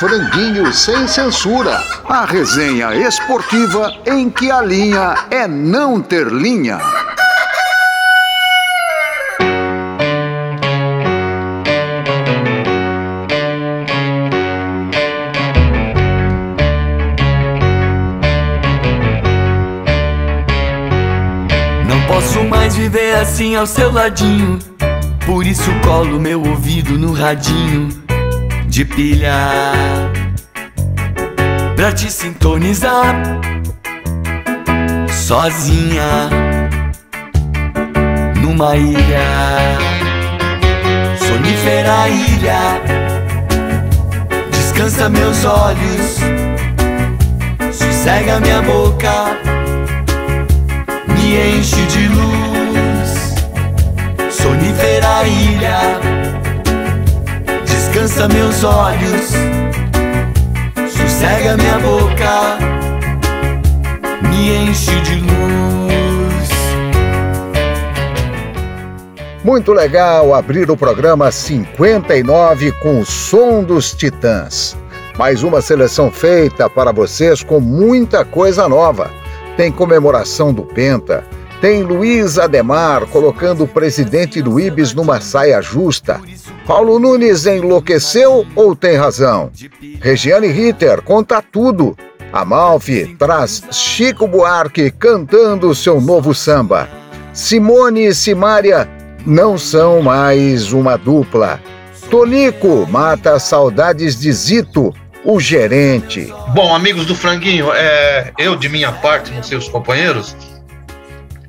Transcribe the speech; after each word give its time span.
Franguinho 0.00 0.72
sem 0.72 1.06
censura. 1.06 1.78
A 2.08 2.24
resenha 2.24 2.94
esportiva 2.94 3.92
em 4.06 4.30
que 4.30 4.50
a 4.50 4.62
linha 4.62 5.14
é 5.30 5.46
não 5.46 6.00
ter 6.00 6.26
linha. 6.28 6.78
Não 21.86 22.00
posso 22.06 22.42
mais 22.44 22.74
viver 22.74 23.16
assim 23.16 23.54
ao 23.54 23.66
seu 23.66 23.92
ladinho. 23.92 24.58
Por 25.26 25.46
isso 25.46 25.70
colo 25.84 26.18
meu 26.18 26.42
ouvido 26.42 26.98
no 26.98 27.12
radinho 27.12 28.09
de 28.70 28.84
pilha 28.84 29.34
pra 31.74 31.92
te 31.92 32.08
sintonizar 32.08 33.16
sozinha 35.10 36.30
numa 38.40 38.76
ilha, 38.76 39.76
sonífera 41.18 42.08
ilha. 42.08 42.80
Descansa 44.52 45.08
meus 45.08 45.44
olhos, 45.44 46.20
sossega 47.72 48.38
minha 48.38 48.62
boca, 48.62 49.36
me 51.08 51.58
enche 51.58 51.82
de 51.86 52.06
luz, 52.06 53.34
sonífera 54.30 55.26
ilha 55.26 56.19
descansa 57.90 58.28
meus 58.28 58.62
olhos, 58.62 59.32
sossega 60.88 61.56
minha 61.56 61.78
boca, 61.80 62.58
me 64.28 64.68
enche 64.68 65.00
de 65.00 65.16
luz. 65.16 66.48
Muito 69.42 69.72
legal 69.72 70.32
abrir 70.32 70.70
o 70.70 70.76
programa 70.76 71.32
59 71.32 72.70
com 72.80 73.00
o 73.00 73.04
som 73.04 73.64
dos 73.64 73.92
Titãs. 73.92 74.76
Mais 75.18 75.42
uma 75.42 75.60
seleção 75.60 76.12
feita 76.12 76.70
para 76.70 76.92
vocês 76.92 77.42
com 77.42 77.58
muita 77.58 78.24
coisa 78.24 78.68
nova. 78.68 79.10
Tem 79.56 79.72
comemoração 79.72 80.54
do 80.54 80.62
Penta, 80.62 81.24
tem 81.60 81.82
Luiz 81.82 82.38
Ademar 82.38 83.06
colocando 83.06 83.64
o 83.64 83.68
presidente 83.68 84.40
do 84.40 84.60
Ibis 84.60 84.94
numa 84.94 85.20
saia 85.20 85.60
justa. 85.60 86.20
Paulo 86.70 87.00
Nunes 87.00 87.46
enlouqueceu 87.46 88.46
ou 88.54 88.76
tem 88.76 88.94
razão? 88.94 89.50
Regiane 90.00 90.46
Ritter 90.46 91.02
conta 91.02 91.42
tudo. 91.42 91.98
Amalfi 92.32 93.16
traz 93.18 93.60
Chico 93.72 94.28
Buarque 94.28 94.88
cantando 94.92 95.74
seu 95.74 96.00
novo 96.00 96.32
samba. 96.32 96.88
Simone 97.32 98.06
e 98.06 98.14
Simária 98.14 98.88
não 99.26 99.58
são 99.58 100.00
mais 100.00 100.72
uma 100.72 100.96
dupla. 100.96 101.60
Tonico 102.08 102.86
mata 102.88 103.40
saudades 103.40 104.20
de 104.20 104.32
Zito, 104.32 104.94
o 105.24 105.40
gerente. 105.40 106.32
Bom, 106.54 106.72
amigos 106.72 107.04
do 107.04 107.16
Franguinho, 107.16 107.72
é, 107.72 108.30
eu 108.38 108.54
de 108.54 108.68
minha 108.68 108.92
parte, 108.92 109.32
não 109.32 109.42
sei 109.42 109.58
os 109.58 109.68
companheiros, 109.68 110.36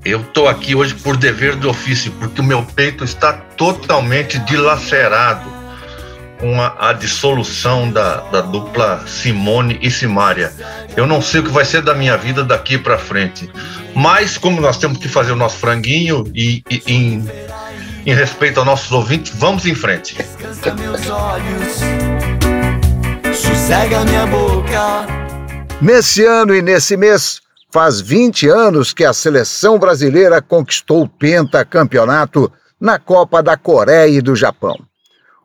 eu 0.03 0.21
estou 0.21 0.47
aqui 0.47 0.73
hoje 0.73 0.95
por 0.95 1.16
dever 1.16 1.55
de 1.55 1.67
ofício, 1.67 2.11
porque 2.13 2.41
o 2.41 2.44
meu 2.44 2.63
peito 2.63 3.03
está 3.03 3.33
totalmente 3.33 4.39
dilacerado 4.39 5.61
com 6.39 6.59
a, 6.59 6.89
a 6.89 6.93
dissolução 6.93 7.91
da, 7.91 8.21
da, 8.21 8.41
dupla 8.41 9.05
Simone 9.05 9.77
e 9.80 9.91
Simária. 9.91 10.52
Eu 10.97 11.05
não 11.05 11.21
sei 11.21 11.41
o 11.41 11.43
que 11.43 11.52
vai 11.52 11.63
ser 11.63 11.83
da 11.83 11.93
minha 11.93 12.17
vida 12.17 12.43
daqui 12.43 12.80
para 12.80 12.97
frente. 12.97 13.48
Mas, 13.93 14.39
como 14.39 14.59
nós 14.59 14.77
temos 14.77 14.98
que 14.98 15.08
fazer 15.08 15.33
o 15.33 15.36
nosso 15.36 15.58
franguinho 15.58 16.23
e, 16.33 16.64
e 16.67 16.81
em, 16.87 17.30
em 18.03 18.14
respeito 18.15 18.58
aos 18.58 18.65
nossos 18.65 18.92
ouvintes, 18.92 19.31
vamos 19.36 19.67
em 19.67 19.76
frente. 19.76 20.17
Sossega 23.36 24.03
minha 24.03 24.26
boca. 24.26 25.05
Nesse 25.80 26.26
ano 26.26 26.55
e 26.55 26.61
nesse 26.61 26.97
mês, 26.97 27.39
Faz 27.71 28.02
20 28.02 28.49
anos 28.49 28.93
que 28.93 29.05
a 29.05 29.14
seleção 29.14 29.80
brasileira 29.80 30.42
conquistou 30.42 31.04
o 31.04 31.08
pentacampeonato 31.08 32.52
na 32.77 32.99
Copa 32.99 33.42
da 33.42 33.55
Coreia 33.55 34.17
e 34.17 34.21
do 34.21 34.36
Japão. 34.36 34.77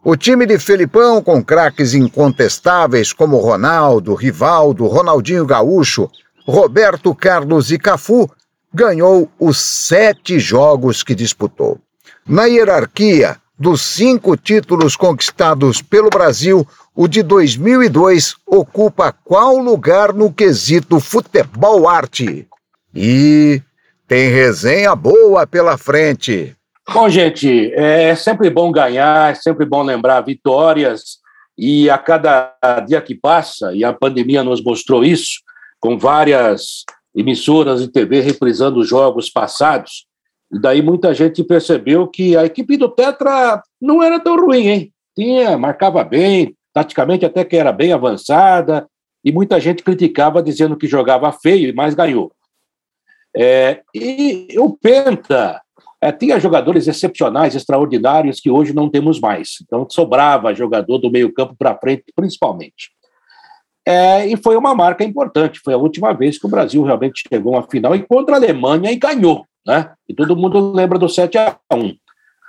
O 0.02 0.16
time 0.16 0.44
de 0.44 0.58
Felipão, 0.58 1.22
com 1.22 1.42
craques 1.42 1.94
incontestáveis 1.94 3.12
como 3.12 3.38
Ronaldo, 3.38 4.14
Rivaldo, 4.14 4.86
Ronaldinho 4.86 5.46
Gaúcho, 5.46 6.10
Roberto 6.44 7.14
Carlos 7.14 7.70
e 7.70 7.78
Cafu, 7.78 8.28
ganhou 8.74 9.30
os 9.38 9.60
sete 9.60 10.40
jogos 10.40 11.04
que 11.04 11.14
disputou. 11.14 11.78
Na 12.26 12.46
hierarquia 12.46 13.36
dos 13.56 13.82
cinco 13.82 14.36
títulos 14.36 14.96
conquistados 14.96 15.80
pelo 15.80 16.10
Brasil, 16.10 16.66
o 16.96 17.06
de 17.06 17.22
2002 17.22 18.36
ocupa 18.46 19.12
qual 19.12 19.58
lugar 19.58 20.14
no 20.14 20.32
quesito 20.32 20.98
futebol 20.98 21.86
arte? 21.86 22.48
E 22.94 23.60
tem 24.08 24.30
resenha 24.30 24.96
boa 24.96 25.46
pela 25.46 25.76
frente. 25.76 26.56
Bom, 26.90 27.06
gente, 27.10 27.70
é 27.74 28.14
sempre 28.16 28.48
bom 28.48 28.72
ganhar, 28.72 29.32
é 29.32 29.34
sempre 29.34 29.66
bom 29.66 29.82
lembrar 29.82 30.22
vitórias, 30.22 31.18
e 31.58 31.90
a 31.90 31.98
cada 31.98 32.54
dia 32.86 33.02
que 33.02 33.14
passa, 33.14 33.74
e 33.74 33.84
a 33.84 33.92
pandemia 33.92 34.42
nos 34.42 34.62
mostrou 34.62 35.04
isso, 35.04 35.40
com 35.78 35.98
várias 35.98 36.84
emissoras 37.14 37.82
de 37.82 37.88
TV 37.88 38.20
reprisando 38.20 38.80
os 38.80 38.88
jogos 38.88 39.28
passados, 39.28 40.06
e 40.50 40.58
daí 40.58 40.80
muita 40.80 41.12
gente 41.12 41.44
percebeu 41.44 42.06
que 42.06 42.36
a 42.36 42.46
equipe 42.46 42.76
do 42.76 42.90
Petra 42.90 43.60
não 43.80 44.02
era 44.02 44.18
tão 44.18 44.36
ruim, 44.36 44.68
hein? 44.68 44.92
Tinha, 45.14 45.58
marcava 45.58 46.04
bem, 46.04 46.54
taticamente 46.76 47.24
até 47.24 47.42
que 47.42 47.56
era 47.56 47.72
bem 47.72 47.90
avançada, 47.90 48.86
e 49.24 49.32
muita 49.32 49.58
gente 49.58 49.82
criticava 49.82 50.42
dizendo 50.42 50.76
que 50.76 50.86
jogava 50.86 51.32
feio, 51.32 51.74
mas 51.74 51.94
ganhou. 51.94 52.30
É, 53.34 53.80
e 53.94 54.48
o 54.58 54.76
Penta 54.76 55.58
é, 56.02 56.12
tinha 56.12 56.38
jogadores 56.38 56.86
excepcionais, 56.86 57.54
extraordinários, 57.54 58.40
que 58.40 58.50
hoje 58.50 58.74
não 58.74 58.90
temos 58.90 59.18
mais. 59.18 59.56
Então 59.62 59.88
sobrava 59.88 60.54
jogador 60.54 60.98
do 60.98 61.10
meio-campo 61.10 61.56
para 61.58 61.78
frente, 61.78 62.04
principalmente. 62.14 62.90
É, 63.88 64.26
e 64.26 64.36
foi 64.36 64.54
uma 64.54 64.74
marca 64.74 65.02
importante. 65.02 65.60
Foi 65.64 65.72
a 65.72 65.78
última 65.78 66.12
vez 66.12 66.38
que 66.38 66.44
o 66.44 66.50
Brasil 66.50 66.82
realmente 66.82 67.22
chegou 67.26 67.54
a 67.54 67.60
uma 67.60 67.70
final 67.70 67.96
e 67.96 68.02
contra 68.02 68.34
a 68.34 68.38
Alemanha 68.38 68.92
e 68.92 68.96
ganhou. 68.96 69.46
Né? 69.66 69.90
E 70.06 70.12
todo 70.12 70.36
mundo 70.36 70.72
lembra 70.72 70.98
do 70.98 71.08
7 71.08 71.38
a 71.38 71.56
1 71.72 71.96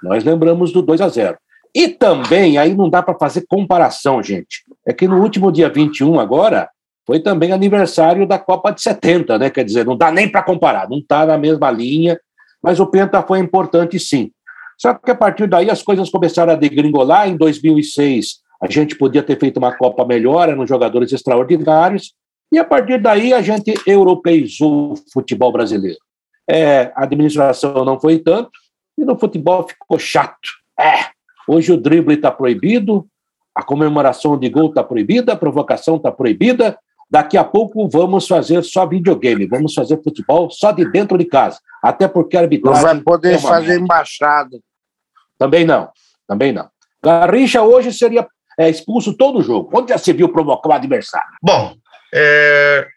Nós 0.03 0.25
lembramos 0.25 0.73
do 0.73 0.81
2 0.81 0.99
a 0.99 1.07
0 1.07 1.37
e 1.73 1.87
também, 1.87 2.57
aí 2.57 2.73
não 2.75 2.89
dá 2.89 3.01
para 3.01 3.17
fazer 3.17 3.45
comparação, 3.47 4.21
gente. 4.21 4.63
É 4.85 4.93
que 4.93 5.07
no 5.07 5.21
último 5.21 5.51
dia 5.51 5.69
21, 5.69 6.19
agora, 6.19 6.69
foi 7.05 7.19
também 7.19 7.51
aniversário 7.51 8.27
da 8.27 8.37
Copa 8.37 8.71
de 8.71 8.81
70, 8.81 9.37
né? 9.37 9.49
Quer 9.49 9.63
dizer, 9.63 9.85
não 9.85 9.95
dá 9.95 10.11
nem 10.11 10.29
para 10.29 10.43
comparar, 10.43 10.89
não 10.89 10.97
está 10.97 11.25
na 11.25 11.37
mesma 11.37 11.71
linha, 11.71 12.19
mas 12.61 12.79
o 12.79 12.87
Penta 12.87 13.21
foi 13.21 13.39
importante 13.39 13.99
sim. 13.99 14.31
Só 14.77 14.93
que 14.93 15.09
a 15.09 15.15
partir 15.15 15.47
daí 15.47 15.69
as 15.69 15.81
coisas 15.81 16.09
começaram 16.09 16.53
a 16.53 16.55
degringolar. 16.55 17.27
Em 17.27 17.37
2006, 17.37 18.39
a 18.61 18.69
gente 18.69 18.95
podia 18.95 19.23
ter 19.23 19.39
feito 19.39 19.57
uma 19.57 19.75
Copa 19.75 20.05
melhor, 20.05 20.49
eram 20.49 20.67
jogadores 20.67 21.11
extraordinários, 21.11 22.13
e 22.51 22.59
a 22.59 22.63
partir 22.63 23.01
daí 23.01 23.33
a 23.33 23.41
gente 23.41 23.73
europeizou 23.85 24.93
o 24.93 24.95
futebol 25.11 25.51
brasileiro. 25.51 25.99
É, 26.49 26.91
a 26.95 27.03
administração 27.03 27.83
não 27.83 27.99
foi 27.99 28.19
tanto, 28.19 28.51
e 28.97 29.05
no 29.05 29.17
futebol 29.17 29.67
ficou 29.67 29.97
chato. 29.99 30.49
É, 30.79 31.16
Hoje 31.47 31.71
o 31.71 31.77
drible 31.77 32.15
está 32.15 32.31
proibido, 32.31 33.07
a 33.55 33.63
comemoração 33.63 34.37
de 34.37 34.49
gol 34.49 34.69
está 34.69 34.83
proibida, 34.83 35.33
a 35.33 35.37
provocação 35.37 35.95
está 35.95 36.11
proibida. 36.11 36.77
Daqui 37.09 37.37
a 37.37 37.43
pouco 37.43 37.87
vamos 37.87 38.27
fazer 38.27 38.63
só 38.63 38.85
videogame, 38.85 39.47
vamos 39.47 39.73
fazer 39.73 40.01
futebol 40.03 40.49
só 40.51 40.71
de 40.73 40.89
dentro 40.91 41.17
de 41.17 41.25
casa. 41.25 41.57
Até 41.81 42.07
porque 42.07 42.35
a 42.35 42.41
arbitragem. 42.41 42.83
Não 42.83 42.93
vai 42.93 43.01
poder 43.01 43.35
é 43.35 43.37
fazer 43.37 43.79
embaixada. 43.79 44.59
Também 45.37 45.63
não, 45.63 45.89
também 46.27 46.51
não. 46.51 46.69
Garrincha 47.01 47.61
hoje 47.61 47.93
seria 47.93 48.27
é, 48.59 48.69
expulso 48.69 49.13
todo 49.13 49.39
o 49.39 49.41
jogo. 49.41 49.69
Onde 49.73 49.89
já 49.89 49.97
se 49.97 50.11
viu 50.11 50.29
provocar 50.29 50.69
o 50.69 50.73
adversário? 50.73 51.29
Bom, 51.41 51.75
é, 52.13 52.87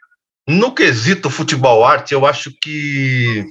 no 0.49 0.75
quesito 0.75 1.31
futebol 1.31 1.85
arte, 1.85 2.13
eu 2.13 2.27
acho 2.27 2.51
que 2.61 3.47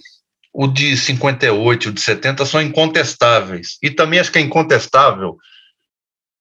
o 0.54 0.68
de 0.68 0.98
58 0.98 1.90
o 1.90 1.92
de 1.92 2.01
70 2.01 2.46
são 2.46 2.62
incontestáveis. 2.62 3.78
E 3.81 3.90
também 3.90 4.19
acho 4.19 4.31
que 4.31 4.40
é 4.40 4.42
incontestável 4.42 5.38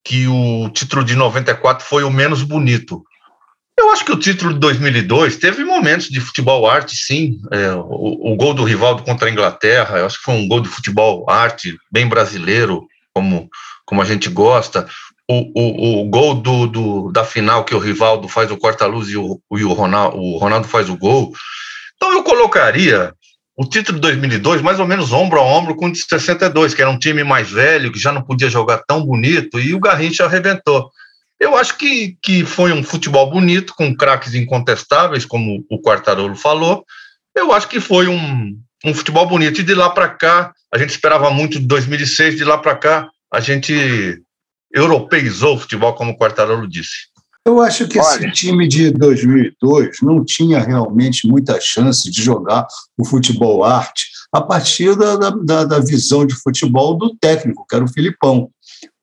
que 0.05 0.27
o 0.27 0.71
título 0.71 1.05
de 1.05 1.15
94 1.15 1.85
foi 1.85 2.03
o 2.03 2.11
menos 2.11 2.43
bonito. 2.43 3.03
Eu 3.79 3.91
acho 3.91 4.05
que 4.05 4.13
o 4.13 4.19
título 4.19 4.55
de 4.55 4.59
2002 4.59 5.37
teve 5.37 5.65
momentos 5.65 6.09
de 6.09 6.21
futebol 6.21 6.69
arte, 6.69 6.97
sim. 6.97 7.39
É, 7.53 7.73
o, 7.73 8.33
o, 8.33 8.37
gol 8.37 8.53
do 8.53 8.65
Rivaldo 8.65 9.05
contra 9.05 9.29
a 9.29 9.31
Inglaterra, 9.31 9.99
eu 9.99 10.07
acho 10.07 10.19
que 10.19 10.25
foi 10.25 10.35
um 10.35 10.49
gol 10.49 10.61
de 10.61 10.69
futebol 10.69 11.25
arte, 11.29 11.77
bem 11.91 12.09
brasileiro, 12.09 12.89
como, 13.15 13.49
como 13.87 14.03
a 14.03 14.05
gente 14.05 14.29
gosta. 14.29 14.89
o, 15.29 15.53
o, 15.55 16.01
o 16.01 16.05
gol 16.09 16.35
do, 16.35 16.67
do, 16.67 17.13
da 17.13 17.25
final 17.25 17.65
que 17.65 17.75
o 17.75 17.79
Rivaldo 17.79 18.27
faz 18.27 18.51
o 18.51 18.57
corta-luz 18.57 19.11
e, 19.11 19.17
o, 19.17 19.41
e 19.53 19.63
o, 19.63 19.73
Ronaldo, 19.73 20.17
o 20.17 20.39
Ronaldo 20.39 20.67
faz 20.67 20.89
o 20.89 20.97
gol. 20.97 21.33
Então 21.95 22.13
eu 22.13 22.23
colocaria 22.25 23.13
o 23.59 23.65
título 23.65 23.97
de 23.97 24.03
2002 24.03 24.63
mais 24.63 24.79
ou 24.79 24.87
menos 24.87 25.13
ombro 25.13 25.41
a 25.41 25.43
ombro 25.43 25.75
com 25.75 25.87
o 25.87 25.93
de 25.93 25.99
62, 25.99 26.75
que 26.75 26.81
era 26.81 26.91
um 26.91 26.99
time 26.99 27.25
mais 27.25 27.51
velho, 27.51 27.91
que 27.91 27.99
já 27.99 28.13
não 28.13 28.23
podia 28.23 28.49
jogar 28.49 28.85
tão 28.87 29.05
bonito, 29.05 29.59
e 29.59 29.75
o 29.75 29.81
Garrincha 29.81 30.25
arrebentou. 30.25 30.89
Eu 31.41 31.57
acho 31.57 31.77
que, 31.77 32.17
que 32.23 32.45
foi 32.45 32.73
um 32.73 32.85
futebol 32.85 33.29
bonito, 33.29 33.75
com 33.75 33.97
craques 33.97 34.33
incontestáveis, 34.35 35.25
como 35.25 35.65
o 35.69 35.83
Quartarolo 35.83 36.37
falou. 36.37 36.85
Eu 37.35 37.53
acho 37.53 37.69
que 37.69 37.81
foi 37.81 38.07
um, 38.07 38.57
um 38.85 38.95
futebol 38.95 39.27
bonito. 39.27 39.61
E 39.61 39.65
de 39.65 39.75
lá 39.75 39.91
para 39.91 40.09
cá, 40.09 40.53
a 40.73 40.79
gente 40.79 40.91
esperava 40.91 41.29
muito 41.31 41.59
de 41.59 41.67
2006, 41.67 42.37
de 42.37 42.45
lá 42.45 42.59
para 42.59 42.77
cá, 42.77 43.09
a 43.33 43.41
gente 43.41 44.23
europeizou 44.73 45.57
o 45.57 45.59
futebol, 45.59 45.95
como 45.95 46.13
o 46.13 46.17
Quartarolo 46.17 46.69
disse. 46.69 47.09
Eu 47.49 47.63
acho 47.63 47.89
que 47.89 47.99
Olha. 47.99 48.27
esse 48.27 48.31
time 48.33 48.69
de 48.69 48.91
2002 48.91 50.03
não 50.03 50.23
tinha 50.23 50.59
realmente 50.59 51.27
muita 51.27 51.59
chance 51.59 52.11
de 52.11 52.23
jogar 52.23 52.67
o 52.99 53.07
futebol 53.07 53.65
arte 53.65 54.05
a 54.31 54.43
partir 54.43 54.95
da, 54.95 55.17
da, 55.17 55.65
da 55.65 55.79
visão 55.79 56.27
de 56.27 56.35
futebol 56.35 56.99
do 56.99 57.17
técnico, 57.17 57.65
que 57.67 57.75
era 57.75 57.83
o 57.83 57.89
Filipão, 57.89 58.51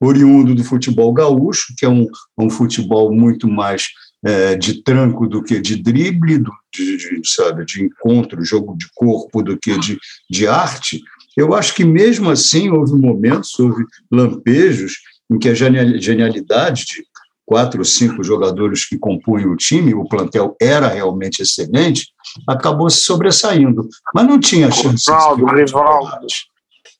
oriundo 0.00 0.54
do 0.54 0.62
futebol 0.62 1.12
gaúcho, 1.12 1.74
que 1.76 1.84
é 1.84 1.88
um, 1.88 2.06
um 2.38 2.48
futebol 2.48 3.12
muito 3.12 3.48
mais 3.48 3.88
é, 4.24 4.54
de 4.54 4.80
tranco 4.80 5.26
do 5.26 5.42
que 5.42 5.60
de 5.60 5.82
drible, 5.82 6.38
do, 6.38 6.52
de, 6.72 6.98
de, 6.98 7.28
sabe, 7.28 7.64
de 7.64 7.82
encontro, 7.82 8.44
jogo 8.44 8.76
de 8.76 8.86
corpo 8.94 9.42
do 9.42 9.58
que 9.58 9.76
de, 9.76 9.98
de 10.30 10.46
arte. 10.46 11.02
Eu 11.36 11.52
acho 11.52 11.74
que 11.74 11.84
mesmo 11.84 12.30
assim 12.30 12.70
houve 12.70 12.92
momentos, 12.92 13.58
houve 13.58 13.84
lampejos 14.08 14.92
em 15.28 15.36
que 15.36 15.48
a 15.48 15.54
genialidade 15.54 16.84
de 16.84 17.04
quatro 17.46 17.78
ou 17.78 17.84
cinco 17.84 18.24
jogadores 18.24 18.84
que 18.84 18.98
compunham 18.98 19.52
o 19.52 19.56
time, 19.56 19.94
o 19.94 20.04
plantel 20.04 20.56
era 20.60 20.88
realmente 20.88 21.40
excelente, 21.40 22.12
acabou 22.46 22.90
se 22.90 23.04
sobressaindo. 23.04 23.88
Mas 24.12 24.26
não 24.26 24.38
tinha 24.40 24.70
chance. 24.70 25.08
Ronaldo, 25.08 25.46
Rivaldo, 25.46 26.26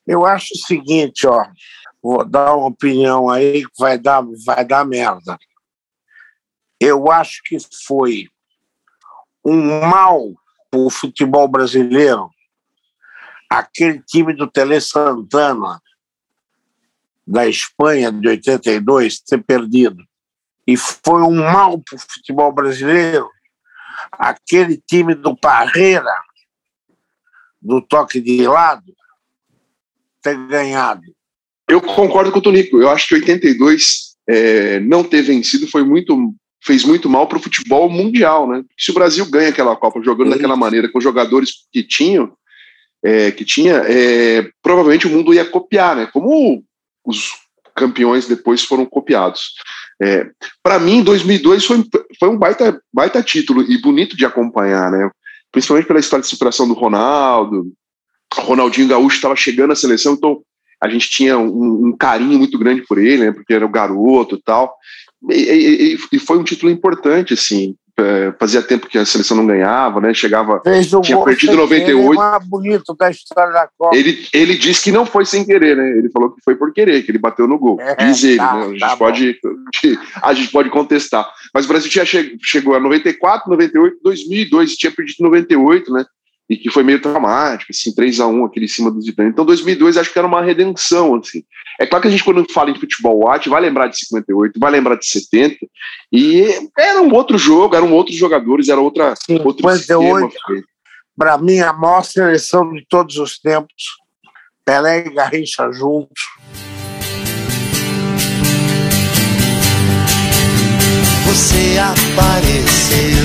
eu 0.06 0.24
acho 0.24 0.54
o 0.54 0.66
seguinte, 0.66 1.26
ó, 1.26 1.44
vou 2.00 2.24
dar 2.24 2.54
uma 2.54 2.68
opinião 2.68 3.28
aí 3.28 3.64
que 3.64 3.72
vai 3.76 3.98
dar, 3.98 4.24
vai 4.46 4.64
dar 4.64 4.86
merda. 4.86 5.36
Eu 6.80 7.10
acho 7.10 7.42
que 7.44 7.56
foi 7.84 8.28
um 9.44 9.80
mal 9.80 10.32
para 10.70 10.80
o 10.80 10.90
futebol 10.90 11.48
brasileiro 11.48 12.30
aquele 13.50 14.00
time 14.02 14.32
do 14.32 14.46
Tele 14.46 14.80
Santana 14.80 15.80
da 17.26 17.48
Espanha 17.48 18.12
de 18.12 18.28
82 18.28 19.20
ter 19.20 19.42
perdido. 19.42 20.04
E 20.66 20.76
foi 20.76 21.22
um 21.22 21.34
mal 21.34 21.78
para 21.78 21.96
o 21.96 22.00
futebol 22.00 22.52
brasileiro 22.52 23.28
aquele 24.12 24.76
time 24.76 25.14
do 25.14 25.36
Parreira, 25.36 26.12
do 27.60 27.80
toque 27.80 28.20
de 28.20 28.46
lado, 28.46 28.94
ter 30.22 30.36
ganhado. 30.46 31.02
Eu 31.68 31.80
concordo 31.80 32.30
com 32.30 32.38
o 32.38 32.42
Tonico. 32.42 32.80
Eu 32.80 32.90
acho 32.90 33.08
que 33.08 33.14
82 33.14 34.16
é, 34.28 34.80
não 34.80 35.04
ter 35.04 35.22
vencido 35.22 35.68
foi 35.68 35.84
muito 35.84 36.34
fez 36.64 36.84
muito 36.84 37.08
mal 37.08 37.28
para 37.28 37.38
o 37.38 37.40
futebol 37.40 37.88
mundial, 37.88 38.48
né? 38.48 38.64
Se 38.76 38.90
o 38.90 38.94
Brasil 38.94 39.24
ganha 39.26 39.50
aquela 39.50 39.76
Copa 39.76 40.02
jogando 40.02 40.28
Sim. 40.28 40.34
daquela 40.34 40.56
maneira 40.56 40.90
com 40.90 40.98
os 40.98 41.04
jogadores 41.04 41.66
que 41.72 41.80
tinham, 41.80 42.36
é, 43.04 43.30
que 43.30 43.44
tinha, 43.44 43.74
é, 43.86 44.50
provavelmente 44.60 45.06
o 45.06 45.10
mundo 45.10 45.32
ia 45.32 45.44
copiar, 45.44 45.94
né? 45.94 46.06
Como 46.12 46.64
os 47.04 47.30
campeões 47.76 48.26
depois 48.26 48.64
foram 48.64 48.86
copiados. 48.86 49.52
É, 50.02 50.26
para 50.62 50.78
mim, 50.78 51.02
2002 51.02 51.64
foi, 51.64 51.84
foi 52.18 52.28
um 52.28 52.38
baita, 52.38 52.80
baita 52.92 53.22
título 53.22 53.62
e 53.62 53.78
bonito 53.78 54.16
de 54.16 54.24
acompanhar, 54.24 54.90
né? 54.90 55.10
Principalmente 55.52 55.86
pela 55.86 56.00
história 56.00 56.22
de 56.22 56.28
superação 56.28 56.66
do 56.66 56.74
Ronaldo. 56.74 57.72
Ronaldinho 58.34 58.88
Gaúcho 58.88 59.16
estava 59.16 59.36
chegando 59.36 59.72
à 59.72 59.76
seleção, 59.76 60.14
então 60.14 60.42
a 60.82 60.88
gente 60.88 61.08
tinha 61.08 61.38
um, 61.38 61.86
um, 61.86 61.96
carinho 61.96 62.38
muito 62.38 62.58
grande 62.58 62.82
por 62.82 62.98
ele, 62.98 63.26
né? 63.26 63.32
Porque 63.32 63.54
era 63.54 63.64
o 63.64 63.70
garoto 63.70 64.36
e 64.36 64.42
tal. 64.42 64.74
E, 65.30 65.94
e, 65.94 65.98
e 66.12 66.18
foi 66.18 66.38
um 66.38 66.44
título 66.44 66.70
importante, 66.70 67.32
assim. 67.32 67.74
É, 67.98 68.30
fazia 68.38 68.60
tempo 68.60 68.88
que 68.88 68.98
a 68.98 69.06
seleção 69.06 69.38
não 69.38 69.46
ganhava, 69.46 70.02
né? 70.02 70.12
Chegava, 70.12 70.60
tinha 71.02 71.18
perdido 71.22 71.56
98. 71.56 72.14
mais 72.14 72.44
bonito 72.46 72.94
da 72.94 73.10
história 73.10 73.50
da 73.54 73.66
Copa. 73.78 73.96
Ele, 73.96 74.26
ele 74.34 74.54
disse 74.54 74.84
que 74.84 74.92
não 74.92 75.06
foi 75.06 75.24
sem 75.24 75.46
querer, 75.46 75.74
né? 75.78 75.88
Ele 75.96 76.10
falou 76.10 76.30
que 76.30 76.42
foi 76.44 76.54
por 76.56 76.74
querer, 76.74 77.02
que 77.02 77.10
ele 77.10 77.18
bateu 77.18 77.48
no 77.48 77.58
gol. 77.58 77.80
É, 77.80 77.94
Diz 77.94 78.22
ele, 78.22 78.36
tá, 78.36 78.54
né? 78.54 78.64
A 78.64 78.68
gente, 78.68 78.80
tá 78.80 78.96
pode, 78.98 79.40
a 80.22 80.34
gente 80.34 80.52
pode 80.52 80.68
contestar. 80.68 81.26
Mas 81.54 81.64
o 81.64 81.68
Brasil 81.68 81.90
tinha 81.90 82.04
che 82.04 82.36
chegou 82.42 82.74
a 82.74 82.80
94, 82.80 83.50
98, 83.50 83.96
2002, 84.02 84.74
tinha 84.74 84.92
perdido 84.92 85.24
98, 85.24 85.90
né? 85.90 86.04
E 86.48 86.56
que 86.56 86.70
foi 86.70 86.82
meio 86.82 87.00
traumático, 87.00 87.72
assim, 87.72 87.94
3 87.94 88.20
a 88.20 88.26
1 88.26 88.44
aquele 88.44 88.66
em 88.66 88.68
cima 88.68 88.90
dos 88.90 89.04
Titãs. 89.04 89.28
Então 89.28 89.44
2002 89.44 89.96
acho 89.96 90.12
que 90.12 90.18
era 90.18 90.28
uma 90.28 90.42
redenção, 90.42 91.16
assim. 91.16 91.42
É 91.80 91.86
claro 91.86 92.02
que 92.02 92.08
a 92.08 92.10
gente 92.10 92.22
quando 92.24 92.46
fala 92.52 92.70
em 92.70 92.78
futebol 92.78 93.28
arte 93.28 93.48
vai 93.48 93.60
lembrar 93.60 93.88
de 93.88 93.98
58, 93.98 94.58
vai 94.58 94.70
lembrar 94.70 94.96
de 94.96 95.06
70, 95.06 95.56
e 96.12 96.44
era 96.78 97.02
um 97.02 97.12
outro 97.12 97.36
jogo, 97.36 97.74
eram 97.74 97.92
outros 97.92 98.16
jogadores, 98.16 98.68
era 98.68 98.80
outra 98.80 99.14
Sim, 99.16 99.40
outro 99.44 99.68
58, 99.68 100.34
para 101.16 101.36
mim 101.38 101.58
a 101.60 101.72
maior 101.72 102.02
seleção 102.04 102.72
de 102.72 102.86
todos 102.88 103.16
os 103.16 103.38
tempos, 103.38 103.96
Pelé 104.64 105.06
e 105.06 105.10
Garrincha 105.10 105.70
juntos. 105.72 106.22
Você 111.26 111.76
apareceu 111.78 113.15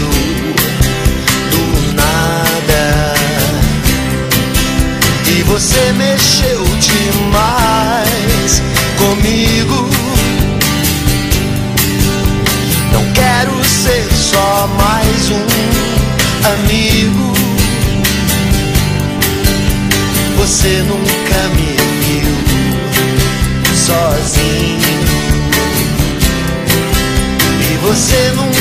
você 5.52 5.92
mexeu 5.92 6.64
demais 6.80 8.62
comigo. 8.98 9.90
Não 12.94 13.12
quero 13.12 13.62
ser 13.66 14.08
só 14.14 14.70
mais 14.78 15.30
um 15.30 15.46
amigo. 16.54 17.34
Você 20.38 20.84
nunca 20.88 21.50
me 21.56 21.76
viu 22.06 22.34
sozinho. 23.76 24.80
E 27.60 27.78
você 27.84 28.32
nunca 28.38 28.61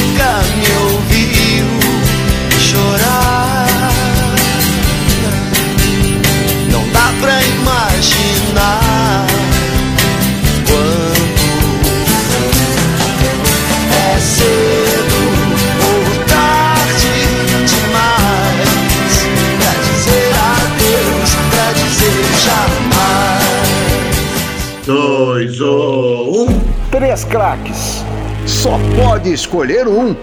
Só 28.63 28.77
pode 28.95 29.33
escolher 29.33 29.89
um. 29.89 30.15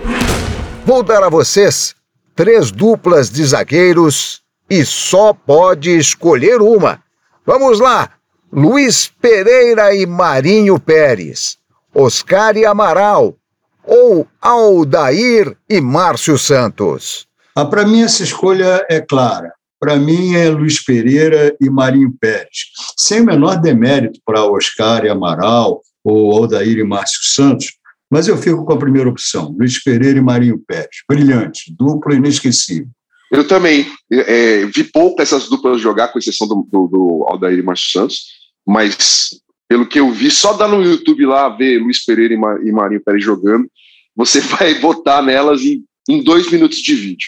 Vou 0.86 1.02
dar 1.02 1.24
a 1.24 1.30
vocês 1.30 1.96
três 2.36 2.70
duplas 2.70 3.32
de 3.32 3.44
zagueiros 3.44 4.44
e 4.70 4.86
só 4.86 5.34
pode 5.34 5.98
escolher 5.98 6.62
uma. 6.62 7.02
Vamos 7.44 7.80
lá! 7.80 8.12
Luiz 8.54 9.08
Pereira 9.20 9.96
e 9.96 10.06
Marinho 10.06 10.80
Pérez, 10.80 11.58
Oscar 11.96 12.56
e 12.56 12.64
Amaral, 12.64 13.36
ou 13.84 14.28
Aldair 14.40 15.58
e 15.68 15.82
Márcio 15.82 16.38
Santos? 16.38 17.26
Ah, 17.56 17.66
Para 17.66 17.88
mim, 17.88 18.04
essa 18.04 18.22
escolha 18.22 18.86
é 18.88 19.02
clara. 19.02 19.52
Para 19.80 19.96
mim, 19.96 20.36
é 20.36 20.48
Luiz 20.50 20.80
Pereira 20.84 21.56
e 21.60 21.72
Marinho 21.72 22.14
Pérez. 22.22 22.68
Sem 22.96 23.22
o 23.22 23.26
menor 23.26 23.60
demérito 23.60 24.20
para 24.24 24.46
Oscar 24.46 25.06
e 25.06 25.10
Amaral, 25.10 25.82
ou 26.04 26.32
Aldair 26.32 26.78
e 26.78 26.84
Márcio 26.84 27.24
Santos, 27.24 27.77
mas 28.10 28.28
eu 28.28 28.38
fico 28.38 28.66
com 28.66 28.74
a 28.74 28.78
primeira 28.78 29.10
opção, 29.10 29.56
Luiz 29.58 29.82
Pereira 29.84 30.18
e 30.18 30.22
Marinho 30.22 30.62
Pérez. 30.66 31.04
Brilhante, 31.10 31.76
dupla 31.78 32.16
inesquecível. 32.16 32.88
Eu 33.32 33.46
também 33.46 33.86
é, 34.12 34.66
vi 34.66 34.86
pouco 34.86 35.22
essas 35.22 35.50
duplas 35.50 35.82
jogar, 35.82 36.08
com 36.10 36.20
exceção 36.20 36.48
do, 36.48 36.68
do, 36.72 36.88
do 36.88 37.26
Aldair 37.28 37.60
e 37.60 37.62
Márcio 37.62 37.92
Santos, 37.92 38.26
mas 38.66 39.30
pelo 39.68 39.86
que 39.86 40.00
eu 40.00 40.10
vi, 40.12 40.32
só 40.32 40.54
dá 40.54 40.68
no 40.68 40.82
YouTube 40.82 41.26
lá 41.26 41.50
ver 41.50 41.80
Luiz 41.80 42.06
Pereira 42.06 42.34
e, 42.34 42.38
Mar, 42.38 42.66
e 42.66 42.72
Marinho 42.72 43.04
Pérez 43.04 43.24
jogando, 43.24 43.70
você 44.16 44.40
vai 44.42 44.76
votar 44.76 45.22
nelas 45.22 45.62
em, 45.62 45.84
em 46.08 46.24
dois 46.24 46.50
minutos 46.50 46.78
de 46.78 46.96
vídeo. 46.96 47.28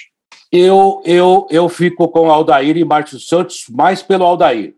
Eu, 0.51 1.01
eu, 1.05 1.48
eu 1.51 1.69
fico 1.69 2.07
com 2.07 2.31
Aldair 2.31 2.75
e 2.77 2.86
Márcio 2.86 3.19
Santos, 3.19 3.65
mais 3.69 4.01
pelo 4.01 4.24
Aldair. 4.24 4.74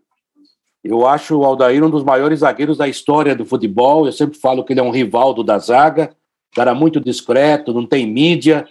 Eu 0.84 1.06
acho 1.06 1.38
o 1.38 1.44
Aldair 1.44 1.84
um 1.84 1.90
dos 1.90 2.02
maiores 2.02 2.40
zagueiros 2.40 2.76
da 2.76 2.88
história 2.88 3.36
do 3.36 3.46
futebol. 3.46 4.06
Eu 4.06 4.12
sempre 4.12 4.38
falo 4.38 4.64
que 4.64 4.72
ele 4.72 4.80
é 4.80 4.82
um 4.82 4.90
rivaldo 4.90 5.44
da 5.44 5.58
zaga, 5.58 6.10
cara 6.54 6.74
muito 6.74 7.00
discreto, 7.00 7.72
não 7.72 7.86
tem 7.86 8.06
mídia, 8.06 8.66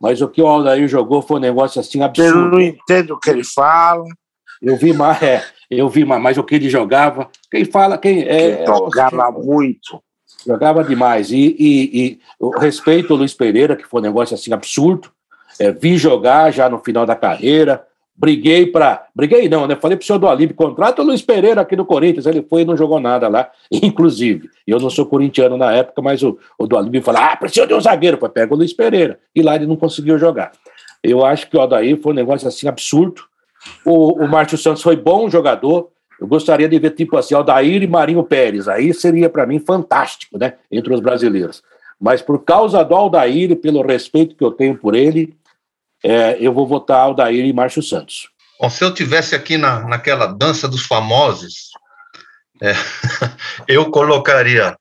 mas 0.00 0.20
o 0.20 0.28
que 0.28 0.40
o 0.40 0.46
Aldair 0.46 0.86
jogou 0.86 1.22
foi 1.22 1.38
um 1.38 1.40
negócio 1.40 1.80
assim 1.80 2.02
absurdo. 2.02 2.38
Eu 2.38 2.50
não 2.50 2.60
entendo 2.60 3.14
o 3.14 3.18
que 3.18 3.30
ele 3.30 3.44
fala. 3.44 4.04
Eu 4.62 4.76
vi 4.76 4.92
mais, 4.92 5.22
é, 5.22 5.44
eu 5.70 5.88
vi 5.88 6.04
mais, 6.04 6.22
mas 6.22 6.38
o 6.38 6.44
que 6.44 6.54
ele 6.54 6.70
jogava. 6.70 7.28
Quem 7.50 7.64
fala, 7.64 7.98
quem 7.98 8.22
é. 8.22 8.62
Ele 8.62 8.66
jogava 8.66 9.30
muito. 9.32 10.02
Jogava 10.46 10.84
demais. 10.84 11.30
E, 11.30 11.56
e, 11.58 12.00
e 12.00 12.20
eu 12.40 12.50
respeito 12.50 13.12
o 13.12 13.16
Luiz 13.16 13.34
Pereira, 13.34 13.74
que 13.74 13.86
foi 13.86 14.00
um 14.00 14.04
negócio 14.04 14.34
assim 14.34 14.52
absurdo. 14.52 15.10
É, 15.58 15.72
vi 15.72 15.96
jogar 15.96 16.52
já 16.52 16.68
no 16.68 16.78
final 16.78 17.04
da 17.04 17.16
carreira. 17.16 17.85
Briguei 18.18 18.66
para. 18.66 19.06
Briguei 19.14 19.48
não, 19.48 19.66
né? 19.66 19.76
Falei 19.76 19.96
para 19.96 20.02
o 20.02 20.06
senhor 20.06 20.18
do 20.18 20.26
Alibe, 20.26 20.54
contrata 20.54 21.02
o 21.02 21.04
Luiz 21.04 21.20
Pereira 21.20 21.60
aqui 21.60 21.76
no 21.76 21.84
Corinthians. 21.84 22.24
Ele 22.24 22.42
foi 22.42 22.62
e 22.62 22.64
não 22.64 22.76
jogou 22.76 22.98
nada 22.98 23.28
lá, 23.28 23.50
inclusive. 23.70 24.48
Eu 24.66 24.80
não 24.80 24.88
sou 24.88 25.04
corintiano 25.04 25.56
na 25.56 25.72
época, 25.72 26.00
mas 26.00 26.22
o, 26.22 26.38
o 26.58 26.66
do 26.66 26.78
Alibe 26.78 27.02
falou: 27.02 27.20
ah, 27.20 27.36
precisa 27.36 27.66
de 27.66 27.74
um 27.74 27.80
zagueiro. 27.80 28.16
Foi, 28.16 28.30
pega 28.30 28.54
o 28.54 28.56
Luiz 28.56 28.72
Pereira. 28.72 29.18
E 29.34 29.42
lá 29.42 29.54
ele 29.54 29.66
não 29.66 29.76
conseguiu 29.76 30.18
jogar. 30.18 30.52
Eu 31.02 31.24
acho 31.24 31.48
que 31.50 31.56
o 31.56 31.60
Odair 31.60 32.00
foi 32.00 32.12
um 32.12 32.16
negócio 32.16 32.48
assim 32.48 32.66
absurdo. 32.66 33.22
O, 33.84 34.24
o 34.24 34.28
Márcio 34.28 34.56
Santos 34.56 34.82
foi 34.82 34.96
bom 34.96 35.28
jogador. 35.28 35.90
Eu 36.18 36.26
gostaria 36.26 36.68
de 36.68 36.78
ver, 36.78 36.90
tipo 36.92 37.16
assim, 37.18 37.34
Aldair 37.34 37.82
e 37.82 37.86
Marinho 37.86 38.24
Pérez. 38.24 38.66
Aí 38.68 38.94
seria, 38.94 39.28
para 39.28 39.44
mim, 39.44 39.58
fantástico, 39.58 40.38
né? 40.38 40.54
Entre 40.72 40.92
os 40.92 41.00
brasileiros. 41.00 41.62
Mas 42.00 42.22
por 42.22 42.44
causa 42.44 42.82
do 42.82 42.94
Aldair 42.94 43.56
pelo 43.56 43.82
respeito 43.82 44.34
que 44.34 44.44
eu 44.44 44.50
tenho 44.50 44.76
por 44.76 44.94
ele, 44.94 45.34
é, 46.02 46.36
eu 46.40 46.52
vou 46.52 46.66
votar 46.66 47.00
Aldair 47.00 47.44
e 47.44 47.52
Márcio 47.52 47.82
Santos. 47.82 48.28
Bom, 48.60 48.70
se 48.70 48.82
eu 48.84 48.92
tivesse 48.92 49.34
aqui 49.34 49.56
na, 49.56 49.80
naquela 49.80 50.26
dança 50.26 50.66
dos 50.66 50.82
famosos, 50.86 51.70
é, 52.62 52.72
eu 53.68 53.90
colocaria 53.90 54.76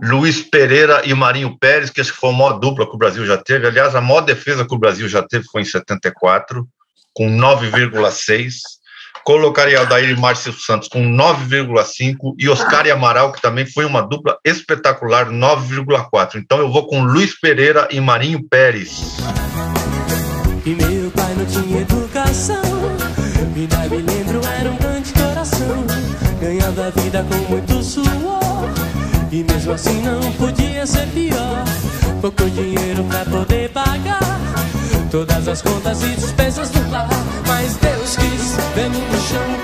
Luiz 0.00 0.42
Pereira 0.42 1.02
e 1.04 1.14
Marinho 1.14 1.56
Pérez, 1.58 1.88
que 1.88 2.02
que 2.02 2.10
foi 2.10 2.30
a 2.30 2.32
maior 2.32 2.58
dupla 2.58 2.86
que 2.86 2.94
o 2.94 2.98
Brasil 2.98 3.24
já 3.24 3.38
teve. 3.38 3.66
Aliás, 3.66 3.94
a 3.94 4.00
maior 4.00 4.20
defesa 4.20 4.66
que 4.66 4.74
o 4.74 4.78
Brasil 4.78 5.08
já 5.08 5.22
teve 5.22 5.44
foi 5.50 5.62
em 5.62 5.64
74, 5.64 6.66
com 7.14 7.28
9,6. 7.28 8.54
Colocaria 9.24 9.78
Aldair 9.78 10.10
e 10.10 10.16
Márcio 10.16 10.52
Santos 10.52 10.88
com 10.88 11.00
9,5 11.00 12.34
e 12.38 12.48
Oscar 12.48 12.86
e 12.86 12.90
Amaral, 12.90 13.32
que 13.32 13.40
também 13.40 13.64
foi 13.64 13.86
uma 13.86 14.02
dupla 14.02 14.36
espetacular, 14.44 15.30
9,4. 15.30 16.34
Então 16.34 16.58
eu 16.58 16.70
vou 16.70 16.86
com 16.86 17.02
Luiz 17.04 17.38
Pereira 17.40 17.88
e 17.90 18.00
Marinho 18.00 18.46
Pérez. 18.46 19.00
E 20.66 20.74
meu 20.74 21.10
pai 21.10 21.34
não 21.34 21.44
tinha 21.44 21.82
educação. 21.82 22.62
Vida 23.52 23.76
me 23.90 23.98
lembro, 23.98 24.40
era 24.58 24.70
um 24.70 24.76
grande 24.76 25.12
coração. 25.12 25.84
Ganhava 26.40 26.86
a 26.86 27.02
vida 27.02 27.22
com 27.28 27.52
muito 27.52 27.82
suor. 27.82 28.70
E 29.30 29.44
mesmo 29.44 29.72
assim 29.72 30.00
não 30.00 30.32
podia 30.32 30.86
ser 30.86 31.06
pior. 31.08 31.64
Pouco 32.22 32.48
dinheiro 32.48 33.04
pra 33.04 33.26
poder 33.26 33.68
pagar 33.70 34.40
todas 35.10 35.46
as 35.48 35.60
contas 35.60 36.02
e 36.02 36.08
despesas 36.14 36.70
do 36.70 36.90
lar. 36.90 37.08
Mas 37.46 37.76
Deus 37.76 38.16
quis 38.16 38.56
ver-me 38.74 38.98
no 38.98 39.20
chão 39.20 39.63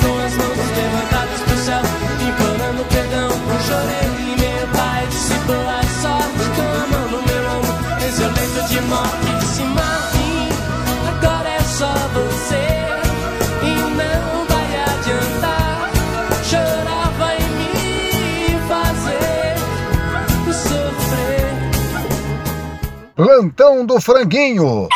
Plantão 23.22 23.84
do 23.84 24.00
Franguinho. 24.00 24.88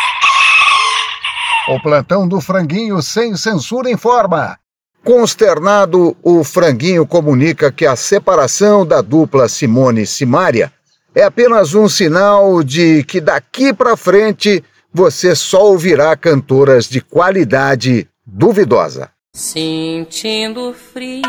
O 1.68 1.82
plantão 1.82 2.26
do 2.26 2.40
Franguinho 2.40 3.02
sem 3.02 3.36
censura 3.36 3.90
informa. 3.90 4.58
Consternado, 5.04 6.16
o 6.22 6.42
Franguinho 6.42 7.06
comunica 7.06 7.70
que 7.70 7.84
a 7.84 7.94
separação 7.94 8.86
da 8.86 9.02
dupla 9.02 9.46
Simone 9.46 10.06
Simária 10.06 10.72
é 11.14 11.22
apenas 11.22 11.74
um 11.74 11.86
sinal 11.86 12.62
de 12.62 13.04
que 13.04 13.20
daqui 13.20 13.74
para 13.74 13.94
frente 13.94 14.64
você 14.90 15.34
só 15.34 15.62
ouvirá 15.66 16.16
cantoras 16.16 16.88
de 16.88 17.02
qualidade 17.02 18.08
duvidosa. 18.24 19.10
Sentindo 19.34 20.72
frio 20.72 21.20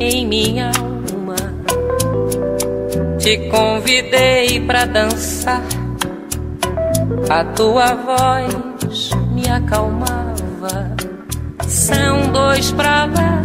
em 0.00 0.26
minha 0.26 0.70
alma 0.78 1.13
te 3.24 3.38
convidei 3.48 4.60
para 4.60 4.84
dançar. 4.84 5.62
A 7.30 7.42
tua 7.56 7.94
voz 7.94 9.10
me 9.32 9.48
acalmava. 9.48 10.94
São 11.66 12.30
dois 12.30 12.70
pra 12.72 13.06
lá, 13.06 13.42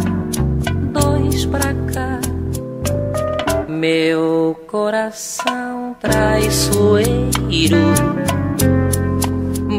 dois 0.92 1.46
pra 1.46 1.72
cá. 1.94 2.20
Meu 3.66 4.54
coração 4.70 5.96
traiçoeiro 5.98 7.30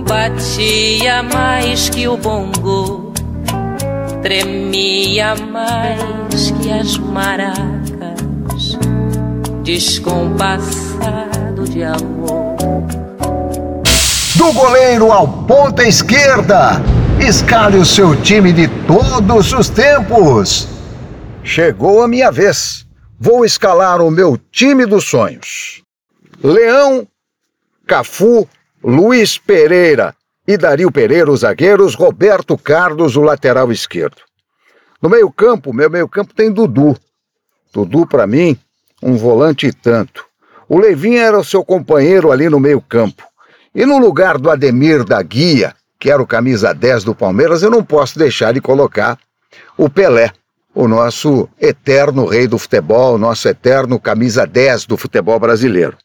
batia 0.07 1.21
mais 1.21 1.89
que 1.89 2.07
o 2.07 2.17
bongo, 2.17 3.13
tremia 4.23 5.35
mais 5.35 6.49
que 6.59 6.71
as 6.71 6.97
maracas 6.97 7.80
descompassado 9.71 11.63
de 11.63 11.81
amor. 11.81 12.57
Do 14.35 14.51
goleiro 14.51 15.13
ao 15.13 15.45
ponta 15.45 15.87
esquerda, 15.87 16.71
escale 17.25 17.77
o 17.77 17.85
seu 17.85 18.21
time 18.21 18.51
de 18.51 18.67
todos 18.85 19.53
os 19.53 19.69
tempos. 19.69 20.67
Chegou 21.41 22.03
a 22.03 22.07
minha 22.07 22.29
vez. 22.29 22.85
Vou 23.17 23.45
escalar 23.45 24.01
o 24.01 24.11
meu 24.11 24.37
time 24.51 24.85
dos 24.85 25.05
sonhos. 25.05 25.81
Leão, 26.43 27.07
Cafu, 27.87 28.49
Luiz 28.83 29.37
Pereira 29.37 30.13
e 30.45 30.57
Dario 30.57 30.91
Pereira, 30.91 31.31
os 31.31 31.39
zagueiros, 31.41 31.95
Roberto 31.95 32.57
Carlos, 32.57 33.15
o 33.15 33.21
lateral 33.21 33.71
esquerdo. 33.71 34.17
No 35.01 35.07
meio-campo, 35.09 35.71
meu 35.71 35.89
meio-campo 35.89 36.33
tem 36.33 36.51
Dudu. 36.51 36.97
Dudu, 37.73 38.05
para 38.05 38.27
mim, 38.27 38.59
um 39.01 39.15
volante 39.15 39.67
e 39.67 39.73
tanto. 39.73 40.25
O 40.69 40.79
Levinho 40.79 41.19
era 41.19 41.37
o 41.37 41.43
seu 41.43 41.65
companheiro 41.65 42.31
ali 42.31 42.49
no 42.49 42.59
meio-campo. 42.59 43.23
E 43.73 43.85
no 43.85 43.97
lugar 43.97 44.37
do 44.37 44.49
Ademir 44.49 45.03
da 45.03 45.21
Guia, 45.21 45.73
que 45.99 46.09
era 46.09 46.21
o 46.21 46.27
camisa 46.27 46.73
10 46.73 47.03
do 47.03 47.15
Palmeiras, 47.15 47.63
eu 47.63 47.69
não 47.69 47.83
posso 47.83 48.17
deixar 48.17 48.53
de 48.53 48.61
colocar 48.61 49.17
o 49.77 49.89
Pelé, 49.89 50.31
o 50.73 50.87
nosso 50.87 51.49
eterno 51.59 52.25
rei 52.25 52.47
do 52.47 52.57
futebol, 52.57 53.17
nosso 53.17 53.47
eterno 53.47 53.99
camisa 53.99 54.45
10 54.45 54.85
do 54.85 54.97
futebol 54.97 55.39
brasileiro. 55.39 55.97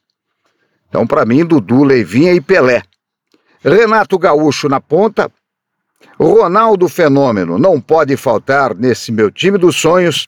Então, 0.89 1.05
para 1.05 1.25
mim, 1.25 1.45
Dudu, 1.45 1.83
Leivinha 1.83 2.33
e 2.33 2.41
Pelé. 2.41 2.83
Renato 3.63 4.17
Gaúcho 4.17 4.69
na 4.69 4.79
ponta. 4.79 5.31
Ronaldo 6.19 6.87
Fenômeno 6.87 7.57
não 7.57 7.79
pode 7.79 8.15
faltar 8.17 8.75
nesse 8.75 9.11
meu 9.11 9.29
time 9.29 9.57
dos 9.57 9.75
sonhos. 9.75 10.27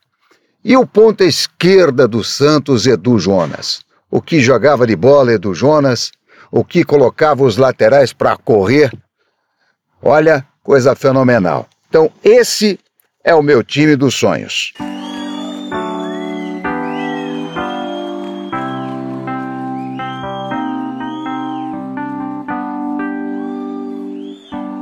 E 0.63 0.75
o 0.75 0.85
ponta 0.85 1.23
esquerda 1.23 2.05
do 2.05 2.21
Santos, 2.21 2.85
Edu 2.85 3.17
Jonas? 3.17 3.81
O 4.11 4.21
que 4.21 4.41
jogava 4.41 4.85
de 4.85 4.95
bola, 4.95 5.31
Edu 5.31 5.53
Jonas? 5.53 6.11
O 6.51 6.65
que 6.65 6.83
colocava 6.83 7.43
os 7.43 7.55
laterais 7.55 8.11
para 8.11 8.35
correr? 8.35 8.91
Olha, 10.01 10.45
coisa 10.61 10.95
fenomenal. 10.95 11.65
Então, 11.87 12.11
esse 12.23 12.77
é 13.23 13.33
o 13.33 13.41
meu 13.41 13.63
time 13.63 13.95
dos 13.95 14.15
sonhos. 14.15 14.73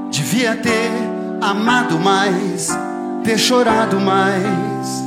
Devia 0.10 0.56
ter 0.56 0.90
amado 1.40 2.00
mais, 2.00 2.70
ter 3.24 3.38
chorado 3.38 4.00
mais 4.00 5.07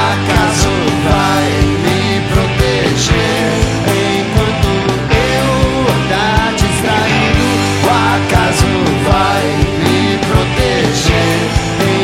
Acaso 0.00 0.70
vai 1.04 1.50
me 1.84 2.20
proteger 2.32 3.52
enquanto 3.86 4.70
eu 5.14 5.48
andar 5.94 6.52
distraído? 6.54 7.44
O 7.84 7.90
acaso 8.16 8.70
vai 9.06 9.46
me 9.84 10.18
proteger 10.26 11.40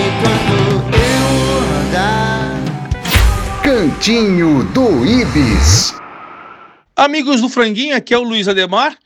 enquanto 0.04 0.56
eu 0.94 1.28
andar. 1.80 2.52
Cantinho 3.62 4.64
do 4.72 5.04
Ibis. 5.06 5.94
Amigos 6.94 7.40
do 7.40 7.48
Franguinho, 7.48 7.96
aqui 7.96 8.14
é 8.14 8.18
o 8.18 8.22
Luiz 8.22 8.48
Ademar 8.48 8.96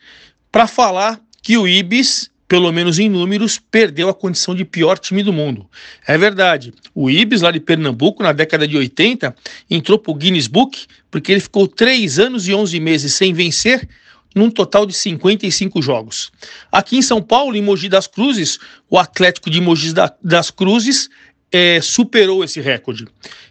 para 0.51 0.67
falar 0.67 1.21
que 1.43 1.57
o 1.57 1.67
Ibis, 1.67 2.31
pelo 2.51 2.73
menos 2.73 2.99
em 2.99 3.09
números, 3.09 3.61
perdeu 3.71 4.09
a 4.09 4.13
condição 4.13 4.57
de 4.57 4.65
pior 4.65 4.99
time 4.99 5.23
do 5.23 5.33
mundo. 5.33 5.71
É 6.05 6.19
verdade. 6.19 6.75
O 6.93 7.09
Ibis, 7.09 7.43
lá 7.43 7.53
de 7.53 7.61
Pernambuco, 7.61 8.25
na 8.25 8.33
década 8.33 8.67
de 8.67 8.77
80, 8.77 9.33
entrou 9.71 9.97
para 9.97 10.11
o 10.11 10.17
Guinness 10.17 10.49
Book 10.49 10.85
porque 11.13 11.31
ele 11.31 11.41
ficou 11.41 11.69
3 11.69 12.19
anos 12.19 12.49
e 12.49 12.53
11 12.53 12.81
meses 12.81 13.15
sem 13.15 13.33
vencer, 13.33 13.89
num 14.35 14.51
total 14.51 14.85
de 14.85 14.93
55 14.93 15.81
jogos. 15.81 16.33
Aqui 16.73 16.97
em 16.97 17.03
São 17.03 17.23
Paulo, 17.23 17.55
em 17.55 17.63
Mogi 17.63 17.89
das 17.89 18.09
Cruzes, 18.09 18.59
o 18.91 18.99
Atlético 18.99 19.49
de 19.49 19.61
Mogi 19.61 19.95
das 20.21 20.51
Cruzes 20.51 21.09
é, 21.53 21.81
superou 21.81 22.43
esse 22.43 22.61
recorde. 22.61 23.07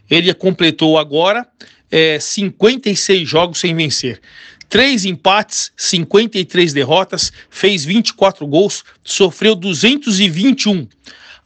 Ele 0.10 0.34
completou 0.34 0.98
agora 0.98 1.48
é, 1.90 2.20
56 2.20 3.28
jogos 3.30 3.60
sem 3.60 3.74
vencer. 3.74 4.20
Três 4.70 5.04
empates, 5.04 5.72
53 5.76 6.74
derrotas, 6.74 7.34
fez 7.50 7.84
24 7.84 8.46
gols, 8.46 8.84
sofreu 9.04 9.56
221. 9.56 10.88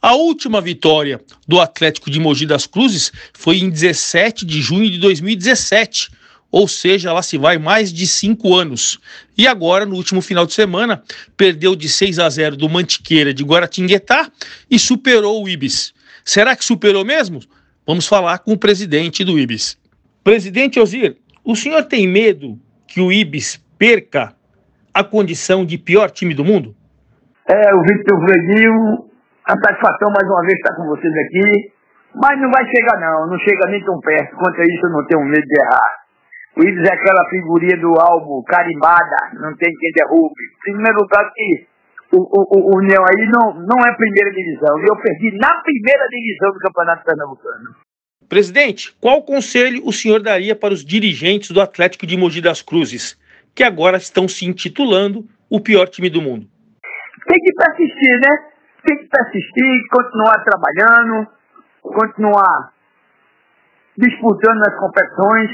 A 0.02 0.14
última 0.14 0.60
vitória 0.60 1.18
do 1.48 1.58
Atlético 1.58 2.10
de 2.10 2.20
Mogi 2.20 2.44
das 2.44 2.66
Cruzes 2.66 3.10
foi 3.32 3.60
em 3.60 3.70
17 3.70 4.44
de 4.44 4.60
junho 4.60 4.90
de 4.90 4.98
2017, 4.98 6.10
ou 6.50 6.68
seja, 6.68 7.14
lá 7.14 7.22
se 7.22 7.38
vai 7.38 7.56
mais 7.56 7.90
de 7.90 8.06
cinco 8.06 8.54
anos. 8.54 8.98
E 9.38 9.46
agora, 9.46 9.86
no 9.86 9.96
último 9.96 10.20
final 10.20 10.44
de 10.44 10.52
semana, 10.52 11.02
perdeu 11.34 11.74
de 11.74 11.88
6 11.88 12.18
a 12.18 12.28
0 12.28 12.58
do 12.58 12.68
Mantiqueira 12.68 13.32
de 13.32 13.42
Guaratinguetá 13.42 14.30
e 14.70 14.78
superou 14.78 15.42
o 15.42 15.48
Ibis. 15.48 15.94
Será 16.22 16.54
que 16.54 16.64
superou 16.64 17.06
mesmo? 17.06 17.40
Vamos 17.86 18.06
falar 18.06 18.40
com 18.40 18.52
o 18.52 18.58
presidente 18.58 19.24
do 19.24 19.38
Ibis. 19.38 19.78
Presidente 20.22 20.78
Osir, 20.78 21.16
o 21.42 21.56
senhor 21.56 21.84
tem 21.84 22.06
medo 22.06 22.60
que 22.94 23.02
o 23.02 23.10
Ibis 23.10 23.58
perca 23.76 24.30
a 24.94 25.02
condição 25.02 25.66
de 25.66 25.76
pior 25.76 26.14
time 26.14 26.32
do 26.32 26.44
mundo? 26.44 26.70
É, 27.50 27.74
o 27.74 27.82
Victor 27.82 28.20
Vredinho, 28.22 29.10
a 29.44 29.50
satisfação 29.50 30.14
mais 30.14 30.30
uma 30.30 30.42
vez 30.46 30.54
estar 30.54 30.76
com 30.76 30.86
vocês 30.86 31.12
aqui, 31.26 31.74
mas 32.14 32.40
não 32.40 32.48
vai 32.54 32.64
chegar 32.70 33.00
não, 33.02 33.26
não 33.26 33.38
chega 33.40 33.68
nem 33.68 33.84
tão 33.84 33.98
perto, 33.98 34.36
quanto 34.36 34.60
a 34.60 34.62
isso 34.62 34.86
eu 34.86 34.90
não 34.90 35.04
tenho 35.06 35.24
medo 35.26 35.42
de 35.42 35.58
errar. 35.58 35.90
O 36.56 36.62
Ibis 36.62 36.88
é 36.88 36.94
aquela 36.94 37.28
figurinha 37.28 37.76
do 37.82 37.92
álbum 37.98 38.44
carimbada, 38.46 39.42
não 39.42 39.56
tem 39.56 39.74
quem 39.74 39.90
derrube. 39.90 40.38
Primeiro 40.62 40.96
lugar 41.00 41.32
que 41.34 41.66
o, 42.14 42.22
o, 42.22 42.76
o 42.76 42.78
União 42.78 43.02
aí 43.02 43.26
não, 43.26 43.58
não 43.58 43.78
é 43.82 43.92
primeira 43.96 44.30
divisão, 44.30 44.78
e 44.78 44.86
eu 44.86 44.94
perdi 45.02 45.36
na 45.36 45.50
primeira 45.66 46.06
divisão 46.06 46.52
do 46.52 46.60
Campeonato 46.60 47.04
Pernambucano. 47.04 47.74
Presidente, 48.28 48.94
qual 49.00 49.22
conselho 49.22 49.82
o 49.86 49.92
senhor 49.92 50.22
daria 50.22 50.56
para 50.56 50.74
os 50.74 50.84
dirigentes 50.84 51.50
do 51.50 51.60
Atlético 51.60 52.06
de 52.06 52.16
Mogi 52.16 52.40
das 52.40 52.62
Cruzes, 52.62 53.18
que 53.54 53.62
agora 53.62 53.96
estão 53.96 54.26
se 54.26 54.46
intitulando 54.46 55.26
o 55.48 55.60
pior 55.60 55.88
time 55.88 56.10
do 56.10 56.22
mundo? 56.22 56.46
Tem 57.28 57.38
que 57.40 57.52
persistir, 57.52 58.20
né? 58.20 58.30
Tem 58.86 58.98
que 58.98 59.06
persistir, 59.06 59.88
continuar 59.90 60.44
trabalhando, 60.44 61.26
continuar 61.82 62.72
disputando 63.96 64.58
nas 64.58 64.78
competições. 64.78 65.50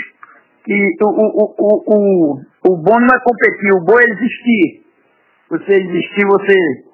E 0.66 0.96
o, 1.02 1.08
o, 1.08 1.54
o, 1.58 1.82
o, 1.86 2.40
o 2.68 2.76
bom 2.76 3.00
não 3.00 3.14
é 3.14 3.20
competir, 3.20 3.72
o 3.74 3.80
bom 3.80 3.98
é 3.98 4.04
existir. 4.04 4.84
Você 5.50 5.73
existir, 5.73 6.26
você 6.26 6.89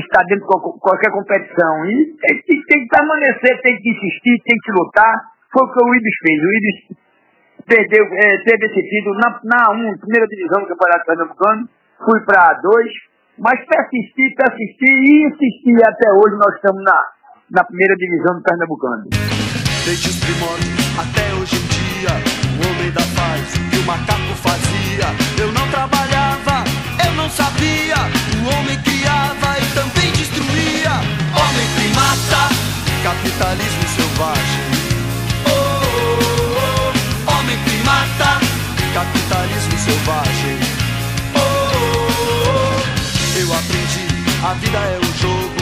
está 0.00 0.22
dentro 0.24 0.46
de 0.46 0.80
qualquer 0.80 1.10
competição. 1.10 1.86
E 1.86 2.16
tem, 2.16 2.42
tem, 2.42 2.62
tem 2.62 2.78
que 2.82 2.88
permanecer, 2.88 3.60
tem 3.62 3.76
que 3.76 3.90
insistir, 3.90 4.42
tem 4.44 4.58
que 4.62 4.72
lutar. 4.72 5.14
Foi 5.52 5.66
o 5.66 5.72
que 5.72 5.84
o 5.84 5.88
Ibis 5.94 6.16
fez. 6.22 6.38
O 6.42 6.50
Ibis 6.56 7.08
perdeu, 7.68 8.04
é, 8.04 8.28
teve 8.44 8.66
esse 8.66 8.82
título 8.88 9.14
na, 9.20 9.40
na 9.44 9.72
um, 9.72 9.98
primeira 9.98 10.26
divisão 10.26 10.62
do 10.62 10.68
Campeonato 10.68 11.06
Pernambucano, 11.06 11.68
fui 12.04 12.20
para 12.24 12.50
a 12.50 12.54
2, 12.54 12.92
mas 13.38 13.60
persistir, 13.66 14.34
persistir 14.34 14.94
e 15.04 15.28
insistir 15.28 15.76
até 15.84 16.10
hoje 16.12 16.34
nós 16.36 16.54
estamos 16.56 16.82
na, 16.82 16.98
na 17.52 17.64
primeira 17.64 17.94
divisão 17.96 18.36
do 18.36 18.42
Pernambucano. 18.42 19.04
Desde 19.84 20.08
os 20.08 20.18
primórdios 20.24 20.78
até 20.96 21.24
hoje 21.36 21.56
em 21.60 21.66
dia, 21.68 22.12
o 22.56 22.60
homem 22.66 22.90
da 22.92 23.04
paz 23.12 23.44
que 23.68 23.78
o 23.78 23.84
macaco 23.86 24.34
fazia. 24.40 25.08
Eu 25.40 25.52
não 25.52 25.68
trabalhava, 25.70 26.64
eu 27.06 27.12
não 27.14 27.28
sabia, 27.28 28.00
o 28.42 28.58
homem 28.58 28.76
criava 28.82 29.47
também 29.78 30.10
destruía. 30.12 30.90
Homem 31.38 31.68
primata, 31.76 32.48
capitalismo 33.04 33.84
selvagem. 33.94 34.66
Oh, 35.46 35.50
oh, 35.50 36.92
oh, 37.26 37.30
homem 37.30 37.56
primata, 37.58 38.40
capitalismo 38.92 39.78
selvagem. 39.78 40.58
Oh, 41.34 41.38
oh, 41.38 42.80
oh, 42.80 43.38
eu 43.38 43.54
aprendi, 43.54 44.06
a 44.42 44.54
vida 44.54 44.78
é 44.78 44.98
um 44.98 45.12
jogo, 45.22 45.60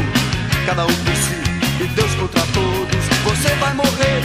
cada 0.65 0.87
um 0.87 0.97
por 1.05 1.17
si 1.17 1.85
e 1.85 1.87
Deus 1.89 2.15
contra 2.15 2.41
todos. 2.55 3.05
Você 3.25 3.55
vai 3.57 3.75
morrer 3.75 4.23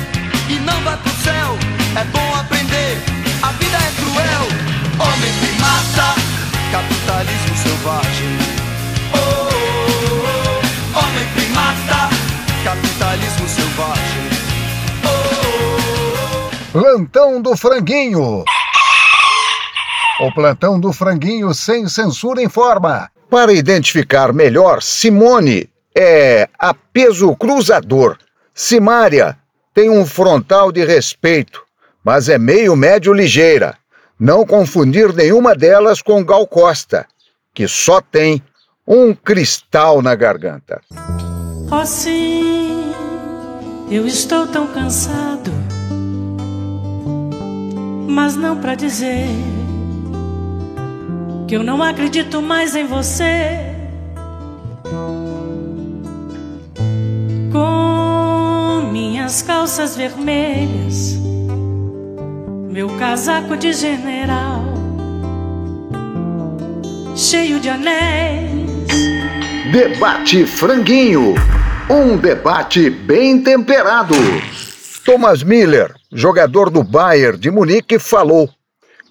e 0.47 0.53
não 0.59 0.79
vai 0.83 0.95
pro 0.97 1.11
céu. 1.21 1.57
É 1.99 2.03
bom 2.05 2.35
aprender, 2.39 2.97
a 3.43 3.51
vida 3.51 3.77
é 3.77 3.91
cruel. 3.99 4.47
Homem 4.99 5.33
primata, 5.41 6.15
capitalismo 6.71 7.57
selvagem. 7.57 8.60
Selvagem. 13.51 14.31
Plantão 16.71 17.41
do 17.41 17.55
Franguinho. 17.55 18.45
O 20.21 20.31
plantão 20.33 20.79
do 20.79 20.93
Franguinho 20.93 21.53
sem 21.53 21.87
censura 21.87 22.41
informa. 22.41 23.09
Para 23.29 23.53
identificar 23.53 24.33
melhor 24.33 24.81
Simone, 24.81 25.69
é 25.95 26.47
a 26.59 26.73
peso 26.73 27.35
cruzador. 27.35 28.17
Simária 28.53 29.37
tem 29.73 29.89
um 29.89 30.05
frontal 30.05 30.71
de 30.71 30.85
respeito, 30.85 31.63
mas 32.03 32.29
é 32.29 32.37
meio 32.37 32.75
médio 32.75 33.13
ligeira. 33.13 33.77
Não 34.19 34.45
confundir 34.45 35.13
nenhuma 35.13 35.55
delas 35.55 36.01
com 36.01 36.23
Gal 36.23 36.45
Costa, 36.45 37.07
que 37.53 37.67
só 37.67 37.99
tem 38.01 38.41
um 38.87 39.13
cristal 39.13 40.01
na 40.01 40.13
garganta. 40.13 40.81
Oh 41.71 41.85
sim, 41.85 42.50
eu 43.91 44.07
estou 44.07 44.47
tão 44.47 44.67
cansado, 44.67 45.51
mas 48.07 48.37
não 48.37 48.55
para 48.55 48.73
dizer 48.73 49.27
que 51.45 51.57
eu 51.57 51.61
não 51.61 51.83
acredito 51.83 52.41
mais 52.41 52.73
em 52.73 52.85
você. 52.85 53.59
Com 57.51 58.89
minhas 58.93 59.41
calças 59.41 59.97
vermelhas, 59.97 61.19
meu 62.69 62.87
casaco 62.97 63.57
de 63.57 63.73
general, 63.73 64.63
cheio 67.13 67.59
de 67.59 67.67
anéis. 67.67 68.87
Debate 69.73 70.45
Franguinho. 70.45 71.35
Um 71.93 72.15
debate 72.15 72.89
bem 72.89 73.43
temperado. 73.43 74.15
Thomas 75.03 75.43
Miller, 75.43 75.93
jogador 76.09 76.69
do 76.69 76.85
Bayern 76.85 77.37
de 77.37 77.51
Munique, 77.51 77.99
falou: 77.99 78.49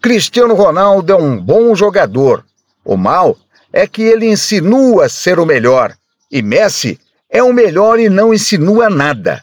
Cristiano 0.00 0.54
Ronaldo 0.54 1.12
é 1.12 1.14
um 1.14 1.38
bom 1.38 1.74
jogador. 1.74 2.42
O 2.82 2.96
mal 2.96 3.36
é 3.70 3.86
que 3.86 4.00
ele 4.00 4.24
insinua 4.24 5.10
ser 5.10 5.38
o 5.38 5.44
melhor. 5.44 5.94
E 6.32 6.40
Messi 6.40 6.98
é 7.28 7.42
o 7.42 7.52
melhor 7.52 8.00
e 8.00 8.08
não 8.08 8.32
insinua 8.32 8.88
nada. 8.88 9.42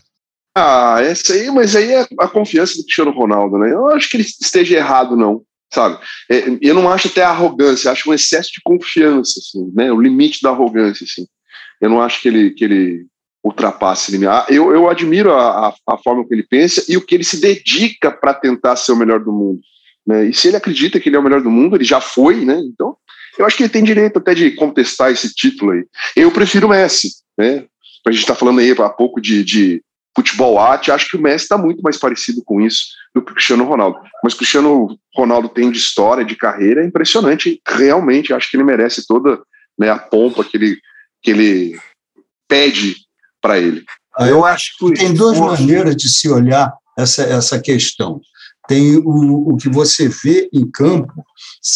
Ah, 0.56 0.98
essa 1.04 1.34
aí, 1.34 1.52
mas 1.52 1.76
aí 1.76 1.94
é 1.94 2.08
a 2.20 2.28
confiança 2.28 2.76
do 2.76 2.86
Cristiano 2.86 3.12
Ronaldo, 3.12 3.60
né? 3.60 3.72
Eu 3.72 3.82
não 3.82 3.90
acho 3.92 4.10
que 4.10 4.18
ele 4.18 4.24
esteja 4.24 4.78
errado, 4.78 5.16
não, 5.16 5.44
sabe? 5.72 6.00
É, 6.28 6.44
eu 6.60 6.74
não 6.74 6.92
acho 6.92 7.08
até 7.08 7.22
arrogância, 7.22 7.92
acho 7.92 8.10
um 8.10 8.16
excesso 8.16 8.50
de 8.52 8.62
confiança, 8.64 9.40
assim, 9.40 9.72
né? 9.76 9.92
O 9.92 10.02
limite 10.02 10.42
da 10.42 10.50
arrogância, 10.50 11.06
assim. 11.06 11.28
Eu 11.80 11.92
não 11.92 12.02
acho 12.02 12.20
que 12.20 12.30
ele, 12.30 12.50
que 12.50 12.66
ele 12.66 13.06
ultrapasse. 13.44 14.26
Ah, 14.28 14.46
Eu, 14.50 14.74
eu 14.74 14.90
admiro 14.90 15.34
a, 15.34 15.70
a, 15.70 15.74
a 15.88 15.98
forma 15.98 16.26
que 16.26 16.34
ele 16.34 16.44
pensa 16.44 16.84
e 16.88 16.98
o 16.98 17.02
que 17.02 17.16
ele 17.16 17.24
se 17.24 17.40
dedica 17.40 18.12
para 18.12 18.34
tentar 18.34 18.76
ser 18.76 18.92
o 18.92 18.96
melhor 18.96 19.20
do 19.20 19.32
mundo. 19.32 19.60
Né? 20.06 20.30
E 20.30 20.34
se 20.34 20.48
ele 20.48 20.58
acredita 20.58 21.00
que 21.00 21.10
ele 21.10 21.16
é 21.16 21.20
o 21.20 21.24
melhor 21.24 21.42
do 21.42 21.52
mundo, 21.52 21.76
ele 21.76 21.84
já 21.84 22.00
foi, 22.00 22.46
né? 22.46 22.58
Então, 22.60 22.96
eu 23.38 23.46
acho 23.46 23.58
que 23.58 23.64
ele 23.64 23.70
tem 23.70 23.84
direito 23.84 24.18
até 24.18 24.34
de 24.34 24.52
contestar 24.52 25.12
esse 25.12 25.34
título 25.34 25.72
aí. 25.72 25.86
Eu 26.16 26.32
prefiro 26.32 26.68
o 26.68 26.70
Messi, 26.70 27.10
né? 27.38 27.66
A 28.06 28.12
gente 28.12 28.22
está 28.22 28.34
falando 28.34 28.60
aí 28.60 28.72
há 28.72 28.90
pouco 28.90 29.20
de, 29.20 29.44
de 29.44 29.82
futebol 30.16 30.58
arte. 30.58 30.92
Acho 30.92 31.10
que 31.10 31.18
o 31.18 31.22
Messi 31.22 31.44
está 31.44 31.58
muito 31.58 31.82
mais 31.82 31.98
parecido 31.98 32.42
com 32.44 32.62
isso 32.62 32.86
do 33.14 33.22
que 33.22 33.32
o 33.32 33.36
Cristiano 33.36 33.66
Ronaldo. 33.66 34.00
Mas 34.24 34.34
o 34.34 34.38
Cristiano 34.38 34.98
Ronaldo 35.14 35.50
tem 35.50 35.70
de 35.70 35.78
história, 35.78 36.24
de 36.24 36.36
carreira, 36.36 36.82
é 36.82 36.88
impressionante. 36.88 37.62
Realmente, 37.68 38.34
acho 38.34 38.50
que 38.50 38.56
ele 38.56 38.64
merece 38.64 39.06
toda 39.06 39.42
né, 39.78 39.90
a 39.90 40.00
pompa 40.00 40.44
que 40.44 40.56
ele, 40.56 40.78
que 41.22 41.32
ele 41.32 41.80
pede 42.48 42.96
para 43.48 43.60
ele. 43.60 43.86
Eu 44.20 44.44
acho 44.44 44.78
que 44.78 44.92
tem 44.94 45.14
duas 45.14 45.40
maneiras 45.40 45.96
de 45.96 46.10
se 46.10 46.30
olhar 46.30 46.74
essa, 46.98 47.24
essa 47.24 47.58
questão. 47.58 48.20
Tem 48.68 48.98
o, 48.98 49.54
o 49.54 49.56
que 49.56 49.70
você 49.70 50.10
vê 50.10 50.50
em 50.52 50.70
campo, 50.70 51.14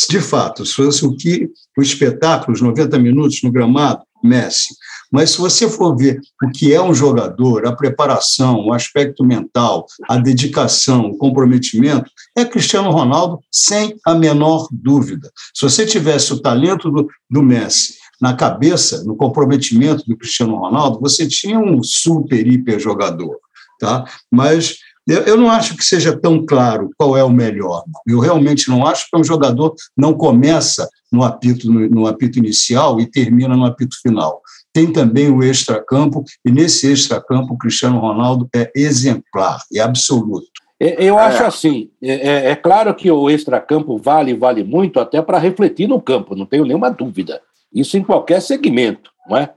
de 0.09 0.19
fato, 0.19 0.65
se 0.65 0.73
fosse 0.73 1.05
o 1.05 1.15
que 1.15 1.49
o 1.77 1.81
espetáculo, 1.81 2.53
os 2.53 2.61
90 2.61 2.99
minutos 2.99 3.41
no 3.41 3.51
gramado, 3.51 4.01
Messi. 4.21 4.75
Mas 5.09 5.31
se 5.31 5.37
você 5.37 5.69
for 5.69 5.95
ver 5.95 6.19
o 6.43 6.49
que 6.51 6.73
é 6.73 6.81
um 6.81 6.93
jogador, 6.93 7.65
a 7.65 7.75
preparação, 7.75 8.65
o 8.65 8.73
aspecto 8.73 9.23
mental, 9.23 9.85
a 10.09 10.17
dedicação, 10.17 11.05
o 11.05 11.17
comprometimento, 11.17 12.09
é 12.35 12.43
Cristiano 12.43 12.91
Ronaldo, 12.91 13.39
sem 13.51 13.95
a 14.05 14.13
menor 14.13 14.67
dúvida. 14.71 15.31
Se 15.53 15.63
você 15.63 15.85
tivesse 15.85 16.33
o 16.33 16.41
talento 16.41 16.91
do, 16.91 17.07
do 17.29 17.41
Messi 17.41 18.00
na 18.21 18.35
cabeça, 18.35 19.03
no 19.03 19.15
comprometimento 19.15 20.05
do 20.05 20.15
Cristiano 20.15 20.55
Ronaldo, 20.55 20.99
você 20.99 21.27
tinha 21.27 21.59
um 21.59 21.81
super, 21.81 22.45
hiper 22.45 22.79
jogador. 22.79 23.37
Tá? 23.79 24.05
Mas 24.31 24.77
eu 25.07 25.35
não 25.35 25.49
acho 25.49 25.75
que 25.75 25.83
seja 25.83 26.15
tão 26.15 26.45
claro 26.45 26.91
qual 26.97 27.17
é 27.17 27.23
o 27.23 27.29
melhor. 27.29 27.83
Eu 28.07 28.19
realmente 28.19 28.69
não 28.69 28.85
acho 28.85 29.07
que 29.09 29.17
um 29.17 29.23
jogador 29.23 29.73
não 29.97 30.13
começa 30.13 30.87
no 31.11 31.23
apito, 31.23 31.69
no, 31.69 31.89
no 31.89 32.07
apito 32.07 32.37
inicial 32.37 32.99
e 32.99 33.09
termina 33.09 33.57
no 33.57 33.65
apito 33.65 33.99
final. 34.01 34.41
Tem 34.71 34.91
também 34.91 35.29
o 35.29 35.43
extracampo, 35.43 36.23
e 36.45 36.51
nesse 36.51 36.89
extracampo 36.89 37.55
o 37.55 37.57
Cristiano 37.57 37.99
Ronaldo 37.99 38.47
é 38.55 38.71
exemplar, 38.75 39.59
é 39.73 39.79
absoluto. 39.79 40.47
Eu 40.79 41.17
acho 41.17 41.43
é. 41.43 41.45
assim, 41.45 41.89
é, 42.01 42.51
é, 42.51 42.55
claro 42.55 42.95
que 42.95 43.11
o 43.11 43.29
extracampo 43.29 43.97
vale, 43.97 44.33
vale 44.33 44.63
muito 44.63 44.99
até 44.99 45.21
para 45.21 45.37
refletir 45.37 45.87
no 45.87 46.01
campo, 46.01 46.35
não 46.35 46.45
tenho 46.45 46.65
nenhuma 46.65 46.89
dúvida. 46.89 47.39
Isso 47.73 47.97
em 47.97 48.03
qualquer 48.03 48.41
segmento, 48.41 49.11
não 49.27 49.37
é? 49.37 49.53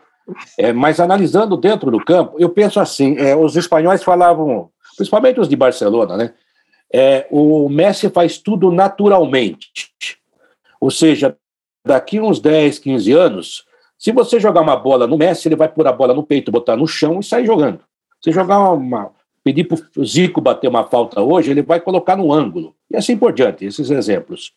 é 0.59 0.73
mas 0.73 1.01
analisando 1.01 1.57
dentro 1.57 1.91
do 1.91 2.05
campo, 2.05 2.37
eu 2.39 2.49
penso 2.49 2.81
assim, 2.81 3.17
é, 3.19 3.35
os 3.35 3.57
espanhóis 3.57 4.03
falavam, 4.03 4.71
principalmente 4.97 5.41
os 5.41 5.49
de 5.49 5.57
Barcelona, 5.57 6.17
né? 6.17 6.33
É, 6.93 7.27
o 7.31 7.69
Messi 7.69 8.09
faz 8.09 8.39
tudo 8.39 8.71
naturalmente. 8.71 9.69
Ou 10.81 10.91
seja, 10.91 11.37
daqui 11.85 12.21
uns 12.21 12.39
10, 12.39 12.79
15 12.79 13.13
anos, 13.13 13.65
se 13.99 14.13
você 14.13 14.39
jogar 14.39 14.61
uma 14.61 14.77
bola 14.77 15.07
no 15.07 15.19
Messi, 15.19 15.49
ele 15.49 15.57
vai 15.57 15.69
pôr 15.69 15.87
a 15.89 15.93
bola 15.93 16.15
no 16.15 16.23
peito, 16.23 16.53
botar 16.53 16.77
no 16.77 16.87
chão 16.87 17.21
e 17.21 17.25
sair 17.25 17.47
jogando. 17.47 17.81
Se 18.23 18.31
jogar 18.31 18.59
uma. 18.71 19.11
pedir 19.43 19.65
para 19.65 19.79
o 19.97 20.05
Zico 20.05 20.41
bater 20.41 20.69
uma 20.69 20.85
falta 20.85 21.21
hoje, 21.21 21.51
ele 21.51 21.63
vai 21.63 21.81
colocar 21.81 22.17
no 22.17 22.33
ângulo. 22.33 22.75
E 22.91 22.97
assim 22.97 23.17
por 23.17 23.33
diante, 23.33 23.65
esses 23.65 23.91
exemplos. 23.91 24.53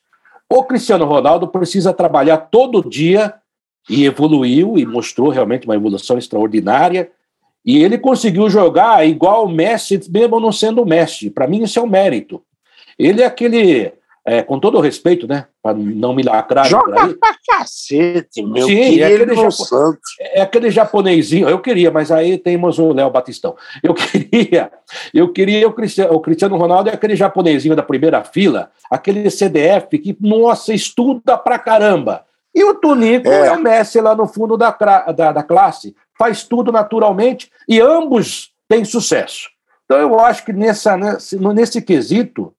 O 0.49 0.63
Cristiano 0.63 1.05
Ronaldo 1.05 1.47
precisa 1.47 1.91
trabalhar 1.91 2.37
todo 2.37 2.87
dia 2.87 3.33
e 3.89 4.05
evoluiu 4.05 4.77
e 4.77 4.85
mostrou 4.85 5.29
realmente 5.29 5.65
uma 5.65 5.75
evolução 5.75 6.17
extraordinária. 6.17 7.11
E 7.65 7.83
ele 7.83 7.97
conseguiu 7.97 8.49
jogar 8.49 9.05
igual 9.07 9.45
o 9.45 9.49
Messi, 9.49 9.99
mesmo 10.09 10.39
não 10.39 10.51
sendo 10.51 10.81
o 10.81 10.85
Messi. 10.85 11.29
Para 11.29 11.47
mim, 11.47 11.63
isso 11.63 11.79
é 11.79 11.81
um 11.81 11.87
mérito. 11.87 12.41
Ele 12.97 13.21
é 13.21 13.25
aquele 13.25 13.91
é, 14.27 14.43
com 14.43 14.59
todo 14.59 14.77
o 14.77 14.81
respeito, 14.81 15.25
né? 15.25 15.45
Para 15.63 15.77
não 15.77 16.13
me 16.13 16.21
lacrar. 16.21 16.65
Joga 16.67 17.15
pra 17.15 17.33
cacete, 17.47 18.43
meu 18.43 18.67
Sim, 18.67 18.99
é 18.99 19.05
aquele, 19.05 19.35
japo... 19.35 19.97
é 20.19 20.41
aquele 20.41 20.69
japonesinho. 20.69 21.47
Eu 21.47 21.59
queria, 21.59 21.89
mas 21.89 22.11
aí 22.11 22.37
temos 22.37 22.77
o 22.77 22.91
Léo 22.91 23.09
Batistão. 23.09 23.55
Eu 23.81 23.93
queria, 23.95 24.69
eu 25.13 25.31
queria 25.31 25.65
o 25.65 25.71
Cristiano, 25.71 26.13
o 26.13 26.19
Cristiano 26.19 26.57
Ronaldo 26.57 26.89
é 26.89 26.93
aquele 26.93 27.15
japonesinho 27.15 27.73
da 27.73 27.81
primeira 27.81 28.21
fila, 28.21 28.69
aquele 28.91 29.29
CDF 29.29 29.97
que, 29.97 30.17
nossa, 30.19 30.73
estuda 30.73 31.37
pra 31.37 31.57
caramba. 31.57 32.26
E 32.57 32.63
o 32.63 32.73
Tunico 32.73 33.29
é, 33.29 33.49
é 33.49 33.51
o 33.51 33.59
Messi 33.59 34.01
lá 34.01 34.15
no 34.15 34.25
fundo 34.27 34.57
da, 34.57 34.71
da, 34.71 35.31
da 35.31 35.43
classe, 35.43 35.95
faz 36.17 36.41
tudo 36.41 36.71
naturalmente 36.71 37.51
e 37.69 37.79
ambos 37.79 38.51
têm 38.67 38.83
sucesso. 38.83 39.47
Então 39.85 39.99
eu 39.99 40.19
acho 40.19 40.43
que 40.43 40.51
nessa, 40.51 40.97
nesse, 40.97 41.37
nesse 41.37 41.79
quesito 41.83 42.51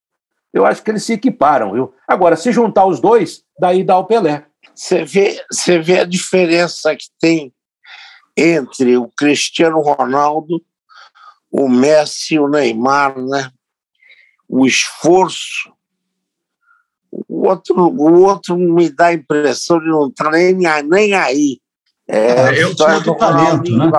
eu 0.54 0.64
acho 0.64 0.84
que 0.84 0.90
eles 0.92 1.02
se 1.02 1.14
equiparam. 1.14 1.72
Viu? 1.72 1.92
Agora, 2.06 2.36
se 2.36 2.52
juntar 2.52 2.86
os 2.86 3.00
dois, 3.00 3.42
daí 3.58 3.82
dá 3.82 3.98
o 3.98 4.04
Pelé. 4.04 4.46
Você 4.72 5.04
vê, 5.04 5.44
você 5.50 5.80
vê 5.80 5.98
a 5.98 6.04
diferença 6.04 6.94
que 6.94 7.06
tem 7.20 7.52
entre 8.36 8.96
o 8.96 9.10
Cristiano 9.18 9.80
Ronaldo, 9.80 10.62
o 11.50 11.68
Messi 11.68 12.34
e 12.34 12.38
o 12.38 12.46
Neymar, 12.46 13.18
né? 13.20 13.50
O 14.48 14.64
esforço. 14.64 15.72
O 17.10 17.48
outro, 17.48 17.74
o 17.76 18.22
outro 18.22 18.56
me 18.56 18.90
dá 18.90 19.06
a 19.06 19.14
impressão 19.14 19.78
de 19.78 19.86
não 19.86 20.08
estar 20.08 20.30
nem, 20.30 20.54
nem 20.54 21.14
aí. 21.14 21.58
É, 22.08 22.18
é, 22.18 22.60
é 22.60 22.64
vítima 22.64 23.00
do 23.00 23.14
talento, 23.14 23.76
né? 23.76 23.90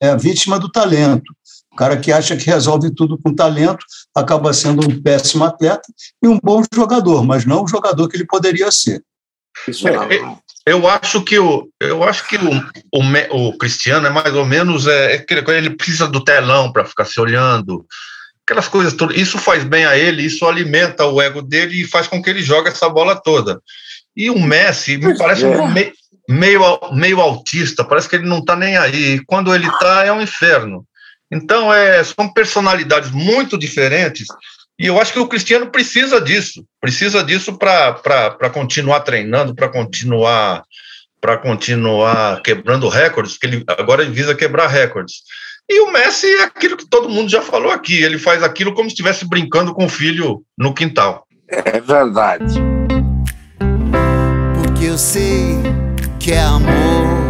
É, 0.00 0.06
é 0.08 0.10
a 0.10 0.16
vítima 0.16 0.58
do 0.58 0.70
talento. 0.70 1.32
O 1.72 1.76
cara 1.76 1.96
que 1.96 2.12
acha 2.12 2.36
que 2.36 2.46
resolve 2.46 2.94
tudo 2.94 3.18
com 3.18 3.34
talento 3.34 3.84
acaba 4.14 4.52
sendo 4.52 4.86
um 4.86 5.02
péssimo 5.02 5.44
atleta 5.44 5.82
e 6.22 6.28
um 6.28 6.38
bom 6.42 6.62
jogador, 6.74 7.24
mas 7.24 7.46
não 7.46 7.64
o 7.64 7.68
jogador 7.68 8.08
que 8.08 8.16
ele 8.16 8.26
poderia 8.26 8.70
ser. 8.70 9.02
Isso 9.66 9.88
é. 9.88 9.94
Eu 10.64 10.86
acho 10.88 11.22
que 11.22 11.38
o, 11.38 11.68
eu 11.80 12.04
acho 12.04 12.26
que 12.28 12.36
o, 12.36 12.50
o, 12.94 13.48
o 13.48 13.58
Cristiano 13.58 14.06
é 14.06 14.10
mais 14.10 14.32
ou 14.34 14.46
menos 14.46 14.86
é, 14.86 15.16
é 15.16 15.26
ele 15.56 15.70
precisa 15.70 16.06
do 16.06 16.22
telão 16.22 16.72
para 16.72 16.84
ficar 16.84 17.04
se 17.04 17.20
olhando, 17.20 17.84
aquelas 18.46 18.68
coisas 18.68 18.92
todas. 18.94 19.16
Isso 19.16 19.38
faz 19.38 19.64
bem 19.64 19.84
a 19.84 19.96
ele, 19.96 20.22
isso 20.22 20.46
alimenta 20.46 21.06
o 21.06 21.20
ego 21.20 21.42
dele 21.42 21.82
e 21.82 21.88
faz 21.88 22.06
com 22.06 22.22
que 22.22 22.30
ele 22.30 22.42
jogue 22.42 22.68
essa 22.68 22.88
bola 22.88 23.16
toda. 23.16 23.60
E 24.16 24.30
o 24.30 24.38
Messi 24.38 24.96
me 24.98 25.16
parece 25.16 25.44
é. 25.44 25.66
meio, 25.68 25.92
meio, 26.28 26.80
meio 26.92 27.20
autista, 27.20 27.84
parece 27.84 28.08
que 28.08 28.16
ele 28.16 28.28
não 28.28 28.38
está 28.38 28.56
nem 28.56 28.76
aí. 28.76 29.20
Quando 29.26 29.54
ele 29.54 29.66
está, 29.66 30.04
é 30.04 30.12
um 30.12 30.20
inferno. 30.20 30.84
Então, 31.30 31.72
é, 31.72 32.04
são 32.04 32.30
personalidades 32.30 33.10
muito 33.10 33.56
diferentes 33.56 34.26
e 34.78 34.86
eu 34.86 35.00
acho 35.00 35.12
que 35.12 35.18
o 35.18 35.28
Cristiano 35.28 35.70
precisa 35.70 36.20
disso, 36.20 36.64
precisa 36.80 37.22
disso 37.22 37.56
para 37.56 38.50
continuar 38.52 39.00
treinando, 39.00 39.54
para 39.54 39.68
continuar 39.68 40.64
para 41.20 41.36
continuar 41.36 42.42
quebrando 42.42 42.88
recordes, 42.88 43.38
que 43.38 43.46
ele 43.46 43.64
agora 43.78 44.02
ele 44.02 44.10
visa 44.10 44.34
quebrar 44.34 44.66
recordes. 44.66 45.22
E 45.74 45.80
o 45.80 45.90
Messi 45.90 46.26
é 46.26 46.42
aquilo 46.42 46.76
que 46.76 46.86
todo 46.86 47.08
mundo 47.08 47.30
já 47.30 47.40
falou 47.40 47.70
aqui, 47.70 48.02
ele 48.02 48.18
faz 48.18 48.42
aquilo 48.42 48.74
como 48.74 48.88
se 48.88 48.94
estivesse 48.94 49.26
brincando 49.26 49.72
com 49.72 49.86
o 49.86 49.88
filho 49.88 50.42
no 50.56 50.74
quintal. 50.74 51.26
É 51.48 51.80
verdade. 51.80 52.60
Porque 54.54 54.84
eu 54.84 54.98
sei 54.98 55.56
que 56.18 56.32
é 56.32 56.40
amor 56.40 57.22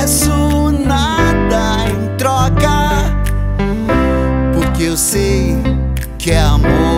peço 0.00 0.70
nada 0.70 1.88
em 1.88 2.16
troca, 2.16 3.14
porque 4.54 4.84
eu 4.84 4.96
sei 4.96 5.56
que 6.18 6.30
é 6.30 6.40
amor. 6.40 6.89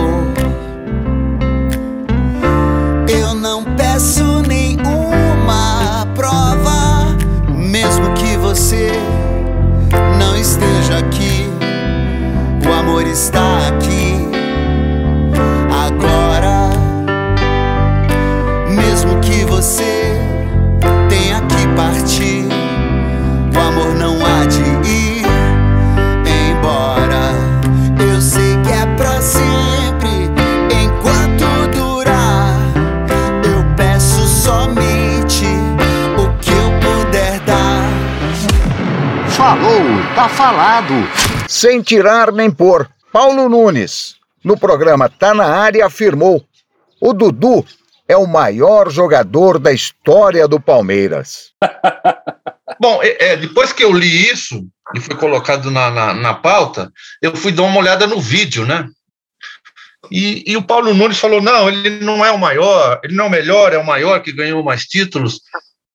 Está 13.13 13.67
aqui. 13.67 14.27
Agora, 15.85 16.69
mesmo 18.67 19.19
que 19.21 19.45
você 19.45 20.19
tenha 21.07 21.39
que 21.41 21.67
partir 21.75 22.53
amor 23.73 23.95
não 23.95 24.17
há 24.25 24.45
de 24.45 24.61
ir 24.87 25.23
embora. 26.51 27.33
Eu 28.11 28.21
sei 28.21 28.57
que 28.61 28.71
é 28.71 28.85
pra 28.95 29.21
sempre, 29.21 30.29
enquanto 30.83 31.71
durar. 31.71 32.57
Eu 33.43 33.63
peço 33.75 34.27
somente 34.27 35.45
o 36.17 36.29
que 36.39 36.51
eu 36.51 36.71
puder 36.81 37.39
dar. 37.41 37.87
Falou, 39.29 39.81
tá 40.15 40.27
falado. 40.27 40.93
Sem 41.47 41.81
tirar 41.81 42.31
nem 42.31 42.49
pôr. 42.49 42.92
Paulo 43.13 43.47
Nunes, 43.47 44.15
no 44.43 44.57
programa 44.57 45.07
Tá 45.07 45.35
na 45.35 45.45
Área, 45.45 45.85
afirmou: 45.85 46.43
o 46.99 47.13
Dudu 47.13 47.63
é 48.07 48.17
o 48.17 48.25
maior 48.25 48.89
jogador 48.89 49.59
da 49.59 49.71
história 49.71 50.47
do 50.47 50.59
Palmeiras. 50.59 51.51
Bom, 52.81 53.03
é, 53.03 53.33
é, 53.33 53.37
depois 53.37 53.71
que 53.71 53.83
eu 53.83 53.93
li 53.93 54.31
isso 54.31 54.67
e 54.95 54.99
foi 54.99 55.15
colocado 55.15 55.69
na, 55.69 55.91
na, 55.91 56.13
na, 56.15 56.33
pauta, 56.33 56.91
eu 57.21 57.35
fui 57.35 57.51
dar 57.51 57.61
uma 57.61 57.79
olhada 57.79 58.07
no 58.07 58.19
vídeo, 58.19 58.65
né? 58.65 58.89
E, 60.09 60.43
e, 60.51 60.57
o 60.57 60.63
Paulo 60.63 60.91
Nunes 60.91 61.19
falou: 61.19 61.39
não, 61.39 61.69
ele 61.69 61.99
não 61.99 62.25
é 62.25 62.31
o 62.31 62.39
maior, 62.39 62.99
ele 63.03 63.13
não 63.13 63.25
é 63.25 63.27
o 63.27 63.31
melhor, 63.31 63.73
é 63.73 63.77
o 63.77 63.85
maior 63.85 64.23
que 64.23 64.31
ganhou 64.31 64.63
mais 64.63 64.85
títulos. 64.85 65.39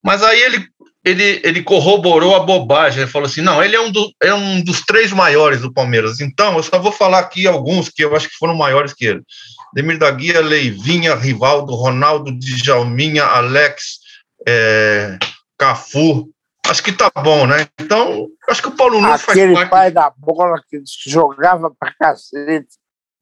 Mas 0.01 0.23
aí 0.23 0.41
ele 0.41 0.65
ele, 1.03 1.41
ele 1.43 1.63
corroborou 1.63 2.35
a 2.35 2.41
bobagem. 2.41 3.01
Ele 3.01 3.11
falou 3.11 3.27
assim: 3.27 3.41
não, 3.41 3.63
ele 3.63 3.75
é 3.75 3.81
um, 3.81 3.91
do, 3.91 4.11
é 4.21 4.33
um 4.33 4.61
dos 4.61 4.81
três 4.81 5.11
maiores 5.11 5.61
do 5.61 5.71
Palmeiras. 5.73 6.19
Então, 6.19 6.57
eu 6.57 6.63
só 6.63 6.77
vou 6.79 6.91
falar 6.91 7.19
aqui 7.19 7.47
alguns 7.47 7.89
que 7.89 8.03
eu 8.03 8.15
acho 8.15 8.27
que 8.29 8.35
foram 8.35 8.55
maiores 8.55 8.93
que 8.93 9.05
ele: 9.05 9.21
Demir 9.73 9.97
da 9.97 10.11
Guia, 10.11 10.41
Leivinha, 10.41 11.15
Rivaldo, 11.15 11.73
Ronaldo, 11.73 12.31
Djalminha, 12.37 13.23
Alex, 13.23 13.99
é, 14.47 15.17
Cafu. 15.57 16.29
Acho 16.67 16.83
que 16.83 16.91
tá 16.91 17.09
bom, 17.23 17.47
né? 17.47 17.67
Então, 17.79 18.27
acho 18.47 18.61
que 18.61 18.67
o 18.67 18.75
Paulo 18.75 19.01
Nunes 19.01 19.23
Aquele 19.27 19.55
faz 19.55 19.69
parte. 19.69 19.69
pai 19.69 19.91
da 19.91 20.13
bola 20.15 20.61
que 20.69 20.81
jogava 21.07 21.71
pra 21.79 21.93
cacete. 21.99 22.67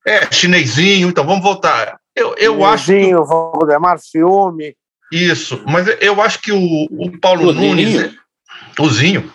É, 0.06 0.30
chinesinho. 0.32 1.08
Então, 1.08 1.24
vamos 1.24 1.42
voltar. 1.42 1.98
Eu, 2.14 2.34
eu 2.36 2.64
acho. 2.64 2.86
que- 2.86 3.14
Valdemar 3.14 3.98
Fiume. 4.00 4.74
Isso, 5.12 5.62
mas 5.66 5.86
eu 6.00 6.20
acho 6.20 6.40
que 6.40 6.52
o, 6.52 6.86
o 6.90 7.18
Paulo 7.18 7.52
Julinho. 7.52 8.00
Nunes. 8.00 8.14
O 8.78 8.88
Zinho. 8.88 9.32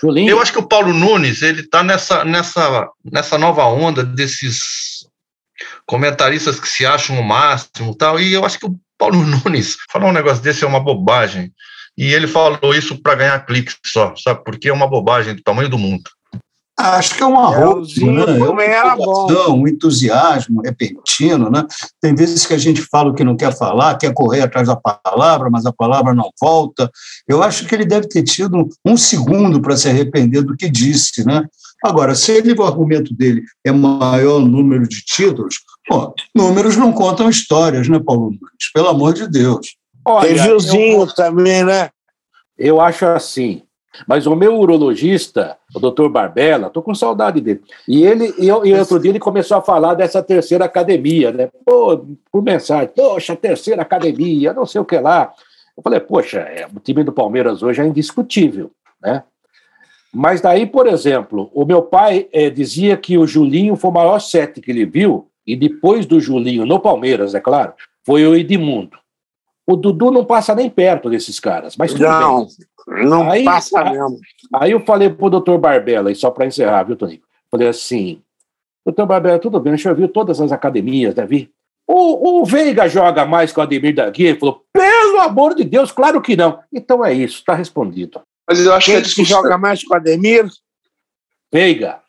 Julinho. 0.00 0.30
Eu 0.30 0.40
acho 0.40 0.52
que 0.52 0.58
o 0.58 0.66
Paulo 0.66 0.92
Nunes 0.92 1.40
ele 1.42 1.60
está 1.60 1.82
nessa, 1.82 2.24
nessa, 2.24 2.88
nessa 3.04 3.38
nova 3.38 3.64
onda 3.64 4.02
desses 4.02 5.06
comentaristas 5.86 6.58
que 6.58 6.68
se 6.68 6.84
acham 6.84 7.18
o 7.18 7.24
máximo 7.24 7.92
e 7.92 7.96
tal. 7.96 8.20
E 8.20 8.32
eu 8.32 8.44
acho 8.44 8.58
que 8.58 8.66
o 8.66 8.76
Paulo 8.98 9.22
Nunes 9.24 9.76
falar 9.90 10.06
um 10.06 10.12
negócio 10.12 10.42
desse 10.42 10.64
é 10.64 10.66
uma 10.66 10.80
bobagem. 10.80 11.52
E 11.96 12.12
ele 12.12 12.26
falou 12.26 12.74
isso 12.74 13.00
para 13.00 13.14
ganhar 13.14 13.46
cliques 13.46 13.76
só, 13.86 14.14
sabe? 14.16 14.42
Porque 14.44 14.68
é 14.68 14.72
uma 14.72 14.88
bobagem 14.88 15.34
do 15.34 15.42
tamanho 15.42 15.68
do 15.68 15.78
mundo. 15.78 16.10
Acho 16.76 17.14
que 17.14 17.22
é 17.22 17.26
um 17.26 17.36
É, 17.36 17.44
arrojo, 17.44 17.78
o 17.80 17.84
Zinho 17.84 18.26
né? 18.26 18.64
É 18.66 18.70
era 18.70 18.96
bom. 18.96 19.52
um 19.54 19.68
entusiasmo 19.68 20.60
repentino, 20.60 21.48
né? 21.48 21.64
Tem 22.00 22.14
vezes 22.14 22.44
que 22.44 22.52
a 22.52 22.58
gente 22.58 22.82
fala 22.82 23.10
o 23.10 23.14
que 23.14 23.22
não 23.22 23.36
quer 23.36 23.56
falar, 23.56 23.96
quer 23.96 24.12
correr 24.12 24.40
atrás 24.42 24.66
da 24.66 24.74
palavra, 24.76 25.48
mas 25.48 25.64
a 25.66 25.72
palavra 25.72 26.12
não 26.12 26.30
volta. 26.40 26.90
Eu 27.28 27.42
acho 27.44 27.66
que 27.66 27.74
ele 27.74 27.84
deve 27.86 28.08
ter 28.08 28.24
tido 28.24 28.68
um 28.84 28.96
segundo 28.96 29.60
para 29.60 29.76
se 29.76 29.88
arrepender 29.88 30.42
do 30.42 30.56
que 30.56 30.68
disse, 30.68 31.24
né? 31.24 31.44
Agora, 31.84 32.14
se 32.14 32.32
ele, 32.32 32.52
o 32.54 32.64
argumento 32.64 33.14
dele 33.14 33.42
é 33.64 33.70
maior 33.70 34.40
número 34.40 34.88
de 34.88 35.04
títulos, 35.04 35.56
pô, 35.86 36.12
números 36.34 36.76
não 36.76 36.92
contam 36.92 37.28
histórias, 37.28 37.88
né, 37.88 38.00
Paulo 38.04 38.24
Nunes? 38.30 38.72
Pelo 38.74 38.88
amor 38.88 39.12
de 39.12 39.28
Deus. 39.28 39.76
Olha, 40.04 40.26
Teve 40.28 40.48
eu- 40.48 40.56
o 40.56 40.60
Zinho 40.60 41.06
também, 41.14 41.62
né? 41.62 41.90
Eu 42.58 42.80
acho 42.80 43.04
assim. 43.06 43.62
Mas 44.06 44.26
o 44.26 44.34
meu 44.34 44.58
urologista, 44.58 45.56
o 45.74 45.78
doutor 45.78 46.08
Barbella, 46.08 46.66
estou 46.66 46.82
com 46.82 46.94
saudade 46.94 47.40
dele. 47.40 47.62
E 47.88 48.04
ele, 48.04 48.34
e, 48.38 48.48
eu- 48.48 48.64
e 48.66 48.72
outro 48.74 48.98
dia 48.98 49.10
ele 49.10 49.18
começou 49.20 49.56
a 49.56 49.62
falar 49.62 49.94
dessa 49.94 50.22
terceira 50.22 50.64
academia, 50.64 51.30
né? 51.30 51.48
Pô, 51.64 52.04
por 52.30 52.42
mensagem, 52.42 52.88
poxa, 52.94 53.36
terceira 53.36 53.82
academia, 53.82 54.52
não 54.52 54.66
sei 54.66 54.80
o 54.80 54.84
que 54.84 54.98
lá. 54.98 55.32
Eu 55.76 55.82
falei, 55.82 56.00
poxa, 56.00 56.40
é, 56.40 56.66
o 56.74 56.80
time 56.80 57.02
do 57.04 57.12
Palmeiras 57.12 57.62
hoje 57.62 57.80
é 57.80 57.86
indiscutível, 57.86 58.70
né? 59.02 59.22
Mas 60.12 60.40
daí, 60.40 60.64
por 60.66 60.86
exemplo, 60.86 61.50
o 61.52 61.64
meu 61.64 61.82
pai 61.82 62.28
eh, 62.32 62.48
dizia 62.48 62.96
que 62.96 63.18
o 63.18 63.26
Julinho 63.26 63.74
foi 63.74 63.90
o 63.90 63.94
maior 63.94 64.20
sete 64.20 64.60
que 64.60 64.70
ele 64.70 64.86
viu, 64.86 65.28
e 65.44 65.56
depois 65.56 66.06
do 66.06 66.20
Julinho, 66.20 66.64
no 66.64 66.78
Palmeiras, 66.78 67.34
é 67.34 67.40
claro, 67.40 67.72
foi 68.04 68.24
o 68.24 68.34
Edmundo. 68.36 68.96
O 69.66 69.74
Dudu 69.76 70.12
não 70.12 70.24
passa 70.24 70.54
nem 70.54 70.70
perto 70.70 71.10
desses 71.10 71.40
caras, 71.40 71.76
mas 71.76 71.92
tudo 71.92 72.04
Não, 72.04 72.44
bem. 72.44 72.48
Não 72.86 73.30
Aí- 73.30 73.44
passa 73.44 73.80
a- 73.80 73.90
mesmo. 73.90 74.18
Aí 74.54 74.72
eu 74.72 74.80
falei 74.80 75.10
pro 75.10 75.30
doutor 75.30 75.58
Barbella, 75.58 76.10
e 76.10 76.14
só 76.14 76.30
para 76.30 76.46
encerrar, 76.46 76.82
viu, 76.84 76.96
Tonico? 76.96 77.26
Falei 77.50 77.68
assim, 77.68 78.22
doutor 78.84 79.06
Barbella, 79.06 79.38
tudo 79.38 79.60
bem, 79.60 79.74
o 79.74 79.78
senhor 79.78 79.94
viu 79.96 80.08
todas 80.08 80.40
as 80.40 80.52
academias, 80.52 81.14
né, 81.14 81.24
vi? 81.26 81.50
O, 81.86 82.40
o 82.40 82.44
Veiga 82.46 82.88
joga 82.88 83.26
mais 83.26 83.52
que 83.52 83.58
o 83.60 83.62
Ademir 83.62 83.94
da 83.94 84.08
Guia? 84.08 84.30
Ele 84.30 84.38
falou, 84.38 84.64
pelo 84.72 85.20
amor 85.20 85.54
de 85.54 85.64
Deus, 85.64 85.92
claro 85.92 86.20
que 86.22 86.34
não. 86.34 86.58
Então 86.72 87.04
é 87.04 87.12
isso, 87.12 87.38
está 87.40 87.54
respondido. 87.54 88.22
Mas 88.48 88.58
eu 88.64 88.72
acho 88.72 88.86
que 88.86 88.92
Quem 88.92 89.00
que 89.02 89.06
discussão. 89.08 89.42
joga 89.42 89.58
mais 89.58 89.84
com 89.84 89.92
o 89.92 89.96
Ademir? 89.96 90.48
Veiga. 91.52 92.00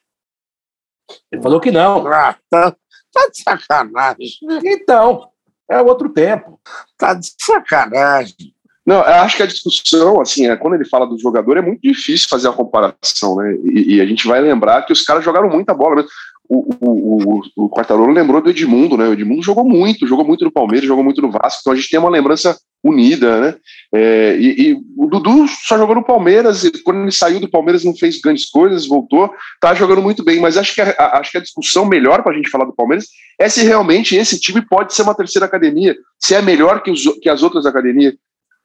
Ele 1.32 1.42
falou 1.42 1.60
que 1.60 1.72
não. 1.72 2.08
Ah, 2.08 2.36
tá, 2.50 2.72
tá 3.12 3.28
de 3.30 3.44
sacanagem. 3.44 4.30
Então, 4.64 5.30
é 5.70 5.82
outro 5.82 6.10
tempo. 6.10 6.60
Tá 6.98 7.14
de 7.14 7.32
sacanagem. 7.40 8.55
Não, 8.86 8.98
eu 8.98 9.02
acho 9.02 9.36
que 9.36 9.44
a 9.44 9.48
discussão, 9.48 10.22
assim, 10.22 10.48
é, 10.48 10.56
quando 10.56 10.76
ele 10.76 10.86
fala 10.86 11.08
do 11.08 11.18
jogador, 11.18 11.58
é 11.58 11.62
muito 11.62 11.82
difícil 11.82 12.28
fazer 12.30 12.48
a 12.48 12.54
comparação, 12.54 13.36
né? 13.38 13.58
E, 13.64 13.96
e 13.96 14.02
a 14.02 14.06
gente 14.06 14.28
vai 14.28 14.40
lembrar 14.40 14.84
que 14.84 14.94
os 14.94 15.02
caras 15.02 15.24
jogaram 15.24 15.50
muita 15.50 15.74
bola 15.74 15.96
mesmo. 15.96 16.10
O, 16.48 16.76
o, 16.80 17.40
o, 17.40 17.66
o 17.66 17.70
Quartarolo 17.70 18.14
lembrou 18.14 18.40
do 18.40 18.52
Edmundo, 18.52 18.96
né? 18.96 19.08
O 19.08 19.14
Edmundo 19.14 19.42
jogou 19.42 19.68
muito, 19.68 20.06
jogou 20.06 20.24
muito 20.24 20.46
no 20.46 20.52
Palmeiras, 20.52 20.88
jogou 20.88 21.04
muito 21.04 21.20
no 21.20 21.32
Vasco, 21.32 21.62
então 21.62 21.74
a 21.74 21.76
gente 21.76 21.90
tem 21.90 22.00
uma 22.00 22.12
lembrança 22.12 22.56
unida, 22.84 23.42
né? 23.42 23.56
É, 23.92 24.38
e, 24.38 24.62
e 24.62 24.74
o 24.96 25.08
Dudu 25.08 25.48
só 25.48 25.76
jogou 25.76 25.96
no 25.96 26.06
Palmeiras, 26.06 26.64
e 26.64 26.72
quando 26.84 27.02
ele 27.02 27.12
saiu 27.12 27.40
do 27.40 27.50
Palmeiras 27.50 27.84
não 27.84 27.96
fez 27.96 28.22
grandes 28.22 28.48
coisas, 28.48 28.86
voltou, 28.86 29.34
tá 29.60 29.74
jogando 29.74 30.04
muito 30.04 30.24
bem, 30.24 30.40
mas 30.40 30.56
acho 30.56 30.76
que 30.76 30.82
a, 30.82 31.18
acho 31.18 31.32
que 31.32 31.38
a 31.40 31.42
discussão 31.42 31.84
melhor 31.84 32.22
para 32.22 32.34
a 32.34 32.36
gente 32.36 32.52
falar 32.52 32.66
do 32.66 32.76
Palmeiras 32.76 33.08
é 33.40 33.50
se 33.50 33.66
realmente 33.66 34.16
esse 34.16 34.40
time 34.40 34.62
pode 34.62 34.94
ser 34.94 35.02
uma 35.02 35.16
terceira 35.16 35.48
academia, 35.48 35.96
se 36.20 36.36
é 36.36 36.42
melhor 36.44 36.84
que, 36.84 36.92
os, 36.92 37.02
que 37.20 37.28
as 37.28 37.42
outras 37.42 37.66
academias. 37.66 38.14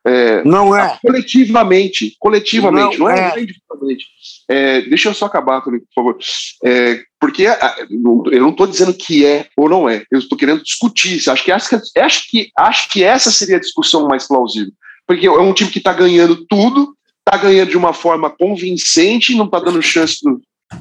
É, 0.06 0.42
Não 0.44 0.74
é. 0.74 0.98
coletivamente, 1.02 2.16
coletivamente, 2.18 2.98
não, 2.98 3.06
Não, 3.06 3.10
é, 3.14 3.34
é. 3.36 3.42
individualmente. 3.42 4.06
É, 4.48 4.80
deixa 4.82 5.10
eu 5.10 5.14
só 5.14 5.26
acabar, 5.26 5.60
Tony, 5.60 5.80
por 5.80 5.94
favor. 5.94 6.18
É, 6.64 7.02
porque 7.20 7.46
a- 7.46 7.76
eu 8.32 8.40
não 8.40 8.50
estou 8.50 8.66
dizendo 8.66 8.94
que 8.94 9.24
é 9.26 9.46
ou 9.56 9.68
não 9.68 9.88
é, 9.88 10.04
eu 10.10 10.18
estou 10.18 10.38
querendo 10.38 10.62
discutir 10.62 11.16
isso. 11.16 11.30
Acho 11.30 11.44
que, 11.44 11.52
acho, 11.52 11.68
que, 12.30 12.50
acho 12.56 12.88
que 12.90 13.04
essa 13.04 13.30
seria 13.30 13.56
a 13.56 13.60
discussão 13.60 14.08
mais 14.08 14.26
plausível. 14.26 14.72
Porque 15.06 15.26
é 15.26 15.30
um 15.30 15.52
time 15.52 15.70
que 15.70 15.78
está 15.78 15.92
ganhando 15.92 16.46
tudo, 16.46 16.96
está 17.18 17.36
ganhando 17.36 17.68
de 17.70 17.76
uma 17.76 17.92
forma 17.92 18.30
convincente, 18.30 19.34
não 19.36 19.44
está 19.44 19.60
dando 19.60 19.82
chance 19.82 20.16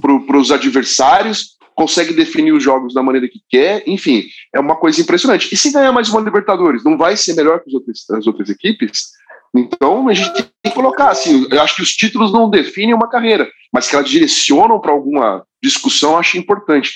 para 0.02 0.38
os 0.38 0.52
adversários, 0.52 1.58
consegue 1.80 2.14
definir 2.14 2.52
os 2.52 2.62
jogos 2.62 2.94
da 2.94 3.02
maneira 3.02 3.26
que 3.30 3.42
quer, 3.50 3.84
enfim, 3.88 4.26
é 4.54 4.60
uma 4.60 4.76
coisa 4.76 5.00
impressionante. 5.00 5.48
E 5.50 5.56
se 5.56 5.72
ganhar 5.72 5.94
mais 5.94 6.10
uma 6.10 6.20
Libertadores, 6.20 6.84
não 6.84 6.98
vai 6.98 7.16
ser 7.16 7.36
melhor 7.36 7.62
que 7.62 7.70
as 7.70 7.74
outras, 7.74 8.10
as 8.18 8.28
outras 8.28 8.50
equipes? 8.50 9.12
Então 9.56 10.10
a 10.10 10.14
gente 10.14 10.34
tem 10.34 10.46
que 10.66 10.72
colocar 10.72 11.10
assim, 11.10 11.48
eu 11.50 11.62
acho 11.62 11.78
que 11.78 11.82
os 11.82 11.96
títulos 11.96 12.34
não 12.34 12.50
definem 12.50 12.94
uma 12.94 13.08
carreira, 13.08 13.50
mas 13.72 13.88
que 13.88 13.96
elas 13.96 14.10
direcionam 14.10 14.78
para 14.82 14.92
alguma 14.92 15.46
discussão, 15.64 16.18
acho 16.18 16.38
importante. 16.38 16.92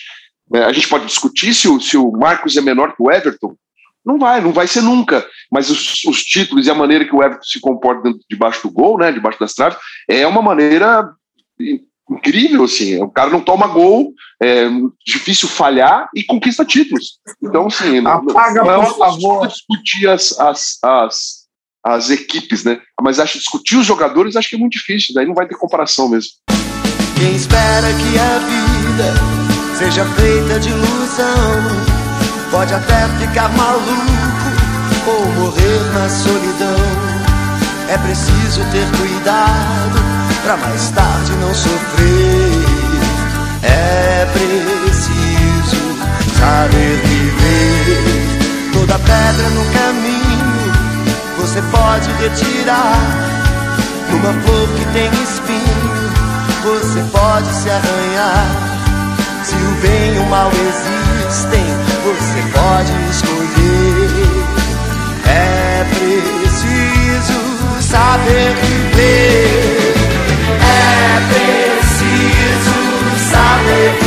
É, 0.54 0.66
a 0.66 0.74
gente 0.74 0.90
pode 0.90 1.06
discutir 1.06 1.54
se 1.54 1.70
o, 1.70 1.80
se 1.80 1.96
o 1.96 2.12
Marcos 2.12 2.58
é 2.58 2.62
menor 2.62 2.94
que 2.94 3.02
o 3.02 3.10
Everton. 3.10 3.56
Não 4.06 4.20
vai, 4.20 4.42
não 4.42 4.52
vai 4.52 4.68
ser 4.68 4.82
nunca. 4.82 5.26
Mas 5.50 5.70
os, 5.70 6.04
os 6.04 6.22
títulos 6.26 6.68
e 6.68 6.70
a 6.70 6.76
maneira 6.76 7.06
que 7.06 7.16
o 7.16 7.24
Everton 7.24 7.46
se 7.46 7.62
comporta 7.62 8.12
debaixo 8.30 8.68
do 8.68 8.74
gol, 8.74 8.98
né, 8.98 9.14
debaixo 9.14 9.40
das 9.40 9.54
traves, 9.54 9.78
é 10.10 10.28
uma 10.28 10.42
maneira 10.42 11.10
incrível, 12.10 12.64
assim. 12.64 13.02
O 13.02 13.10
cara 13.10 13.30
não 13.30 13.42
toma 13.42 13.68
gol, 13.68 14.14
é 14.42 14.70
difícil 15.06 15.48
falhar 15.48 16.10
e 16.16 16.24
conquista 16.24 16.66
títulos. 16.66 17.20
Então, 17.42 17.68
assim, 17.68 18.02
não, 18.02 18.12
Apaga, 18.12 18.64
não 18.64 18.84
é 18.84 18.86
por 18.86 18.98
favor. 18.98 19.48
discutir 19.48 20.08
as, 20.08 20.38
as, 20.40 20.78
as, 20.84 21.48
as 21.86 22.10
equipes, 22.10 22.64
né? 22.64 22.80
Mas 23.02 23.20
acho 23.20 23.34
que 23.34 23.40
discutir 23.40 23.78
os 23.78 23.86
jogadores 23.86 24.36
acho 24.36 24.50
que 24.50 24.56
é 24.56 24.60
muito 24.60 24.74
difícil, 24.74 25.14
daí 25.14 25.26
não 25.26 25.34
vai 25.34 25.48
ter 25.48 25.56
comparação 25.56 26.10
mesmo. 26.10 26.32
Quem 27.18 27.36
espera 27.36 27.88
que 27.88 28.20
a 28.20 28.40
vida 28.40 29.14
seja 29.78 30.06
feita 30.06 30.60
de 30.60 30.70
ilusão 30.70 32.04
pode 32.52 32.74
até 32.74 33.08
ficar 33.20 33.50
maluco 33.50 34.34
ou 35.08 35.26
morrer 35.34 35.94
na 35.94 36.10
solidão. 36.10 36.93
É 37.90 37.98
preciso 37.98 38.62
ter 38.72 38.86
cuidado 38.98 40.00
pra 40.44 40.58
mais 40.58 40.90
tarde 40.92 41.32
não 41.34 41.54
sofrer. 41.54 42.64
É 43.64 44.28
preciso 44.34 45.84
saber 46.40 47.02
viver. 47.06 48.74
Toda 48.74 49.00
pedra 49.00 49.50
no 49.50 49.66
caminho 49.74 50.24
você 51.38 51.62
pode 51.72 52.10
retirar. 52.22 52.98
Numa 54.12 54.34
flor 54.42 54.68
que 54.70 54.86
tem 54.94 55.10
espinho, 55.24 56.12
você 56.64 57.04
pode 57.12 57.48
se 57.54 57.70
arranhar. 57.70 58.46
Se 59.44 59.56
o 59.56 59.82
bem 59.82 60.16
e 60.16 60.20
o 60.20 60.26
mal 60.28 60.50
existem, 60.52 61.66
você 62.04 62.42
pode 62.54 62.94
escolher. 63.12 64.44
É 65.26 65.86
preciso 65.90 66.43
saber 67.94 68.56
viver. 68.56 69.94
É 70.60 71.22
preciso 71.30 72.76
saber 73.30 73.92
viver. 73.92 74.03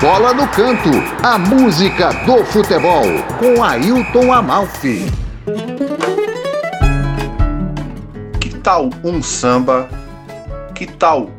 Bola 0.00 0.32
no 0.32 0.46
Canto, 0.46 0.90
a 1.24 1.36
música 1.36 2.12
do 2.24 2.44
futebol, 2.44 3.02
com 3.40 3.64
Ailton 3.64 4.32
Amalfi. 4.32 5.04
tal 8.62 8.90
um 9.02 9.20
samba? 9.20 9.88
Que 10.72 10.86
tal 10.86 11.30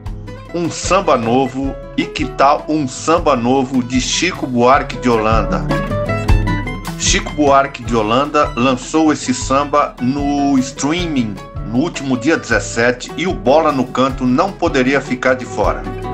um 0.54 0.70
samba 0.70 1.16
novo? 1.16 1.74
E 1.96 2.04
que 2.04 2.26
tal 2.26 2.66
um 2.68 2.86
samba 2.86 3.34
novo 3.34 3.82
de 3.82 4.02
Chico 4.02 4.46
Buarque 4.46 4.98
de 4.98 5.10
Holanda? 5.10 5.66
Chico 7.00 7.32
Buarque 7.32 7.82
de 7.82 7.96
Holanda 7.96 8.52
lançou 8.58 9.14
esse 9.14 9.34
samba 9.34 9.96
no 10.02 10.58
streaming 10.60 11.34
no 11.68 11.78
último 11.78 12.18
dia 12.18 12.36
17 12.36 13.14
e 13.16 13.26
o 13.26 13.34
Bola 13.34 13.72
no 13.72 13.88
Canto 13.88 14.26
não 14.26 14.52
poderia 14.52 15.00
ficar 15.00 15.36
de 15.36 15.46
fora. 15.46 16.09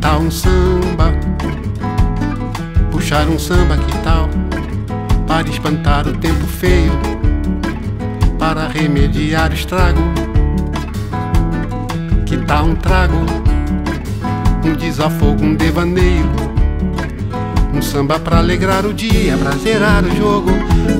Tal 0.00 0.20
um 0.20 0.30
samba? 0.30 1.12
Puxar 2.90 3.28
um 3.28 3.38
samba, 3.38 3.76
que 3.76 3.98
tal? 3.98 4.28
Para 5.26 5.48
espantar 5.48 6.06
o 6.08 6.12
tempo 6.12 6.46
feio, 6.46 6.92
para 8.38 8.68
remediar 8.68 9.50
o 9.50 9.54
estrago. 9.54 10.00
Que 12.26 12.36
tal 12.38 12.66
um 12.66 12.74
trago? 12.74 13.16
Um 14.64 14.74
desafogo, 14.74 15.44
um 15.44 15.54
devaneio 15.54 16.50
um 17.72 17.82
samba 17.82 18.18
pra 18.18 18.38
alegrar 18.38 18.84
o 18.84 18.92
dia, 18.92 19.36
pra 19.38 19.52
zerar 19.52 20.04
o 20.04 20.14
jogo. 20.14 20.50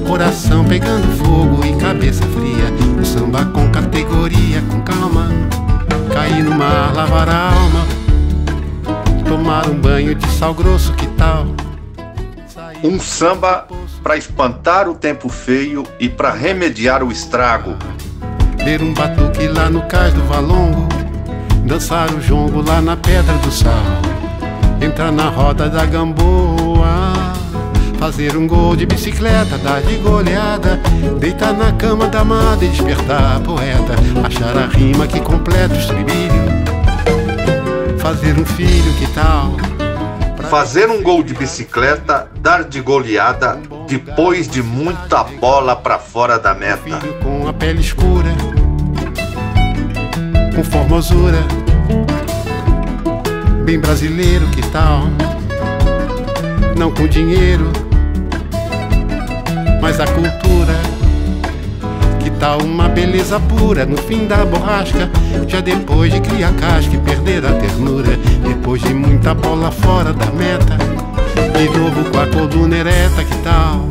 Coração 0.06 0.64
pegando 0.64 1.06
fogo 1.18 1.64
e 1.66 1.76
cabeça 1.76 2.24
fria. 2.28 2.72
Um 2.98 3.04
samba 3.04 3.44
com 3.46 3.70
categoria, 3.70 4.62
com 4.62 4.80
calma. 4.80 5.28
Cair 6.12 6.42
no 6.42 6.56
mar, 6.56 6.94
lavar 6.94 7.28
a 7.28 7.52
alma. 7.52 7.99
Tomar 9.30 9.68
um 9.68 9.74
banho 9.74 10.12
de 10.12 10.26
sal 10.32 10.52
grosso, 10.52 10.92
que 10.94 11.06
tal? 11.06 11.46
Um 12.82 12.98
samba 12.98 13.68
pra 14.02 14.16
espantar 14.16 14.88
o 14.88 14.94
tempo 14.94 15.28
feio 15.28 15.84
e 16.00 16.08
pra 16.08 16.32
remediar 16.32 17.04
o 17.04 17.12
estrago. 17.12 17.76
Ler 18.64 18.82
um 18.82 18.92
batuque 18.92 19.46
lá 19.46 19.70
no 19.70 19.82
cais 19.82 20.12
do 20.14 20.22
Valongo. 20.24 20.88
Dançar 21.64 22.12
o 22.12 22.20
jongo 22.20 22.60
lá 22.60 22.80
na 22.80 22.96
Pedra 22.96 23.34
do 23.34 23.52
Sal 23.52 24.10
entrar 24.84 25.12
na 25.12 25.28
roda 25.28 25.68
da 25.68 25.84
gamboa, 25.84 27.12
fazer 27.98 28.36
um 28.36 28.46
gol 28.46 28.74
de 28.74 28.86
bicicleta, 28.86 29.58
dar 29.58 29.82
de 29.82 29.96
goleada, 29.98 30.80
deitar 31.20 31.52
na 31.52 31.72
cama 31.72 32.08
da 32.08 32.20
amada 32.20 32.64
e 32.64 32.68
despertar 32.68 33.36
a 33.36 33.40
poeta, 33.40 33.94
achar 34.24 34.56
a 34.56 34.66
rima 34.66 35.06
que 35.06 35.20
completa 35.20 35.74
o 35.74 35.78
estribilho, 35.78 36.59
fazer 38.00 38.38
um 38.38 38.44
filho, 38.44 38.92
que 38.94 39.06
tal? 39.12 39.56
Fazer 40.48 40.90
um 40.90 41.02
gol 41.02 41.22
de 41.22 41.34
bicicleta, 41.34 42.28
dar 42.40 42.64
de 42.64 42.80
goleada, 42.80 43.60
depois 43.86 44.48
de 44.48 44.62
muita 44.62 45.22
bola 45.22 45.76
pra 45.76 45.98
fora 45.98 46.38
da 46.38 46.54
meta. 46.54 46.98
Com 47.22 47.46
a 47.46 47.52
pele 47.52 47.80
escura, 47.80 48.30
com 50.54 50.64
formosura 50.64 51.38
bem 53.64 53.78
brasileiro, 53.78 54.48
que 54.48 54.62
tal? 54.70 55.02
Não 56.76 56.90
com 56.92 57.06
dinheiro, 57.06 57.70
mas 59.80 60.00
a 60.00 60.06
cultura. 60.06 60.99
Que 62.22 62.30
tal 62.30 62.58
uma 62.62 62.88
beleza 62.88 63.40
pura 63.40 63.84
no 63.84 63.96
fim 63.96 64.26
da 64.26 64.44
borrasca? 64.44 65.10
Já 65.48 65.60
depois 65.60 66.12
de 66.12 66.20
criar 66.20 66.52
casca 66.54 66.94
e 66.94 66.98
perder 66.98 67.44
a 67.44 67.52
ternura. 67.52 68.16
Depois 68.46 68.82
de 68.82 68.94
muita 68.94 69.34
bola 69.34 69.70
fora 69.70 70.12
da 70.12 70.26
meta. 70.26 70.78
De 71.56 71.78
novo 71.78 72.10
com 72.10 72.20
a 72.20 72.26
coluna 72.26 72.76
ereta, 72.76 73.24
que 73.24 73.36
tal? 73.42 73.86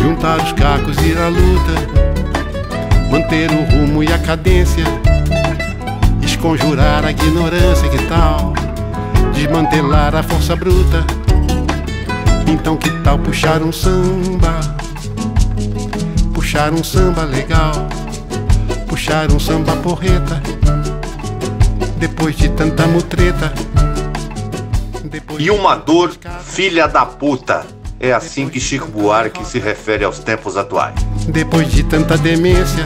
Juntar 0.00 0.38
os 0.38 0.52
cacos 0.52 0.96
e 0.98 1.08
ir 1.08 1.18
à 1.18 1.28
luta. 1.28 3.10
Manter 3.10 3.50
o 3.50 3.64
rumo 3.70 4.02
e 4.02 4.12
a 4.12 4.18
cadência. 4.18 4.84
Esconjurar 6.22 7.04
a 7.04 7.10
ignorância, 7.10 7.88
que 7.88 7.98
tal? 8.06 8.54
desmantelar 9.40 10.14
a 10.14 10.22
força 10.22 10.54
bruta. 10.54 11.04
Então 12.46 12.76
que 12.76 12.90
tal 13.02 13.18
puxar 13.18 13.62
um 13.62 13.72
samba? 13.72 14.79
Puxar 16.50 16.72
um 16.72 16.82
samba 16.82 17.22
legal, 17.22 17.72
puxar 18.88 19.30
um 19.30 19.38
samba 19.38 19.76
porreta. 19.76 20.42
Depois 21.96 22.34
de 22.34 22.48
tanta 22.48 22.88
mutreta. 22.88 23.52
E 25.38 25.48
uma 25.48 25.76
dor, 25.76 26.10
filha 26.42 26.88
da 26.88 27.06
puta. 27.06 27.64
É 28.00 28.12
assim 28.12 28.48
que 28.48 28.58
Chico 28.58 28.88
Buarque 28.88 29.46
se 29.46 29.60
refere 29.60 30.02
aos 30.02 30.18
tempos 30.18 30.56
atuais. 30.56 30.96
Depois 31.28 31.70
de 31.70 31.84
tanta 31.84 32.18
demência 32.18 32.84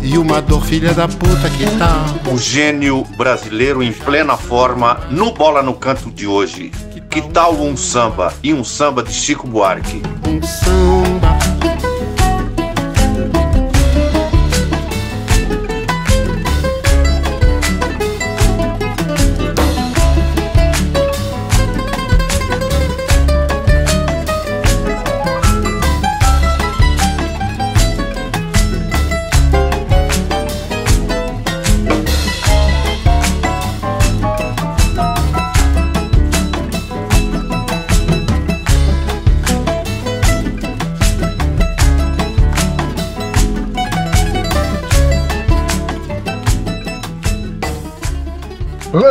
e 0.00 0.16
uma 0.16 0.40
dor 0.40 0.64
filha 0.64 0.94
da 0.94 1.08
puta 1.08 1.50
que 1.50 1.66
tal? 1.76 2.32
O 2.32 2.38
gênio 2.38 3.02
brasileiro 3.16 3.82
em 3.82 3.92
plena 3.92 4.36
forma 4.36 5.00
no 5.10 5.32
Bola 5.32 5.64
no 5.64 5.74
Canto 5.74 6.12
de 6.12 6.28
hoje. 6.28 6.70
Que 7.10 7.22
tal 7.22 7.54
um 7.54 7.76
samba 7.76 8.32
e 8.40 8.54
um 8.54 8.62
samba 8.62 9.02
de 9.02 9.12
Chico 9.12 9.48
Buarque? 9.48 10.00
Um 10.28 10.40
samba. 10.40 11.53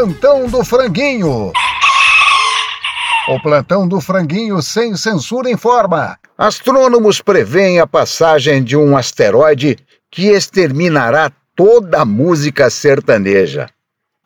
Plantão 0.03 0.47
do 0.47 0.65
Franguinho. 0.65 1.53
O 3.29 3.41
plantão 3.41 3.87
do 3.87 4.01
franguinho 4.01 4.61
sem 4.61 4.97
censura 4.97 5.49
informa. 5.49 6.19
Astrônomos 6.37 7.21
preveem 7.21 7.79
a 7.79 7.87
passagem 7.87 8.61
de 8.61 8.75
um 8.75 8.97
asteroide 8.97 9.77
que 10.11 10.27
exterminará 10.27 11.31
toda 11.55 12.01
a 12.01 12.05
música 12.05 12.69
sertaneja. 12.69 13.69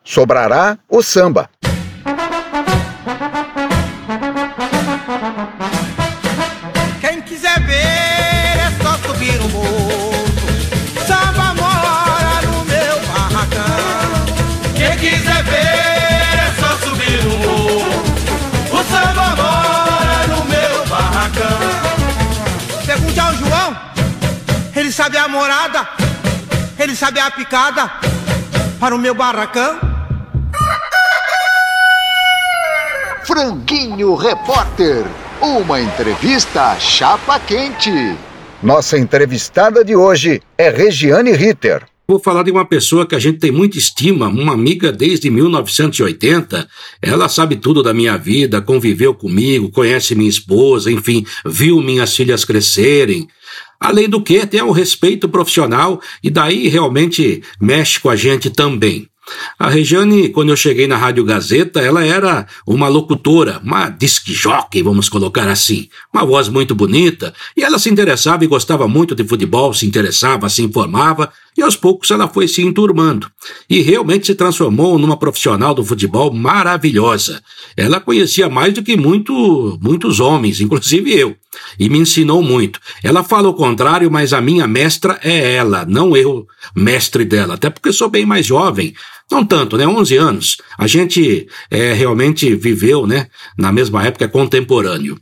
Sobrará 0.02 0.76
o 0.88 1.00
samba. 1.00 1.48
Ele 25.38 25.54
sabe 25.54 25.60
a 25.60 25.68
morada, 25.68 25.88
ele 26.78 26.96
sabe 26.96 27.20
a 27.20 27.30
picada 27.30 27.92
para 28.80 28.94
o 28.94 28.98
meu 28.98 29.14
barracão. 29.14 29.78
Franguinho 33.24 34.14
Repórter. 34.14 35.04
Uma 35.40 35.80
entrevista 35.80 36.76
chapa 36.80 37.38
quente. 37.38 38.16
Nossa 38.62 38.98
entrevistada 38.98 39.84
de 39.84 39.94
hoje 39.94 40.42
é 40.56 40.70
Regiane 40.70 41.32
Ritter. 41.32 41.86
Vou 42.10 42.18
falar 42.18 42.42
de 42.42 42.50
uma 42.50 42.64
pessoa 42.64 43.06
que 43.06 43.14
a 43.14 43.18
gente 43.18 43.38
tem 43.38 43.52
muita 43.52 43.76
estima, 43.76 44.28
uma 44.28 44.54
amiga 44.54 44.90
desde 44.90 45.30
1980. 45.30 46.66
Ela 47.02 47.28
sabe 47.28 47.56
tudo 47.56 47.82
da 47.82 47.92
minha 47.92 48.16
vida, 48.16 48.62
conviveu 48.62 49.14
comigo, 49.14 49.70
conhece 49.70 50.14
minha 50.14 50.30
esposa, 50.30 50.90
enfim, 50.90 51.24
viu 51.44 51.82
minhas 51.82 52.16
filhas 52.16 52.46
crescerem. 52.46 53.28
Além 53.80 54.08
do 54.08 54.20
que, 54.20 54.46
tem 54.46 54.62
o 54.62 54.72
respeito 54.72 55.28
profissional 55.28 56.00
e 56.22 56.30
daí 56.30 56.68
realmente 56.68 57.42
mexe 57.60 58.00
com 58.00 58.10
a 58.10 58.16
gente 58.16 58.50
também. 58.50 59.08
A 59.58 59.68
Regiane, 59.68 60.30
quando 60.30 60.50
eu 60.50 60.56
cheguei 60.56 60.86
na 60.86 60.96
Rádio 60.96 61.24
Gazeta, 61.24 61.80
ela 61.80 62.04
era 62.04 62.46
uma 62.66 62.88
locutora, 62.88 63.60
uma 63.62 63.88
disc 63.88 64.26
jockey, 64.32 64.82
vamos 64.82 65.08
colocar 65.08 65.48
assim. 65.48 65.88
Uma 66.12 66.24
voz 66.24 66.48
muito 66.48 66.74
bonita, 66.74 67.34
e 67.56 67.62
ela 67.62 67.78
se 67.78 67.90
interessava 67.90 68.44
e 68.44 68.48
gostava 68.48 68.88
muito 68.88 69.14
de 69.14 69.24
futebol, 69.24 69.74
se 69.74 69.86
interessava, 69.86 70.48
se 70.48 70.62
informava, 70.62 71.30
E 71.58 71.62
aos 71.62 71.74
poucos 71.74 72.08
ela 72.12 72.28
foi 72.28 72.46
se 72.46 72.62
enturmando 72.62 73.28
e 73.68 73.80
realmente 73.80 74.26
se 74.26 74.34
transformou 74.36 74.96
numa 74.96 75.16
profissional 75.16 75.74
do 75.74 75.84
futebol 75.84 76.32
maravilhosa. 76.32 77.42
Ela 77.76 77.98
conhecia 77.98 78.48
mais 78.48 78.72
do 78.72 78.80
que 78.80 78.96
muito, 78.96 79.76
muitos 79.82 80.20
homens, 80.20 80.60
inclusive 80.60 81.12
eu, 81.12 81.34
e 81.76 81.88
me 81.88 81.98
ensinou 81.98 82.44
muito. 82.44 82.78
Ela 83.02 83.24
fala 83.24 83.48
o 83.48 83.54
contrário, 83.54 84.08
mas 84.08 84.32
a 84.32 84.40
minha 84.40 84.68
mestra 84.68 85.18
é 85.20 85.54
ela, 85.56 85.84
não 85.84 86.16
eu, 86.16 86.46
mestre 86.76 87.24
dela, 87.24 87.54
até 87.54 87.68
porque 87.68 87.92
sou 87.92 88.08
bem 88.08 88.24
mais 88.24 88.46
jovem. 88.46 88.94
Não 89.28 89.44
tanto, 89.44 89.76
né? 89.76 89.84
11 89.84 90.16
anos. 90.16 90.58
A 90.78 90.86
gente 90.86 91.48
é, 91.72 91.92
realmente 91.92 92.54
viveu, 92.54 93.04
né? 93.04 93.26
Na 93.58 93.72
mesma 93.72 94.06
época, 94.06 94.28
contemporâneo. 94.28 95.18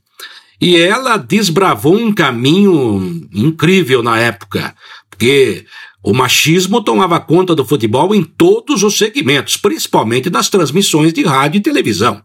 E 0.60 0.76
ela 0.76 1.16
desbravou 1.16 1.96
um 1.96 2.12
caminho 2.12 3.26
incrível 3.32 4.02
na 4.02 4.18
época, 4.18 4.74
porque 5.10 5.64
o 6.06 6.14
machismo 6.14 6.80
tomava 6.80 7.18
conta 7.18 7.52
do 7.52 7.64
futebol 7.64 8.14
em 8.14 8.22
todos 8.22 8.84
os 8.84 8.96
segmentos, 8.96 9.56
principalmente 9.56 10.30
nas 10.30 10.48
transmissões 10.48 11.12
de 11.12 11.24
rádio 11.24 11.58
e 11.58 11.60
televisão. 11.60 12.22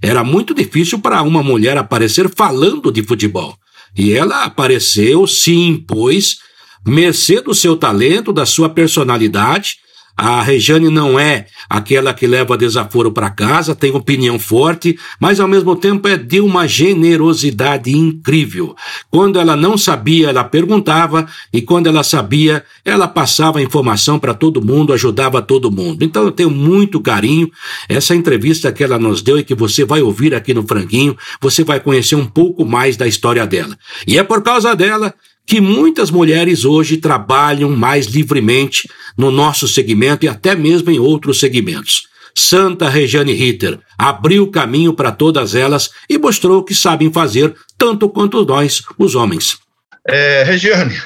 Era 0.00 0.22
muito 0.22 0.54
difícil 0.54 1.00
para 1.00 1.20
uma 1.20 1.42
mulher 1.42 1.76
aparecer 1.76 2.30
falando 2.32 2.92
de 2.92 3.02
futebol. 3.02 3.58
E 3.98 4.12
ela 4.12 4.44
apareceu, 4.44 5.26
se 5.26 5.52
impôs, 5.52 6.36
mercê 6.86 7.40
do 7.40 7.52
seu 7.52 7.76
talento, 7.76 8.32
da 8.32 8.46
sua 8.46 8.68
personalidade 8.68 9.78
a 10.16 10.42
Rejane 10.42 10.90
não 10.90 11.18
é 11.18 11.46
aquela 11.68 12.14
que 12.14 12.26
leva 12.26 12.56
desaforo 12.56 13.10
para 13.10 13.30
casa, 13.30 13.74
tem 13.74 13.90
opinião 13.92 14.38
forte, 14.38 14.96
mas 15.18 15.40
ao 15.40 15.48
mesmo 15.48 15.74
tempo 15.74 16.06
é 16.06 16.16
de 16.16 16.40
uma 16.40 16.68
generosidade 16.68 17.90
incrível. 17.90 18.76
Quando 19.10 19.40
ela 19.40 19.56
não 19.56 19.76
sabia, 19.76 20.28
ela 20.30 20.44
perguntava, 20.44 21.26
e 21.52 21.60
quando 21.60 21.88
ela 21.88 22.04
sabia, 22.04 22.64
ela 22.84 23.08
passava 23.08 23.60
informação 23.60 24.18
para 24.18 24.34
todo 24.34 24.64
mundo, 24.64 24.92
ajudava 24.92 25.42
todo 25.42 25.70
mundo. 25.70 26.04
Então 26.04 26.22
eu 26.22 26.30
tenho 26.30 26.50
muito 26.50 27.00
carinho. 27.00 27.50
Essa 27.88 28.14
entrevista 28.14 28.72
que 28.72 28.84
ela 28.84 28.98
nos 28.98 29.20
deu 29.20 29.38
e 29.38 29.44
que 29.44 29.54
você 29.54 29.84
vai 29.84 30.00
ouvir 30.00 30.34
aqui 30.34 30.54
no 30.54 30.66
Franguinho, 30.66 31.16
você 31.40 31.64
vai 31.64 31.80
conhecer 31.80 32.14
um 32.14 32.26
pouco 32.26 32.64
mais 32.64 32.96
da 32.96 33.06
história 33.06 33.44
dela. 33.46 33.76
E 34.06 34.16
é 34.16 34.22
por 34.22 34.42
causa 34.42 34.76
dela 34.76 35.12
que 35.46 35.60
muitas 35.60 36.10
mulheres 36.10 36.64
hoje 36.64 36.96
trabalham 36.96 37.70
mais 37.70 38.06
livremente 38.06 38.88
no 39.16 39.30
nosso 39.30 39.68
segmento 39.68 40.24
e 40.24 40.28
até 40.28 40.54
mesmo 40.54 40.90
em 40.90 40.98
outros 40.98 41.38
segmentos. 41.38 42.08
Santa 42.36 42.88
Regiane 42.88 43.32
Ritter 43.32 43.78
abriu 43.96 44.50
caminho 44.50 44.92
para 44.92 45.12
todas 45.12 45.54
elas 45.54 45.90
e 46.08 46.18
mostrou 46.18 46.64
que 46.64 46.74
sabem 46.74 47.12
fazer 47.12 47.54
tanto 47.78 48.08
quanto 48.08 48.44
nós, 48.44 48.82
os 48.98 49.14
homens. 49.14 49.58
É, 50.06 50.42
Regiane, 50.42 51.00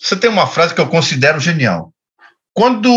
você 0.00 0.14
tem 0.14 0.28
uma 0.28 0.46
frase 0.46 0.74
que 0.74 0.80
eu 0.80 0.86
considero 0.86 1.40
genial. 1.40 1.92
Quando 2.52 2.88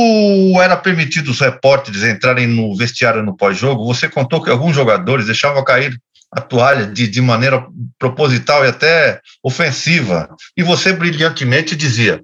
era 0.61 0.77
permitido 0.77 1.31
os 1.31 1.39
repórteres 1.39 2.03
entrarem 2.03 2.47
no 2.47 2.75
vestiário 2.75 3.23
no 3.23 3.35
pós-jogo, 3.35 3.85
você 3.85 4.07
contou 4.07 4.41
que 4.41 4.49
alguns 4.49 4.73
jogadores 4.73 5.25
deixavam 5.25 5.63
cair 5.63 5.97
a 6.31 6.41
toalha 6.41 6.85
de, 6.85 7.07
de 7.07 7.21
maneira 7.21 7.65
proposital 7.97 8.63
e 8.63 8.69
até 8.69 9.19
ofensiva. 9.43 10.29
E 10.55 10.63
você 10.63 10.93
brilhantemente 10.93 11.75
dizia: 11.75 12.21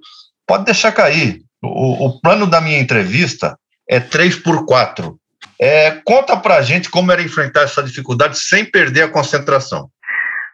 pode 0.48 0.66
deixar 0.66 0.92
cair. 0.92 1.42
O, 1.64 2.08
o 2.08 2.22
plano 2.22 2.46
da 2.46 2.62
minha 2.62 2.80
entrevista 2.80 3.58
é 3.90 4.00
3 4.00 4.38
por 4.38 4.66
4 4.66 5.18
é, 5.60 6.02
Conta 6.06 6.38
pra 6.38 6.62
gente 6.62 6.92
como 6.92 7.12
era 7.12 7.22
enfrentar 7.22 7.64
essa 7.64 7.82
dificuldade 7.82 8.38
sem 8.38 8.70
perder 8.70 9.04
a 9.04 9.12
concentração. 9.12 9.88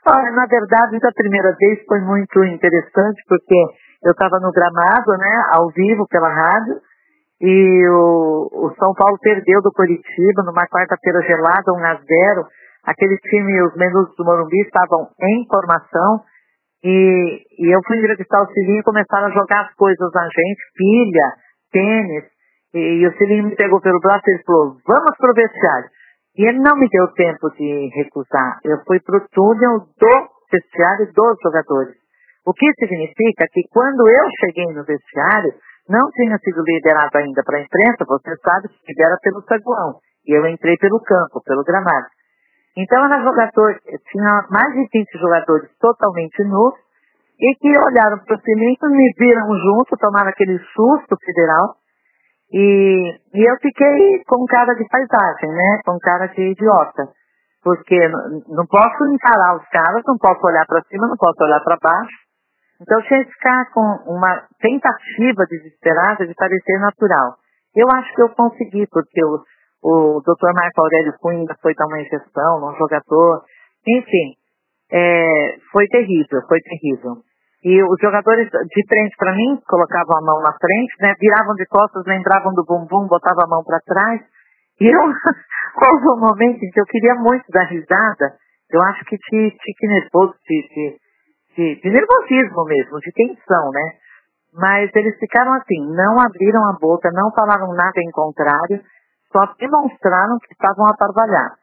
Na 0.05 0.45
verdade, 0.47 0.99
da 0.99 1.11
primeira 1.11 1.55
vez 1.59 1.79
foi 1.87 1.99
muito 2.01 2.43
interessante, 2.43 3.21
porque 3.27 3.55
eu 4.03 4.11
estava 4.11 4.39
no 4.39 4.51
gramado, 4.51 5.11
né, 5.11 5.43
ao 5.51 5.69
vivo 5.69 6.07
pela 6.07 6.27
rádio, 6.27 6.81
e 7.39 7.87
o, 7.87 8.49
o 8.51 8.75
São 8.79 8.93
Paulo 8.95 9.17
perdeu 9.21 9.61
do 9.61 9.71
Curitiba 9.71 10.43
numa 10.43 10.65
quarta-feira 10.67 11.21
gelada, 11.21 11.73
1 11.73 11.85
a 11.85 11.93
0 11.95 12.47
aquele 12.83 13.17
time, 13.17 13.61
os 13.63 13.75
menudos 13.75 14.15
do 14.15 14.25
Morumbi 14.25 14.61
estavam 14.61 15.09
em 15.21 15.45
formação 15.47 16.23
e, 16.83 17.45
e 17.59 17.75
eu 17.75 17.79
fui 17.85 17.97
entrevistar 17.97 18.41
o 18.41 18.51
Cilinho 18.51 18.79
e 18.79 18.83
começaram 18.83 19.27
a 19.27 19.31
jogar 19.31 19.65
as 19.65 19.73
coisas 19.75 20.09
na 20.13 20.23
gente, 20.23 20.61
pilha, 20.75 21.27
tênis, 21.71 22.25
e, 22.73 22.79
e 23.01 23.07
o 23.07 23.17
Cilinho 23.17 23.45
me 23.45 23.55
pegou 23.55 23.79
pelo 23.81 23.99
braço 23.99 24.23
e 24.27 24.33
ele 24.33 24.43
falou, 24.43 24.77
vamos 24.87 25.17
pro 25.17 25.33
vestiário. 25.33 25.89
E 26.37 26.47
ele 26.47 26.59
não 26.59 26.77
me 26.77 26.87
deu 26.89 27.07
tempo 27.13 27.51
de 27.51 27.89
recusar. 27.93 28.59
Eu 28.63 28.81
fui 28.87 28.99
pro 29.01 29.27
túnel 29.31 29.85
do 29.99 30.29
vestiário 30.51 31.11
dos 31.13 31.37
jogadores. 31.43 31.95
O 32.45 32.53
que 32.53 32.65
significa 32.79 33.45
que 33.51 33.61
quando 33.69 34.07
eu 34.07 34.25
cheguei 34.39 34.73
no 34.73 34.83
vestiário, 34.83 35.53
não 35.87 36.09
tinha 36.11 36.37
sido 36.39 36.63
liberado 36.63 37.17
ainda 37.17 37.43
para 37.43 37.57
a 37.57 37.61
imprensa, 37.61 38.05
você 38.07 38.35
sabe 38.37 38.69
que 38.69 38.91
libera 38.93 39.17
pelo 39.21 39.43
saguão. 39.43 39.99
E 40.25 40.33
eu 40.35 40.45
entrei 40.47 40.77
pelo 40.77 40.99
campo, 41.01 41.41
pelo 41.43 41.63
gramado. 41.63 42.07
Então 42.77 43.03
era 43.05 43.23
jogador, 43.23 43.75
tinha 44.11 44.47
mais 44.49 44.73
de 44.73 44.87
20 44.93 45.19
jogadores 45.19 45.69
totalmente 45.79 46.43
nus 46.43 46.73
e 47.39 47.55
que 47.55 47.69
olharam 47.69 48.19
para 48.19 48.35
o 48.35 48.41
cilindro, 48.41 48.89
me 48.89 49.13
viram 49.17 49.47
junto, 49.57 49.97
tomaram 49.97 50.29
aquele 50.29 50.57
susto 50.59 51.17
federal 51.25 51.75
e, 52.51 53.19
e 53.33 53.49
eu 53.49 53.55
fiquei 53.61 54.23
com 54.27 54.45
cara 54.45 54.73
de 54.75 54.85
paisagem, 54.89 55.49
né? 55.49 55.79
Com 55.85 55.97
cara 55.99 56.27
de 56.27 56.51
idiota. 56.51 57.07
Porque 57.63 57.97
não 58.49 58.65
posso 58.67 59.05
encarar 59.13 59.55
os 59.55 59.67
caras, 59.69 60.03
não 60.05 60.17
posso 60.17 60.45
olhar 60.45 60.65
para 60.65 60.83
cima, 60.89 61.07
não 61.07 61.15
posso 61.15 61.43
olhar 61.43 61.61
para 61.61 61.77
baixo. 61.81 62.17
Então 62.81 62.99
eu 62.99 63.05
tinha 63.05 63.23
que 63.23 63.31
ficar 63.31 63.71
com 63.71 63.81
uma 64.07 64.43
tentativa 64.59 65.45
desesperada 65.47 66.27
de 66.27 66.33
parecer 66.33 66.79
natural. 66.79 67.35
Eu 67.75 67.87
acho 67.91 68.13
que 68.15 68.21
eu 68.21 68.29
consegui, 68.29 68.85
porque 68.87 69.23
eu, 69.23 69.39
o 69.81 70.21
Dr. 70.21 70.53
Marco 70.53 70.81
Aurélio 70.81 71.13
Cunha 71.19 71.55
foi 71.61 71.73
dar 71.73 71.87
uma 71.87 71.99
injeção 71.99 72.61
num 72.61 72.75
jogador. 72.77 73.43
Enfim, 73.87 74.37
é, 74.91 75.57
foi 75.71 75.87
terrível, 75.87 76.41
foi 76.47 76.59
terrível. 76.61 77.17
E 77.63 77.81
os 77.83 77.99
jogadores 78.01 78.49
de 78.49 78.87
frente 78.87 79.15
para 79.17 79.35
mim 79.35 79.59
colocavam 79.67 80.17
a 80.17 80.25
mão 80.25 80.41
na 80.41 80.53
frente, 80.53 80.93
né, 80.99 81.13
viravam 81.19 81.53
de 81.55 81.65
costas, 81.65 82.03
lembravam 82.05 82.53
do 82.53 82.65
bumbum, 82.65 83.07
botavam 83.07 83.45
a 83.45 83.49
mão 83.49 83.63
para 83.63 83.79
trás. 83.85 84.21
E 84.79 84.85
eu, 84.85 85.01
houve 85.05 86.05
um 86.09 86.19
momento 86.19 86.63
em 86.63 86.69
que 86.71 86.79
eu 86.79 86.85
queria 86.85 87.15
muito 87.15 87.45
dar 87.49 87.65
risada, 87.65 88.33
eu 88.71 88.81
acho 88.81 89.05
que 89.05 89.15
de 89.15 89.51
tique 89.51 89.87
nervoso, 89.87 90.33
de, 90.47 90.67
de, 90.73 90.97
de, 91.55 91.81
de 91.81 91.89
nervosismo 91.89 92.63
mesmo, 92.65 92.99
de 92.99 93.11
tensão, 93.11 93.69
né? 93.71 93.93
Mas 94.53 94.89
eles 94.95 95.17
ficaram 95.19 95.53
assim, 95.53 95.93
não 95.93 96.19
abriram 96.19 96.63
a 96.69 96.77
boca, 96.79 97.09
não 97.13 97.31
falaram 97.31 97.73
nada 97.73 98.01
em 98.01 98.11
contrário, 98.11 98.81
só 99.31 99.45
demonstraram 99.59 100.37
que 100.39 100.53
estavam 100.53 100.87
aparvalhados. 100.87 101.61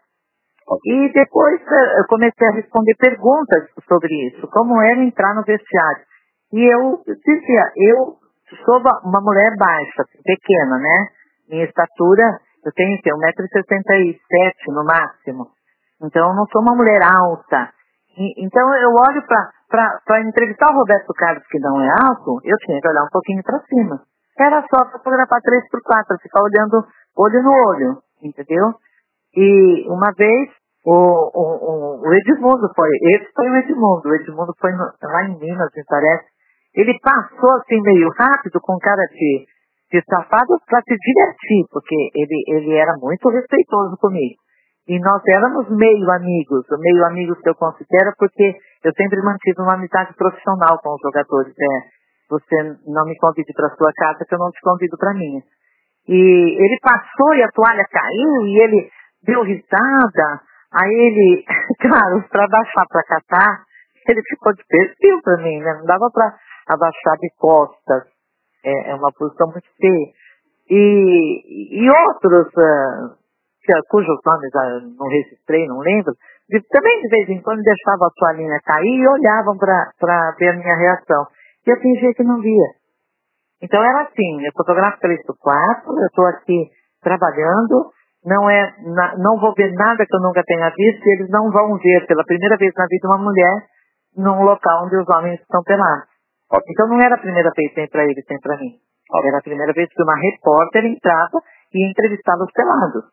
E 0.85 1.13
depois 1.13 1.61
eh, 1.61 2.01
eu 2.01 2.07
comecei 2.09 2.49
a 2.49 2.53
responder 2.53 2.95
perguntas 2.97 3.71
sobre 3.89 4.13
isso, 4.29 4.47
como 4.49 4.81
era 4.83 5.03
entrar 5.03 5.35
no 5.35 5.43
vestiário. 5.43 6.05
E 6.53 6.61
eu 6.61 7.03
dizia, 7.07 7.73
eu 7.77 8.17
sou 8.65 8.81
uma 9.05 9.21
mulher 9.21 9.55
baixa, 9.59 10.05
pequena, 10.25 10.79
né? 10.79 11.09
Minha 11.49 11.65
estatura, 11.65 12.41
eu 12.65 12.73
tenho 12.73 12.99
1,67m 12.99 14.75
no 14.75 14.85
máximo. 14.85 15.49
Então 16.03 16.29
eu 16.29 16.35
não 16.35 16.47
sou 16.53 16.61
uma 16.63 16.77
mulher 16.77 17.01
alta. 17.03 17.71
E, 18.17 18.45
então 18.45 18.63
eu 18.77 18.91
olho 18.91 19.23
para 19.27 20.21
entrevistar 20.21 20.71
o 20.71 20.79
Roberto 20.79 21.13
Carlos, 21.15 21.47
que 21.51 21.59
não 21.59 21.81
é 21.81 21.89
alto, 22.09 22.41
eu 22.45 22.57
tinha 22.59 22.81
que 22.81 22.89
olhar 22.89 23.05
um 23.05 23.11
pouquinho 23.11 23.43
para 23.43 23.61
cima. 23.61 24.03
Era 24.39 24.65
só 24.71 24.91
fotografar 24.93 25.41
3x4, 25.41 26.21
ficar 26.23 26.43
olhando 26.43 26.87
olho 27.19 27.43
no 27.43 27.51
olho, 27.51 27.99
entendeu? 28.23 28.75
E 29.35 29.85
uma 29.89 30.13
vez 30.17 30.49
o, 30.87 30.95
o, 30.95 32.01
o 32.01 32.15
Edmundo 32.15 32.71
foi, 32.75 32.89
esse 33.15 33.31
foi 33.35 33.51
o 33.51 33.57
Edmundo, 33.57 34.09
o 34.09 34.15
Edmundo 34.15 34.55
foi 34.59 34.73
no, 34.73 34.85
lá 35.03 35.25
em 35.25 35.39
Minas, 35.39 35.71
me 35.77 35.85
parece. 35.85 36.27
Ele 36.75 36.99
passou 37.03 37.53
assim 37.57 37.81
meio 37.83 38.09
rápido 38.17 38.61
com 38.63 38.79
cara 38.79 39.05
de, 39.13 39.45
de 39.93 40.03
safado 40.09 40.57
para 40.67 40.81
se 40.83 40.95
divertir, 40.97 41.67
porque 41.71 41.95
ele, 42.15 42.45
ele 42.49 42.73
era 42.75 42.95
muito 43.01 43.29
respeitoso 43.29 43.97
comigo. 44.01 44.37
E 44.89 44.99
nós 45.01 45.21
éramos 45.29 45.69
meio 45.69 46.11
amigos, 46.13 46.65
meio 46.79 47.05
amigos 47.05 47.39
que 47.41 47.51
eu 47.51 47.55
considero, 47.55 48.13
porque 48.17 48.57
eu 48.85 48.93
sempre 48.97 49.21
mantive 49.21 49.61
uma 49.61 49.75
amizade 49.75 50.15
profissional 50.15 50.79
com 50.83 50.95
os 50.95 51.01
jogadores. 51.03 51.53
É, 51.53 51.99
você 52.31 52.79
não 52.87 53.05
me 53.05 53.17
convide 53.19 53.53
para 53.53 53.75
sua 53.77 53.93
casa, 53.95 54.25
que 54.27 54.35
eu 54.35 54.39
não 54.39 54.51
te 54.51 54.61
convido 54.63 54.97
para 54.97 55.13
minha. 55.13 55.43
E 56.09 56.15
ele 56.15 56.79
passou 56.81 57.35
e 57.35 57.43
a 57.43 57.51
toalha 57.53 57.85
caiu 57.91 58.47
e 58.47 58.63
ele 58.63 58.91
deu 59.23 59.43
risada. 59.43 60.41
Aí 60.73 60.91
ele, 60.91 61.45
claro, 61.81 62.25
para 62.31 62.49
baixar 62.49 62.87
para 62.89 63.03
catar, 63.05 63.63
ele 64.09 64.23
ficou 64.23 64.55
de 64.55 64.65
perfil 64.67 65.21
para 65.23 65.37
mim, 65.43 65.61
né? 65.61 65.75
Não 65.79 65.85
dava 65.85 66.11
para 66.11 66.35
abaixar 66.69 67.17
de 67.21 67.29
costas. 67.37 68.05
É, 68.65 68.91
é, 68.91 68.95
uma 68.95 69.13
posição 69.13 69.49
muito 69.49 69.69
feia. 69.79 70.13
E, 70.71 71.85
e 71.85 71.91
outros, 71.91 72.49
uh, 72.49 73.83
cujos 73.89 74.19
nomes 74.27 74.53
uh, 74.55 74.97
não 74.99 75.09
registrei, 75.09 75.67
não 75.67 75.79
lembro, 75.79 76.13
de, 76.49 76.61
também 76.69 77.01
de 77.03 77.09
vez 77.09 77.29
em 77.29 77.41
quando 77.43 77.63
deixavam 77.63 78.09
a 78.09 78.11
toalhinha 78.17 78.59
cair 78.65 78.99
e 78.99 79.09
olhavam 79.09 79.57
para 79.57 80.35
ver 80.39 80.49
a 80.49 80.57
minha 80.57 80.77
reação. 80.77 81.27
E 81.67 81.71
eu 81.71 81.77
fingia 81.81 82.15
que 82.15 82.25
não 82.25 82.41
via. 82.41 82.78
Então 83.63 83.83
era 83.83 84.03
assim, 84.03 84.47
eu 84.47 84.53
fotografo 84.57 84.99
3 85.01 85.23
por 85.27 85.37
4, 85.39 85.99
eu 85.99 86.07
estou 86.07 86.27
aqui 86.27 86.71
trabalhando, 87.03 87.91
não 88.25 88.49
é, 88.51 88.75
na, 88.95 89.17
não 89.19 89.39
vou 89.39 89.55
ver 89.55 89.73
nada 89.73 90.05
que 90.07 90.15
eu 90.15 90.21
nunca 90.21 90.43
tenha 90.45 90.71
visto 90.71 91.07
e 91.07 91.13
eles 91.15 91.31
não 91.31 91.51
vão 91.51 91.77
ver 91.79 92.07
pela 92.07 92.25
primeira 92.25 92.57
vez 92.57 92.73
na 92.77 92.87
vida 92.87 93.09
uma 93.09 93.19
mulher 93.19 93.67
num 94.17 94.43
local 94.43 94.85
onde 94.85 94.97
os 94.97 95.09
homens 95.09 95.41
estão 95.41 95.63
pelados. 95.63 96.07
Então 96.69 96.89
não 96.89 97.01
era 97.01 97.15
a 97.15 97.19
primeira 97.19 97.51
vez 97.55 97.73
nem 97.77 97.89
para 97.89 98.05
eles 98.05 98.25
nem 98.29 98.41
para 98.41 98.57
mim. 98.57 98.79
Era 99.25 99.39
a 99.39 99.43
primeira 99.43 99.73
vez 99.73 99.89
que 99.89 100.03
uma 100.03 100.17
repórter 100.17 100.85
entrava 100.85 101.41
e 101.73 101.91
entrevistava 101.91 102.45
os 102.45 102.53
pelados. 102.53 103.05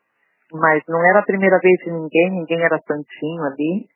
Mas 0.52 0.82
não 0.88 1.04
era 1.04 1.20
a 1.20 1.24
primeira 1.24 1.58
vez 1.58 1.76
de 1.84 1.90
ninguém, 1.90 2.30
ninguém 2.30 2.62
era 2.62 2.80
santinho 2.86 3.42
ali. 3.44 3.86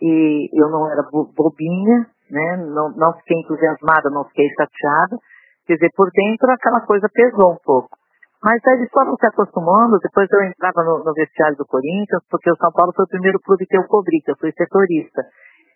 E 0.00 0.48
eu 0.52 0.68
não 0.70 0.90
era 0.90 1.02
bobinha, 1.10 2.06
né? 2.30 2.56
Não, 2.58 2.90
não 2.90 3.12
fiquei 3.18 3.38
entusiasmada, 3.38 4.10
não 4.10 4.24
fiquei 4.26 4.48
chateada. 4.50 5.16
Quer 5.66 5.74
dizer, 5.74 5.90
por 5.96 6.08
dentro 6.14 6.50
aquela 6.50 6.80
coisa 6.86 7.08
pesou 7.12 7.52
um 7.52 7.58
pouco. 7.62 7.90
Mas 8.42 8.62
aí 8.66 8.78
eles 8.78 8.90
foram 8.90 9.16
se 9.16 9.26
acostumando, 9.26 9.98
depois 9.98 10.28
eu 10.30 10.44
entrava 10.44 10.84
no, 10.84 11.02
no 11.02 11.12
vestiário 11.12 11.56
do 11.56 11.66
Corinthians, 11.66 12.22
porque 12.30 12.50
o 12.50 12.56
São 12.56 12.70
Paulo 12.70 12.92
foi 12.94 13.04
o 13.04 13.08
primeiro 13.08 13.40
clube 13.40 13.66
que 13.66 13.76
eu 13.76 13.84
cobri, 13.88 14.20
que 14.22 14.30
eu 14.30 14.36
fui 14.38 14.52
setorista. 14.52 15.26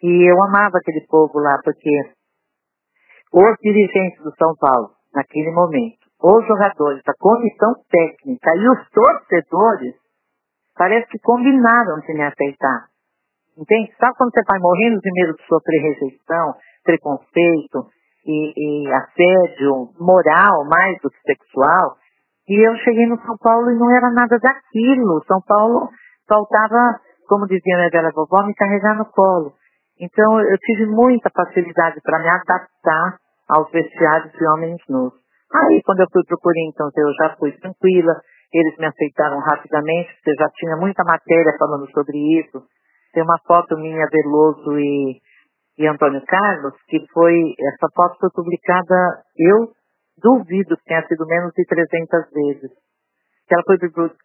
E 0.03 0.31
eu 0.31 0.41
amava 0.45 0.79
aquele 0.79 1.05
povo 1.09 1.41
lá, 1.41 1.59
porque 1.65 1.91
os 3.33 3.57
dirigentes 3.61 4.23
do 4.23 4.35
São 4.37 4.55
Paulo, 4.55 4.91
naquele 5.13 5.51
momento, 5.51 5.99
os 6.23 6.47
jogadores, 6.47 7.03
a 7.09 7.15
comissão 7.19 7.75
técnica 7.91 8.51
e 8.55 8.69
os 8.69 8.89
torcedores, 8.91 9.95
parece 10.77 11.09
que 11.09 11.19
combinaram 11.19 11.99
de 12.07 12.15
me 12.15 12.23
aceitar. 12.23 12.87
Entende? 13.59 13.93
Sabe 13.99 14.17
quando 14.17 14.33
você 14.33 14.43
vai 14.47 14.61
morrendo 14.61 15.01
de 15.01 15.11
medo 15.13 15.35
de 15.35 15.47
sofrer 15.47 15.83
rejeição, 15.83 16.55
preconceito 16.85 17.91
e, 18.31 18.87
e 18.87 18.93
assédio 18.93 19.91
moral 19.99 20.65
mais 20.65 20.97
do 21.03 21.11
que 21.11 21.21
sexual? 21.27 21.97
E 22.49 22.55
eu 22.67 22.75
cheguei 22.79 23.07
no 23.07 23.21
São 23.23 23.37
Paulo 23.39 23.71
e 23.71 23.79
não 23.79 23.91
era 23.91 24.11
nada 24.11 24.39
daquilo. 24.39 25.23
São 25.27 25.41
Paulo 25.47 25.89
faltava, 26.29 27.01
como 27.29 27.47
dizia 27.47 27.77
minha 27.77 27.91
velha 27.91 28.11
vovó, 28.15 28.45
me 28.45 28.55
carregar 28.55 28.97
no 28.97 29.07
colo. 29.07 29.53
Então 30.01 30.41
eu 30.41 30.57
tive 30.59 30.87
muita 30.87 31.31
facilidade 31.31 32.01
para 32.03 32.19
me 32.19 32.29
adaptar 32.29 33.19
aos 33.49 33.71
vestiários 33.71 34.33
de 34.33 34.49
homens 34.49 34.81
nus. 34.89 35.13
Aí 35.53 35.83
quando 35.85 36.01
eu 36.01 36.07
fui 36.13 36.23
para 36.25 36.37
o 36.37 36.41
Corinthians 36.41 36.93
eu 36.97 37.13
já 37.21 37.37
fui 37.37 37.53
tranquila, 37.53 38.15
eles 38.53 38.77
me 38.79 38.87
aceitaram 38.87 39.39
rapidamente, 39.39 40.15
porque 40.15 40.35
já 40.35 40.49
tinha 40.57 40.77
muita 40.77 41.05
matéria 41.05 41.55
falando 41.59 41.89
sobre 41.93 42.17
isso. 42.41 42.63
Tem 43.13 43.23
uma 43.23 43.39
foto 43.47 43.77
minha, 43.77 44.07
Veloso 44.11 44.79
e, 44.79 45.21
e 45.81 45.89
Antônio 45.89 46.21
Carlos, 46.27 46.75
que 46.89 47.01
foi, 47.11 47.33
essa 47.59 47.89
foto 47.97 48.19
foi 48.21 48.29
publicada, 48.37 49.25
eu 49.35 49.73
duvido 50.21 50.77
que 50.77 50.85
tenha 50.85 51.01
sido 51.09 51.25
menos 51.27 51.55
de 51.57 51.65
300 51.65 52.31
vezes. 52.31 52.71
Que 53.49 53.55
ela 53.55 53.65
foi 53.65 53.79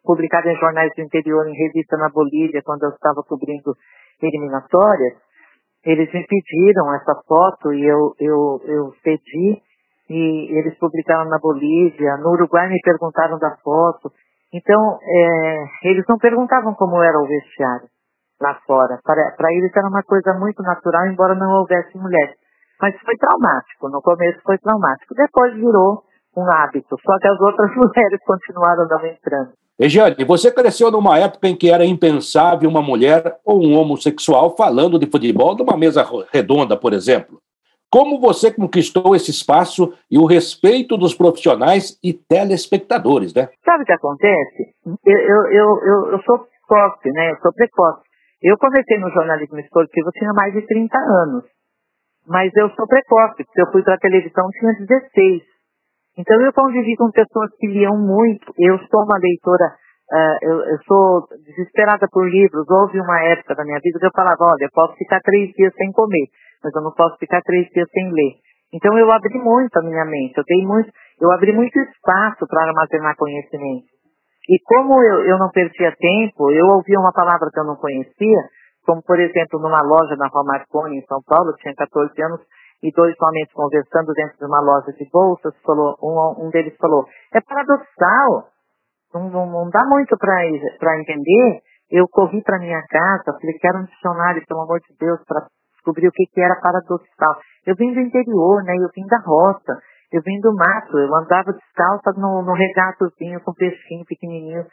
publicada 0.04 0.52
em 0.52 0.60
jornais 0.60 0.92
do 0.98 1.02
interior, 1.02 1.48
em 1.48 1.56
revista 1.56 1.96
na 1.96 2.10
Bolívia, 2.10 2.62
quando 2.62 2.84
eu 2.84 2.90
estava 2.90 3.24
cobrindo 3.24 3.72
eliminatórias. 4.22 5.16
Eles 5.86 6.12
me 6.12 6.28
pediram 6.28 6.94
essa 6.94 7.16
foto 7.26 7.74
e 7.74 7.86
eu, 7.86 8.14
eu, 8.20 8.62
eu 8.66 8.92
pedi 9.02 9.62
e 10.10 10.60
eles 10.60 10.78
publicaram 10.78 11.30
na 11.30 11.40
Bolívia. 11.40 12.18
No 12.18 12.32
Uruguai 12.32 12.68
me 12.68 12.82
perguntaram 12.84 13.40
da 13.40 13.56
foto. 13.64 14.12
Então, 14.54 15.00
é, 15.02 15.90
eles 15.90 16.04
não 16.10 16.18
perguntavam 16.18 16.76
como 16.76 17.02
era 17.02 17.18
o 17.18 17.26
vestiário 17.26 17.95
lá 18.42 18.56
fora. 18.66 19.00
Para, 19.04 19.32
para 19.38 19.54
eles 19.54 19.72
era 19.76 19.88
uma 19.88 20.04
coisa 20.04 20.34
muito 20.34 20.62
natural, 20.64 21.08
embora 21.08 21.36
não 21.36 21.60
houvesse 21.60 21.98
mulheres. 21.98 22.36
Mas 22.82 22.96
foi 23.02 23.16
traumático, 23.18 23.90
no 23.90 24.02
começo 24.02 24.40
foi 24.44 24.58
traumático. 24.58 25.16
Depois 25.16 25.54
virou 25.56 26.04
um 26.36 26.46
hábito, 26.52 26.98
só 27.06 27.20
que 27.20 27.28
as 27.28 27.40
outras 27.40 27.72
mulheres 27.76 28.20
continuaram 28.26 28.88
não 28.88 29.06
entrando. 29.06 29.52
Regiane, 29.78 30.24
você 30.26 30.52
cresceu 30.52 30.90
numa 30.90 31.20
época 31.20 31.50
em 31.50 31.56
que 31.56 31.70
era 31.70 31.86
impensável 31.86 32.70
uma 32.70 32.82
mulher 32.82 33.38
ou 33.44 33.62
um 33.62 33.78
homossexual 33.78 34.56
falando 34.56 34.98
de 34.98 35.06
futebol 35.06 35.56
numa 35.56 35.76
mesa 35.76 36.06
redonda, 36.32 36.78
por 36.78 36.94
exemplo. 36.94 37.40
Como 37.92 38.20
você 38.20 38.52
conquistou 38.52 39.16
esse 39.16 39.32
espaço 39.32 39.94
e 40.10 40.18
o 40.18 40.26
respeito 40.26 40.98
dos 40.98 41.14
profissionais 41.14 41.98
e 42.04 42.14
telespectadores, 42.14 43.34
né? 43.34 43.50
Sabe 43.64 43.84
o 43.84 43.86
que 43.86 43.94
acontece? 43.94 44.74
Eu, 45.06 45.48
eu, 45.48 45.82
eu, 45.82 46.12
eu, 46.12 46.20
sou 46.24 46.40
precoce, 46.40 47.12
né? 47.12 47.32
Eu 47.32 47.38
sou 47.42 47.54
precoce. 47.54 48.02
Eu 48.42 48.58
comecei 48.58 49.00
no 49.00 49.10
jornalismo 49.12 49.60
esportivo, 49.60 50.08
eu 50.08 50.20
tinha 50.20 50.34
mais 50.34 50.54
de 50.54 50.62
30 50.62 50.98
anos. 50.98 51.46
Mas 52.28 52.52
eu 52.56 52.70
sou 52.72 52.88
precoce, 52.88 53.44
porque 53.44 53.62
eu 53.62 53.72
fui 53.72 53.84
para 53.84 53.96
a 53.96 54.00
televisão, 54.00 54.50
tinha 54.60 54.74
16. 54.74 55.44
Então 56.18 56.42
eu 56.42 56.52
convivi 56.54 56.96
com 56.96 57.12
pessoas 57.12 57.52
que 57.60 57.68
liam 57.68 57.98
muito. 57.98 58.52
Eu 58.58 58.80
sou 58.80 59.04
uma 59.04 59.18
leitora, 59.20 59.76
uh, 60.12 60.38
eu, 60.42 60.60
eu, 60.72 60.78
sou 60.88 61.28
desesperada 61.46 62.08
por 62.12 62.28
livros. 62.28 62.66
Houve 62.70 63.00
uma 63.00 63.22
época 63.26 63.54
da 63.54 63.64
minha 63.64 63.80
vida 63.84 64.00
que 64.00 64.06
eu 64.06 64.16
falava, 64.16 64.40
olha, 64.40 64.64
eu 64.64 64.74
posso 64.74 64.96
ficar 64.96 65.20
três 65.22 65.52
dias 65.52 65.74
sem 65.76 65.92
comer, 65.92 66.28
mas 66.64 66.74
eu 66.74 66.82
não 66.82 66.94
posso 66.94 67.18
ficar 67.18 67.42
três 67.42 67.68
dias 67.70 67.88
sem 67.92 68.12
ler. 68.12 68.34
Então 68.74 68.98
eu 68.98 69.12
abri 69.12 69.38
muito 69.38 69.78
a 69.78 69.84
minha 69.84 70.06
mente, 70.06 70.38
eu 70.38 70.44
dei 70.48 70.66
muito, 70.66 70.90
eu 71.22 71.32
abri 71.32 71.54
muito 71.54 71.78
espaço 71.80 72.48
para 72.48 72.64
armazenar 72.64 73.16
conhecimento. 73.16 73.95
E 74.50 74.60
como 74.64 75.02
eu, 75.02 75.26
eu 75.26 75.38
não 75.40 75.50
perdia 75.50 75.94
tempo, 75.98 76.52
eu 76.52 76.66
ouvia 76.68 77.00
uma 77.00 77.12
palavra 77.12 77.50
que 77.52 77.60
eu 77.60 77.66
não 77.66 77.76
conhecia, 77.76 78.42
como 78.86 79.02
por 79.02 79.20
exemplo 79.20 79.60
numa 79.60 79.82
loja 79.82 80.16
na 80.16 80.28
Rua 80.28 80.44
Marconi, 80.46 81.00
em 81.00 81.06
São 81.06 81.20
Paulo, 81.26 81.50
eu 81.50 81.56
tinha 81.58 81.74
14 81.74 82.22
anos, 82.22 82.42
e 82.84 82.92
dois 82.92 83.16
homens 83.20 83.52
conversando 83.52 84.14
dentro 84.14 84.38
de 84.38 84.46
uma 84.46 84.62
loja 84.62 84.92
de 84.94 85.10
bolsas, 85.12 85.54
falou, 85.66 85.98
um, 86.04 86.46
um 86.46 86.50
deles 86.50 86.76
falou, 86.78 87.06
é 87.34 87.42
paradoxal, 87.42 88.50
não, 89.14 89.30
não, 89.30 89.46
não 89.48 89.70
dá 89.70 89.82
muito 89.86 90.16
para 90.18 91.00
entender. 91.00 91.62
Eu 91.90 92.06
corri 92.12 92.42
para 92.44 92.60
minha 92.60 92.82
casa, 92.90 93.38
falei, 93.40 93.58
quero 93.60 93.80
um 93.80 93.86
dicionário, 93.86 94.44
pelo 94.48 94.62
amor 94.62 94.80
de 94.82 94.96
Deus, 95.00 95.20
para 95.26 95.48
descobrir 95.74 96.08
o 96.08 96.12
que, 96.12 96.26
que 96.26 96.42
era 96.42 96.60
paradoxal. 96.60 97.40
Eu 97.66 97.76
vim 97.76 97.94
do 97.94 98.02
interior, 98.02 98.64
né, 98.64 98.76
eu 98.76 98.90
vim 98.94 99.06
da 99.08 99.18
roça, 99.20 99.80
eu 100.16 100.22
vim 100.22 100.40
do 100.40 100.54
mato, 100.54 100.98
eu 100.98 101.14
andava 101.16 101.54
descalça 101.54 102.12
no, 102.18 102.42
no 102.44 102.54
regatozinho 102.54 103.42
com 103.42 103.54
peixinho 103.54 104.06
pequenininho, 104.06 104.66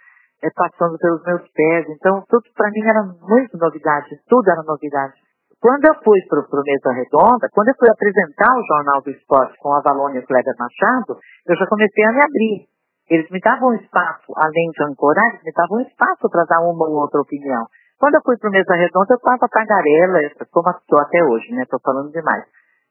é, 0.43 0.49
passando 0.55 0.99
pelos 0.99 1.23
meus 1.25 1.43
pés. 1.53 1.87
Então, 1.91 2.25
tudo 2.29 2.45
para 2.55 2.71
mim 2.71 2.83
era 2.87 3.03
muito 3.03 3.57
novidade, 3.59 4.11
tudo 4.29 4.51
era 4.51 4.63
novidade. 4.63 5.15
Quando 5.63 5.85
eu 5.87 5.95
fui 6.03 6.19
para 6.27 6.41
o 6.43 6.63
Mesa 6.67 6.91
Redonda, 6.91 7.47
quando 7.55 7.69
eu 7.69 7.79
fui 7.79 7.89
apresentar 7.89 8.51
o 8.51 8.67
Jornal 8.67 9.01
do 9.03 9.11
Esporte 9.11 9.57
com 9.59 9.73
a 9.73 9.81
Valônia 9.81 10.19
e 10.19 10.25
o 10.25 10.27
Kleber 10.27 10.55
Machado, 10.59 11.19
eu 11.47 11.55
já 11.55 11.67
comecei 11.67 12.05
a 12.05 12.13
me 12.13 12.19
abrir. 12.19 12.67
Eles 13.09 13.31
me 13.31 13.39
davam 13.39 13.71
um 13.71 13.75
espaço, 13.75 14.33
além 14.35 14.71
de 14.75 14.83
ancorar, 14.83 15.27
eles 15.31 15.45
me 15.45 15.53
davam 15.53 15.79
um 15.79 15.87
espaço 15.87 16.29
para 16.31 16.45
dar 16.51 16.61
uma 16.67 16.89
ou 16.89 16.99
outra 17.03 17.21
opinião. 17.21 17.63
Quando 17.99 18.17
eu 18.17 18.23
fui 18.27 18.37
para 18.39 18.51
o 18.51 18.53
Mesa 18.53 18.75
Redonda, 18.75 19.15
eu 19.15 19.23
estava 19.23 19.47
tagarela, 19.47 20.19
como 20.51 20.71
estou 20.71 20.99
até 21.01 21.23
hoje, 21.23 21.55
né? 21.55 21.63
Estou 21.63 21.79
falando 21.79 22.11
demais. 22.11 22.43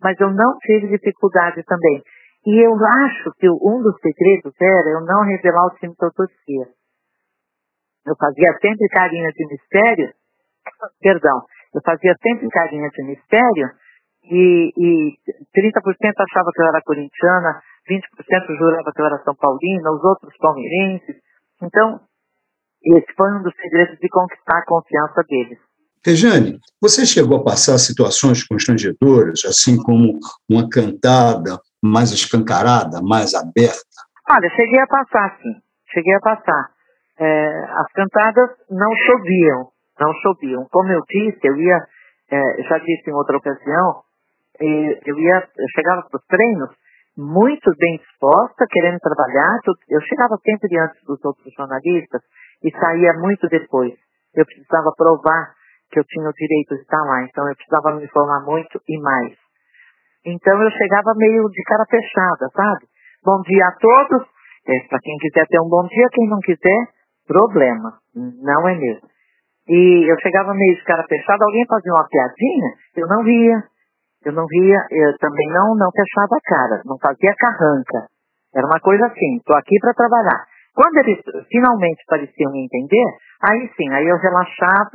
Mas 0.02 0.18
eu 0.22 0.32
não 0.32 0.58
tive 0.60 0.88
dificuldade 0.88 1.62
também. 1.64 2.02
E 2.46 2.66
eu 2.66 2.74
acho 2.74 3.32
que 3.38 3.48
um 3.50 3.82
dos 3.82 3.96
segredos 4.02 4.54
era 4.60 4.90
eu 4.90 5.02
não 5.02 5.24
revelar 5.24 5.68
o 5.68 5.76
time 5.76 5.96
que 5.96 6.06
eu 6.06 6.12
torcia. 6.12 6.68
Eu 8.06 8.16
fazia 8.18 8.52
sempre 8.60 8.88
carinha 8.90 9.30
de 9.30 9.46
mistério, 9.46 10.14
perdão, 11.00 11.46
eu 11.74 11.82
fazia 11.86 12.16
sempre 12.22 12.50
carinha 12.50 12.90
de 12.90 13.04
mistério 13.04 13.70
e, 14.24 14.74
e 14.76 15.18
30% 15.56 15.82
achava 16.18 16.50
que 16.52 16.62
eu 16.62 16.68
era 16.68 16.82
corintiana, 16.84 17.62
20% 17.88 18.58
jurava 18.58 18.92
que 18.92 19.02
eu 19.02 19.06
era 19.06 19.24
São 19.24 19.36
Paulina, 19.36 19.92
os 19.92 20.04
outros 20.04 20.36
palmeirenses. 20.38 21.16
Então, 21.62 22.02
esse 22.84 23.14
foi 23.16 23.32
um 23.36 23.44
dos 23.44 23.54
segredos 23.56 24.00
de 24.00 24.10
conquistar 24.10 24.58
a 24.58 24.66
confiança 24.66 25.22
deles. 25.30 25.60
Rejane, 26.04 26.58
você 26.82 27.06
chegou 27.06 27.38
a 27.38 27.44
passar 27.44 27.78
situações 27.78 28.44
constrangedoras, 28.44 29.46
assim 29.46 29.78
como 29.78 30.18
uma 30.50 30.68
cantada 30.68 31.60
mais 31.82 32.12
escancarada, 32.12 33.02
mais 33.02 33.34
aberta? 33.34 33.82
Olha, 34.30 34.50
cheguei 34.50 34.80
a 34.80 34.88
passar, 34.88 35.38
sim. 35.42 35.56
Cheguei 35.94 36.14
a 36.16 36.20
passar. 36.20 36.70
É, 37.20 37.64
as 37.64 37.92
cantadas 37.94 38.50
não 38.70 38.90
choviam, 39.06 39.68
não 40.00 40.14
choviam. 40.22 40.68
Como 40.72 40.92
eu 40.92 41.02
disse, 41.10 41.40
eu 41.44 41.56
ia, 41.58 41.78
é, 42.32 42.64
já 42.64 42.78
disse 42.78 43.10
em 43.10 43.14
outra 43.14 43.38
ocasião, 43.38 44.04
eu 44.60 45.18
ia, 45.18 45.48
eu 45.58 45.68
chegava 45.76 46.04
para 46.10 46.20
os 46.20 46.26
treinos 46.28 46.70
muito 47.18 47.72
bem 47.78 47.98
disposta, 47.98 48.66
querendo 48.70 49.00
trabalhar. 49.00 49.60
Eu 49.90 50.02
chegava 50.02 50.38
sempre 50.44 50.80
antes 50.80 51.04
dos 51.06 51.24
outros 51.26 51.54
jornalistas 51.54 52.22
e 52.64 52.72
saía 52.72 53.14
muito 53.20 53.48
depois. 53.50 53.94
Eu 54.36 54.46
precisava 54.46 54.94
provar 54.96 55.54
que 55.92 56.00
eu 56.00 56.04
tinha 56.06 56.30
o 56.30 56.34
direito 56.34 56.76
de 56.76 56.82
estar 56.82 57.04
lá, 57.04 57.24
então 57.24 57.48
eu 57.50 57.56
precisava 57.56 57.96
me 57.98 58.06
informar 58.06 58.46
muito 58.46 58.82
e 58.88 59.02
mais. 59.02 59.41
Então 60.26 60.62
eu 60.62 60.70
chegava 60.72 61.14
meio 61.16 61.44
de 61.50 61.64
cara 61.64 61.86
fechada, 61.90 62.48
sabe? 62.54 62.86
Bom 63.26 63.42
dia 63.42 63.66
a 63.66 63.76
todos. 63.78 64.28
É, 64.68 64.88
para 64.88 65.00
quem 65.00 65.18
quiser 65.18 65.48
ter 65.48 65.60
um 65.60 65.70
bom 65.70 65.88
dia, 65.88 66.08
quem 66.14 66.28
não 66.30 66.40
quiser, 66.40 66.80
problema. 67.26 67.98
Não 68.16 68.68
é 68.70 68.76
mesmo. 68.76 69.10
E 69.68 70.12
eu 70.12 70.16
chegava 70.22 70.54
meio 70.54 70.76
de 70.76 70.84
cara 70.84 71.04
fechada, 71.08 71.46
alguém 71.46 71.66
fazia 71.68 71.94
uma 71.94 72.08
piadinha, 72.08 72.70
eu 72.98 73.08
não 73.08 73.24
ria. 73.24 73.64
Eu 74.24 74.34
não 74.34 74.46
ria, 74.46 74.78
eu 74.92 75.18
também 75.18 75.48
não, 75.50 75.74
não 75.76 75.90
fechava 75.90 76.38
a 76.38 76.46
cara, 76.46 76.82
não 76.86 76.98
fazia 77.02 77.34
carranca. 77.34 78.06
Era 78.54 78.68
uma 78.68 78.80
coisa 78.80 79.08
assim, 79.08 79.38
estou 79.38 79.58
aqui 79.58 79.80
para 79.82 79.96
trabalhar. 79.96 80.46
Quando 80.76 80.98
eles 80.98 81.20
finalmente 81.50 82.04
pareciam 82.08 82.54
entender, 82.56 83.08
aí 83.42 83.68
sim, 83.76 83.90
aí 83.90 84.08
eu 84.08 84.18
relaxava, 84.18 84.92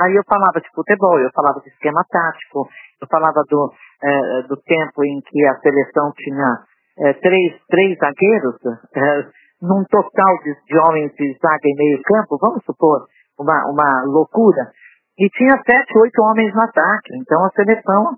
aí 0.00 0.14
eu 0.14 0.22
falava 0.28 0.60
de 0.60 0.68
futebol, 0.74 1.18
eu 1.18 1.30
falava 1.34 1.60
de 1.60 1.70
esquema 1.70 2.04
tático, 2.10 2.68
eu 3.00 3.08
falava 3.08 3.40
do, 3.48 3.72
eh, 4.02 4.42
do 4.48 4.56
tempo 4.62 5.04
em 5.04 5.20
que 5.20 5.46
a 5.46 5.58
seleção 5.58 6.12
tinha 6.16 6.62
eh, 6.98 7.12
três, 7.14 7.52
três 7.68 7.98
zagueiros, 7.98 8.56
eh, 8.94 9.26
num 9.60 9.82
total 9.90 10.38
de, 10.44 10.54
de 10.66 10.78
homens 10.78 11.12
de 11.14 11.36
zaga 11.42 11.66
e 11.66 11.74
meio 11.74 12.02
campo, 12.02 12.38
vamos 12.40 12.64
supor, 12.64 13.06
uma, 13.38 13.58
uma 13.70 14.04
loucura, 14.06 14.70
e 15.18 15.28
tinha 15.30 15.60
sete, 15.66 15.98
oito 15.98 16.22
homens 16.22 16.54
no 16.54 16.62
ataque. 16.62 17.16
Então 17.16 17.44
a 17.44 17.50
seleção 17.50 18.14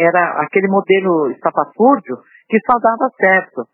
era 0.00 0.42
aquele 0.42 0.68
modelo 0.68 1.30
estapafúrdio 1.30 2.18
que 2.48 2.58
só 2.66 2.78
dava 2.78 3.10
certo. 3.18 3.66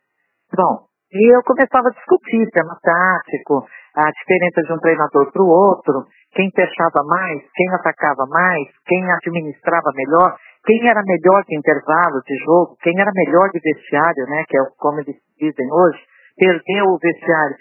Bom, 0.57 0.87
e 1.13 1.35
eu 1.35 1.43
começava 1.43 1.89
a 1.89 1.93
discutir 1.93 2.51
tema 2.51 2.79
tático, 2.83 3.67
a 3.97 4.11
diferença 4.11 4.63
de 4.63 4.73
um 4.73 4.79
treinador 4.79 5.33
para 5.33 5.43
o 5.43 5.49
outro, 5.49 6.07
quem 6.33 6.51
fechava 6.55 7.03
mais, 7.05 7.43
quem 7.55 7.69
atacava 7.75 8.25
mais, 8.29 8.69
quem 8.87 9.03
administrava 9.13 9.91
melhor, 9.95 10.37
quem 10.65 10.89
era 10.89 11.03
melhor 11.03 11.43
de 11.47 11.57
intervalo 11.57 12.21
de 12.27 12.37
jogo, 12.45 12.77
quem 12.83 12.99
era 12.99 13.11
melhor 13.15 13.49
de 13.51 13.61
vestiário, 13.61 14.25
né, 14.27 14.45
que 14.49 14.57
é 14.57 14.61
como 14.79 15.01
eles 15.01 15.17
dizem 15.39 15.73
hoje, 15.73 15.99
perdeu 16.37 16.85
o 16.87 16.99
vestiário. 16.99 17.57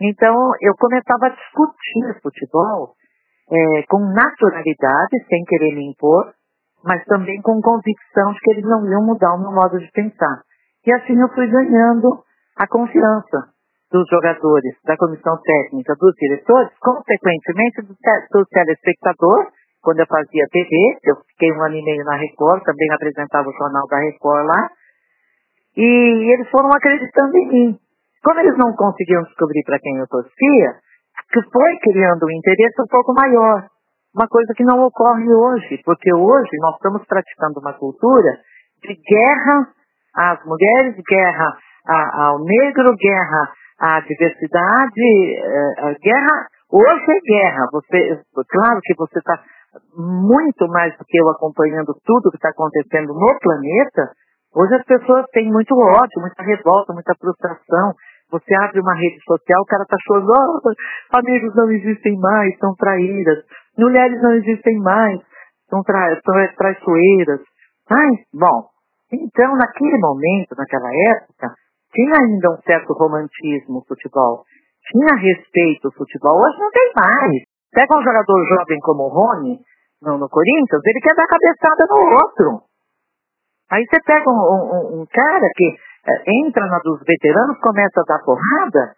Então, 0.00 0.34
eu 0.60 0.74
começava 0.76 1.26
a 1.26 1.30
discutir 1.30 2.20
futebol 2.22 2.94
é, 3.50 3.82
com 3.88 3.98
naturalidade, 4.12 5.24
sem 5.28 5.44
querer 5.44 5.74
me 5.74 5.90
impor, 5.90 6.32
mas 6.84 7.02
também 7.04 7.40
com 7.40 7.60
convicção 7.60 8.32
de 8.32 8.40
que 8.40 8.50
eles 8.50 8.64
não 8.64 8.84
iam 8.86 9.04
mudar 9.04 9.34
o 9.34 9.40
meu 9.40 9.52
modo 9.52 9.78
de 9.78 9.90
pensar. 9.92 10.42
E 10.86 10.92
assim 10.92 11.18
eu 11.18 11.28
fui 11.28 11.46
ganhando 11.48 12.22
a 12.58 12.66
confiança 12.66 13.54
dos 13.90 14.04
jogadores, 14.10 14.74
da 14.84 14.96
comissão 14.96 15.38
técnica, 15.40 15.94
dos 15.98 16.12
diretores, 16.16 16.70
consequentemente 16.80 17.82
do, 17.82 17.94
do 17.94 18.46
telespectador, 18.46 19.48
quando 19.84 20.00
eu 20.00 20.06
fazia 20.06 20.48
TV, 20.50 20.98
eu 21.04 21.16
fiquei 21.28 21.52
um 21.52 21.62
ano 21.62 21.76
e 21.76 21.84
meio 21.84 22.04
na 22.04 22.16
Record, 22.16 22.64
também 22.64 22.90
apresentava 22.90 23.46
o 23.46 23.52
jornal 23.52 23.86
da 23.86 23.98
Record 23.98 24.46
lá, 24.46 24.70
e 25.76 26.32
eles 26.32 26.48
foram 26.50 26.72
acreditando 26.72 27.36
em 27.36 27.48
mim. 27.48 27.78
Como 28.24 28.40
eles 28.40 28.56
não 28.56 28.72
conseguiam 28.74 29.22
descobrir 29.24 29.62
para 29.64 29.78
quem 29.78 29.98
eu 29.98 30.06
torcia, 30.08 30.80
que 31.30 31.42
foi 31.52 31.78
criando 31.82 32.24
um 32.24 32.32
interesse 32.32 32.80
um 32.80 32.88
pouco 32.88 33.12
maior. 33.12 33.66
Uma 34.14 34.28
coisa 34.28 34.54
que 34.56 34.64
não 34.64 34.80
ocorre 34.80 35.28
hoje, 35.28 35.82
porque 35.84 36.14
hoje 36.14 36.56
nós 36.60 36.76
estamos 36.76 37.04
praticando 37.06 37.60
uma 37.60 37.74
cultura 37.74 38.38
de 38.82 38.94
guerra 38.94 39.68
às 40.16 40.44
mulheres, 40.46 40.94
guerra 41.06 41.58
ao 41.86 42.38
negro, 42.38 42.94
guerra 42.96 43.52
à 43.78 44.00
diversidade, 44.00 45.02
eh, 45.02 45.96
guerra. 46.00 46.46
Hoje 46.70 47.04
é 47.10 47.20
guerra. 47.20 47.66
Você, 47.72 48.22
claro 48.48 48.80
que 48.84 48.94
você 48.96 49.18
está 49.18 49.42
muito 49.96 50.68
mais 50.68 50.96
do 50.98 51.04
que 51.04 51.18
eu 51.18 51.28
acompanhando 51.30 51.94
tudo 52.04 52.30
que 52.30 52.36
está 52.36 52.50
acontecendo 52.50 53.14
no 53.14 53.38
planeta. 53.38 54.12
Hoje 54.54 54.74
as 54.74 54.84
pessoas 54.84 55.26
têm 55.32 55.50
muito 55.50 55.74
ódio, 55.74 56.20
muita 56.20 56.42
revolta, 56.42 56.92
muita 56.92 57.14
frustração. 57.18 57.94
Você 58.30 58.54
abre 58.54 58.80
uma 58.80 58.94
rede 58.94 59.18
social, 59.24 59.62
o 59.62 59.66
cara 59.66 59.82
está 59.82 59.96
chorando, 60.06 60.60
oh, 60.64 61.16
amigos 61.16 61.54
não 61.54 61.70
existem 61.70 62.18
mais, 62.18 62.56
são 62.58 62.74
traíras. 62.74 63.44
Mulheres 63.78 64.20
não 64.22 64.32
existem 64.34 64.78
mais, 64.78 65.20
são, 65.68 65.82
tra 65.82 66.20
são 66.24 66.34
traiçoeiras. 66.56 67.40
Mas, 67.90 68.20
bom, 68.32 68.68
então 69.12 69.56
naquele 69.56 69.98
momento, 69.98 70.54
naquela 70.56 70.90
época, 71.14 71.54
tinha 71.92 72.14
ainda 72.18 72.50
um 72.50 72.62
certo 72.62 72.92
romantismo 72.92 73.78
o 73.78 73.84
futebol. 73.86 74.42
Tinha 74.90 75.14
respeito 75.14 75.88
o 75.88 75.92
futebol. 75.92 76.36
Hoje 76.36 76.58
não 76.58 76.70
tem 76.70 76.92
mais. 76.96 77.43
Pega 77.74 77.98
um 77.98 78.02
jogador 78.02 78.38
jovem 78.46 78.78
como 78.80 79.04
o 79.04 79.08
Rony, 79.08 79.58
no, 80.00 80.18
no 80.18 80.28
Corinthians, 80.28 80.82
ele 80.84 81.00
quer 81.00 81.14
dar 81.14 81.26
cabeçada 81.26 81.84
no 81.90 81.98
outro. 82.14 82.62
Aí 83.70 83.84
você 83.86 83.98
pega 84.04 84.30
um, 84.30 84.36
um, 84.36 85.00
um 85.00 85.06
cara 85.06 85.48
que 85.56 85.66
é, 86.06 86.44
entra 86.44 86.66
na 86.66 86.78
dos 86.78 87.00
veteranos, 87.00 87.58
começa 87.60 88.00
a 88.00 88.04
dar 88.04 88.22
porrada, 88.22 88.94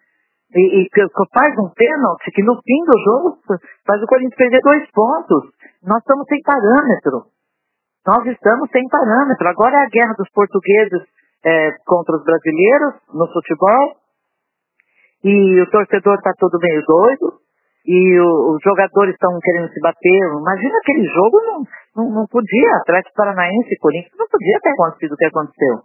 e, 0.53 0.83
e, 0.83 0.89
faz 1.33 1.57
um 1.59 1.69
pênalti 1.75 2.31
que 2.31 2.43
no 2.43 2.55
fim 2.61 2.81
do 2.85 2.97
jogo 3.03 3.37
faz 3.85 4.01
o 4.01 4.07
Corinthians 4.07 4.35
perder 4.35 4.61
dois 4.61 4.91
pontos. 4.91 5.51
Nós 5.83 5.99
estamos 5.99 6.25
sem 6.27 6.41
parâmetro. 6.41 7.25
Nós 8.05 8.25
estamos 8.27 8.69
sem 8.71 8.87
parâmetro. 8.87 9.47
Agora 9.49 9.75
é 9.75 9.85
a 9.85 9.89
guerra 9.89 10.13
dos 10.17 10.29
portugueses 10.31 11.03
é, 11.43 11.71
contra 11.85 12.15
os 12.15 12.23
brasileiros 12.23 12.93
no 13.13 13.27
futebol. 13.33 13.97
E 15.23 15.61
o 15.61 15.69
torcedor 15.69 16.15
está 16.15 16.31
todo 16.37 16.59
meio 16.59 16.81
doido. 16.85 17.46
E 17.87 18.19
o, 18.19 18.55
os 18.55 18.61
jogadores 18.61 19.15
estão 19.15 19.31
querendo 19.39 19.71
se 19.71 19.79
bater. 19.79 20.19
Imagina 20.35 20.77
aquele 20.77 21.07
jogo, 21.07 21.39
não, 21.39 21.63
não, 21.95 22.05
não 22.19 22.25
podia. 22.27 22.75
Atlético 22.81 23.15
Paranaense 23.15 23.71
e 23.71 23.79
Corinthians 23.79 24.19
não 24.19 24.27
podia 24.27 24.59
ter 24.61 24.69
acontecido 24.71 25.13
o 25.13 25.17
que 25.17 25.25
aconteceu. 25.25 25.75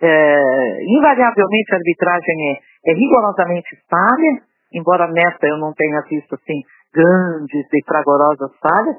É, 0.00 0.84
invariavelmente 0.86 1.72
a 1.72 1.76
arbitragem 1.76 2.36
é, 2.50 2.90
é 2.90 2.94
rigorosamente 2.94 3.76
falha, 3.90 4.42
embora 4.72 5.10
nessa 5.10 5.46
eu 5.46 5.58
não 5.58 5.72
tenha 5.72 6.02
visto 6.08 6.34
assim 6.34 6.62
grandes 6.92 7.66
e 7.72 7.84
fragorosas 7.84 8.50
falhas, 8.60 8.96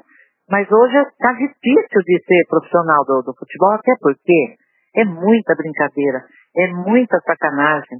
mas 0.50 0.70
hoje 0.70 0.96
está 0.96 1.32
difícil 1.32 2.00
de 2.04 2.22
ser 2.24 2.46
profissional 2.48 3.04
do, 3.04 3.22
do 3.22 3.34
futebol, 3.34 3.72
até 3.72 3.92
porque 4.00 4.56
é 4.94 5.04
muita 5.04 5.54
brincadeira, 5.54 6.24
é 6.56 6.68
muita 6.68 7.18
sacanagem, 7.20 7.98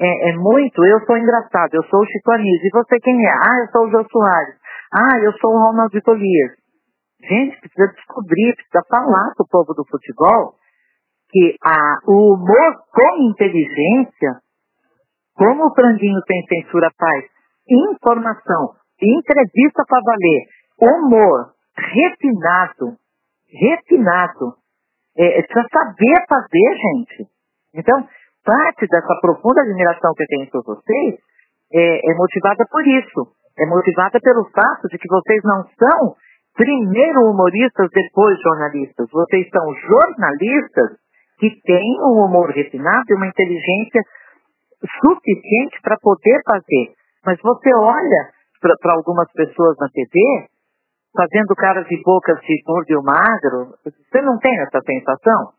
é, 0.00 0.30
é, 0.30 0.32
muito, 0.36 0.84
eu 0.84 1.00
sou 1.06 1.16
engraçado, 1.16 1.74
eu 1.74 1.82
sou 1.84 2.00
o 2.00 2.06
Chico 2.06 2.32
Anísio, 2.32 2.66
e 2.66 2.70
você 2.70 2.98
quem 3.00 3.26
é? 3.26 3.30
Ah, 3.30 3.58
eu 3.60 3.70
sou 3.70 3.86
o 3.86 3.90
Jô 3.90 4.04
Soares, 4.10 4.56
ah, 4.92 5.18
eu 5.22 5.32
sou 5.38 5.50
o 5.50 5.64
Ronaldo 5.66 6.00
Tolias. 6.02 6.52
Gente, 7.22 7.58
precisa 7.60 7.92
descobrir, 7.94 8.54
precisa 8.56 8.82
falar 8.88 9.32
para 9.34 9.44
o 9.44 9.48
povo 9.48 9.72
do 9.74 9.84
futebol 9.88 10.54
que 11.30 11.56
a, 11.64 11.98
o 12.06 12.34
humor 12.34 12.84
com 12.92 13.30
inteligência, 13.30 14.40
como 15.34 15.66
o 15.66 15.74
Franguinho 15.74 16.20
sem 16.26 16.42
censura 16.46 16.90
faz, 16.98 17.24
informação, 17.68 18.74
entrevista 19.00 19.84
para 19.88 20.00
valer, 20.04 20.46
humor 20.80 21.54
refinado, 21.76 22.96
refinado, 23.48 24.54
é, 25.16 25.38
é, 25.38 25.42
precisa 25.42 25.66
saber 25.72 26.24
fazer, 26.28 26.76
gente. 26.76 27.30
Então, 27.74 28.06
parte 28.44 28.86
dessa 28.86 29.14
profunda 29.20 29.62
admiração 29.62 30.12
que 30.14 30.22
eu 30.22 30.26
tenho 30.28 30.50
por 30.50 30.62
vocês 30.64 31.18
é, 31.72 32.10
é 32.10 32.14
motivada 32.14 32.64
por 32.70 32.86
isso. 32.86 33.32
É 33.58 33.66
motivada 33.66 34.18
pelo 34.20 34.44
fato 34.50 34.88
de 34.90 34.98
que 34.98 35.08
vocês 35.08 35.40
não 35.44 35.64
são 35.78 36.14
primeiro 36.54 37.30
humoristas, 37.30 37.88
depois 37.92 38.38
jornalistas. 38.40 39.08
Vocês 39.10 39.48
são 39.50 39.74
jornalistas 39.74 40.98
que 41.38 41.50
têm 41.62 41.98
um 42.02 42.24
humor 42.24 42.50
refinado 42.50 43.04
e 43.10 43.14
uma 43.14 43.26
inteligência 43.26 44.02
suficiente 45.02 45.80
para 45.82 45.96
poder 46.00 46.40
fazer. 46.46 46.94
Mas 47.24 47.40
você 47.40 47.70
olha 47.74 48.30
para 48.60 48.94
algumas 48.96 49.30
pessoas 49.32 49.76
na 49.78 49.88
TV 49.88 50.48
fazendo 51.14 51.54
caras 51.54 51.86
e 51.90 52.02
bocas 52.02 52.40
de 52.40 52.62
gordo 52.66 53.02
magro. 53.02 53.74
Você 53.84 54.20
não 54.22 54.38
tem 54.38 54.52
essa 54.60 54.80
sensação? 54.84 55.54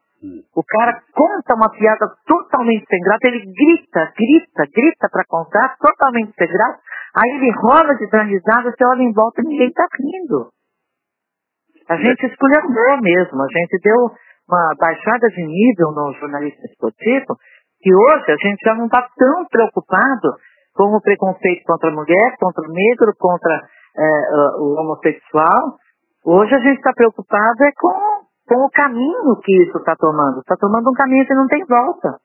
O 0.55 0.63
cara 0.63 1.01
conta 1.13 1.55
uma 1.55 1.69
piada 1.69 2.05
totalmente 2.26 2.86
sem 2.88 2.99
graça, 2.99 3.28
ele 3.28 3.45
grita, 3.45 4.11
grita, 4.15 4.63
grita 4.73 5.09
para 5.11 5.26
contar, 5.28 5.76
totalmente 5.78 6.34
sem 6.38 6.47
graça. 6.47 6.80
Aí 7.15 7.32
ele 7.32 7.51
rola 7.51 7.95
de 7.95 8.05
risada, 8.05 8.71
você 8.71 8.86
olha 8.86 9.01
em 9.01 9.13
volta 9.13 9.41
e 9.41 9.47
ninguém 9.47 9.67
está 9.67 9.86
rindo. 9.99 10.49
A 11.88 11.97
gente 11.97 12.26
escolheu 12.26 12.67
mesmo, 13.01 13.41
a 13.43 13.47
gente 13.47 13.80
deu 13.84 14.11
uma 14.47 14.76
baixada 14.80 15.28
de 15.30 15.43
nível 15.43 15.91
no 15.91 16.13
jornalismo 16.19 16.65
esportivo, 16.65 17.38
que 17.82 17.93
hoje 17.93 18.32
a 18.32 18.38
gente 18.38 18.61
já 18.63 18.76
não 18.76 18.86
está 18.86 19.07
tão 19.15 19.45
preocupado 19.45 20.36
com 20.73 20.95
o 20.95 21.01
preconceito 21.01 21.63
contra 21.65 21.89
a 21.89 21.93
mulher, 21.93 22.36
contra 22.39 22.67
o 22.67 22.73
negro, 22.73 23.13
contra 23.17 23.61
é, 23.97 24.09
o 24.59 24.76
homossexual. 24.82 25.78
Hoje 26.26 26.53
a 26.55 26.59
gente 26.59 26.78
está 26.78 26.91
preocupado 26.93 27.63
é 27.63 27.71
com, 27.78 28.14
com 28.48 28.66
o 28.66 28.70
caminho 28.70 29.39
que 29.43 29.64
isso 29.64 29.78
está 29.78 29.96
tomando. 29.96 30.39
Está 30.39 30.56
tomando 30.56 30.89
um 30.89 30.93
caminho 30.93 31.26
que 31.26 31.34
não 31.34 31.48
tem 31.48 31.66
volta. 31.66 32.18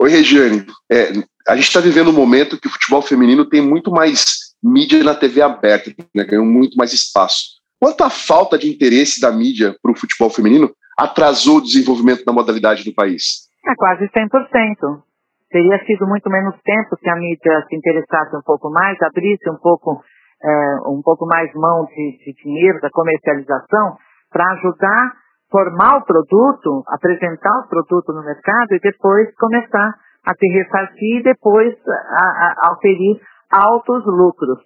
Oi, 0.00 0.10
Regiane. 0.10 0.66
É, 0.90 1.10
a 1.48 1.54
gente 1.56 1.66
está 1.66 1.80
vivendo 1.80 2.10
um 2.10 2.14
momento 2.14 2.60
que 2.60 2.68
o 2.68 2.70
futebol 2.70 3.02
feminino 3.02 3.48
tem 3.48 3.60
muito 3.60 3.90
mais 3.90 4.54
mídia 4.62 5.02
na 5.02 5.14
TV 5.14 5.40
aberta, 5.40 5.90
né, 6.14 6.24
ganhou 6.24 6.44
muito 6.44 6.76
mais 6.76 6.92
espaço. 6.92 7.58
Quanto 7.80 8.02
à 8.02 8.10
falta 8.10 8.58
de 8.58 8.68
interesse 8.68 9.20
da 9.20 9.30
mídia 9.30 9.74
para 9.80 9.92
o 9.92 9.96
futebol 9.96 10.30
feminino 10.30 10.70
atrasou 10.98 11.58
o 11.58 11.62
desenvolvimento 11.62 12.24
da 12.24 12.32
modalidade 12.32 12.84
no 12.86 12.94
país? 12.94 13.48
É 13.64 13.74
quase 13.76 14.08
100%. 14.08 15.02
Teria 15.50 15.78
sido 15.86 16.06
muito 16.06 16.28
menos 16.28 16.54
tempo 16.62 16.96
se 17.00 17.08
a 17.08 17.16
mídia 17.16 17.64
se 17.68 17.76
interessasse 17.76 18.36
um 18.36 18.42
pouco 18.44 18.68
mais, 18.70 19.00
abrisse 19.00 19.48
um 19.48 19.56
pouco 19.56 20.02
é, 20.42 20.88
um 20.88 21.00
pouco 21.02 21.26
mais 21.26 21.52
mão 21.54 21.86
de, 21.86 22.18
de 22.24 22.42
dinheiro 22.42 22.80
da 22.80 22.90
comercialização 22.90 23.96
para 24.30 24.52
ajudar 24.52 25.14
formar 25.50 25.98
o 25.98 26.04
produto, 26.04 26.84
apresentar 26.88 27.64
o 27.64 27.68
produto 27.68 28.12
no 28.12 28.24
mercado 28.24 28.72
e 28.72 28.80
depois 28.80 29.34
começar 29.36 29.94
a 30.24 30.34
se 30.34 30.46
ressarcir 30.48 31.20
e 31.20 31.22
depois 31.22 31.74
a, 31.86 32.26
a, 32.26 32.54
a 32.64 32.72
oferir 32.72 33.20
altos 33.50 34.04
lucros. 34.06 34.58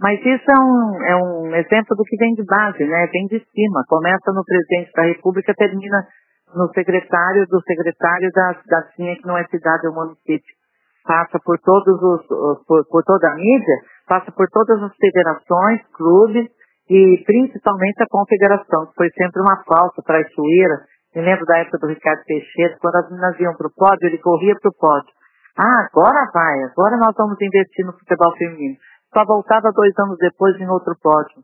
Mas 0.00 0.18
isso 0.20 0.50
é 0.50 0.58
um, 0.58 1.04
é 1.04 1.16
um 1.16 1.54
exemplo 1.56 1.94
do 1.94 2.04
que 2.04 2.16
vem 2.16 2.32
de 2.32 2.44
base, 2.44 2.82
né? 2.84 3.06
Vem 3.12 3.26
de 3.26 3.38
cima. 3.52 3.84
Começa 3.86 4.32
no 4.32 4.42
presidente 4.42 4.90
da 4.96 5.02
República, 5.02 5.52
termina 5.54 6.06
no 6.54 6.68
secretário 6.72 7.46
do 7.46 7.60
secretário 7.62 8.30
da, 8.32 8.52
da 8.66 8.82
CINA, 8.96 9.14
que 9.16 9.26
não 9.26 9.36
é 9.36 9.44
cidade, 9.44 9.86
é 9.86 9.90
município. 9.90 10.54
Passa 11.04 11.38
por 11.44 11.58
todos 11.58 12.02
os, 12.02 12.26
por, 12.66 12.86
por 12.88 13.02
toda 13.04 13.30
a 13.30 13.34
mídia, 13.34 13.76
passa 14.08 14.32
por 14.32 14.46
todas 14.48 14.82
as 14.82 14.96
federações, 14.96 15.82
clubes 15.92 16.48
e 16.90 17.22
principalmente 17.24 18.02
a 18.02 18.10
confederação, 18.10 18.86
que 18.86 18.94
foi 18.96 19.08
sempre 19.10 19.40
uma 19.40 19.62
falsa 19.62 20.02
traiçoeira. 20.02 20.84
Me 21.14 21.22
lembro 21.22 21.46
da 21.46 21.58
época 21.58 21.78
do 21.78 21.86
Ricardo 21.86 22.22
Teixeira, 22.24 22.76
quando 22.80 22.96
as 22.96 23.10
meninas 23.10 23.38
iam 23.38 23.54
para 23.56 23.68
o 23.68 23.74
pódio, 23.74 24.06
ele 24.06 24.18
corria 24.18 24.54
para 24.60 24.68
o 24.68 24.74
pódio. 24.74 25.12
Ah, 25.56 25.86
agora 25.86 26.30
vai, 26.34 26.64
agora 26.64 26.96
nós 26.96 27.14
vamos 27.16 27.40
investir 27.40 27.86
no 27.86 27.92
futebol 27.92 28.36
feminino 28.36 28.76
só 29.12 29.24
voltava 29.24 29.72
dois 29.72 29.92
anos 29.98 30.16
depois 30.18 30.58
em 30.60 30.68
outro 30.68 30.94
pódio. 31.02 31.42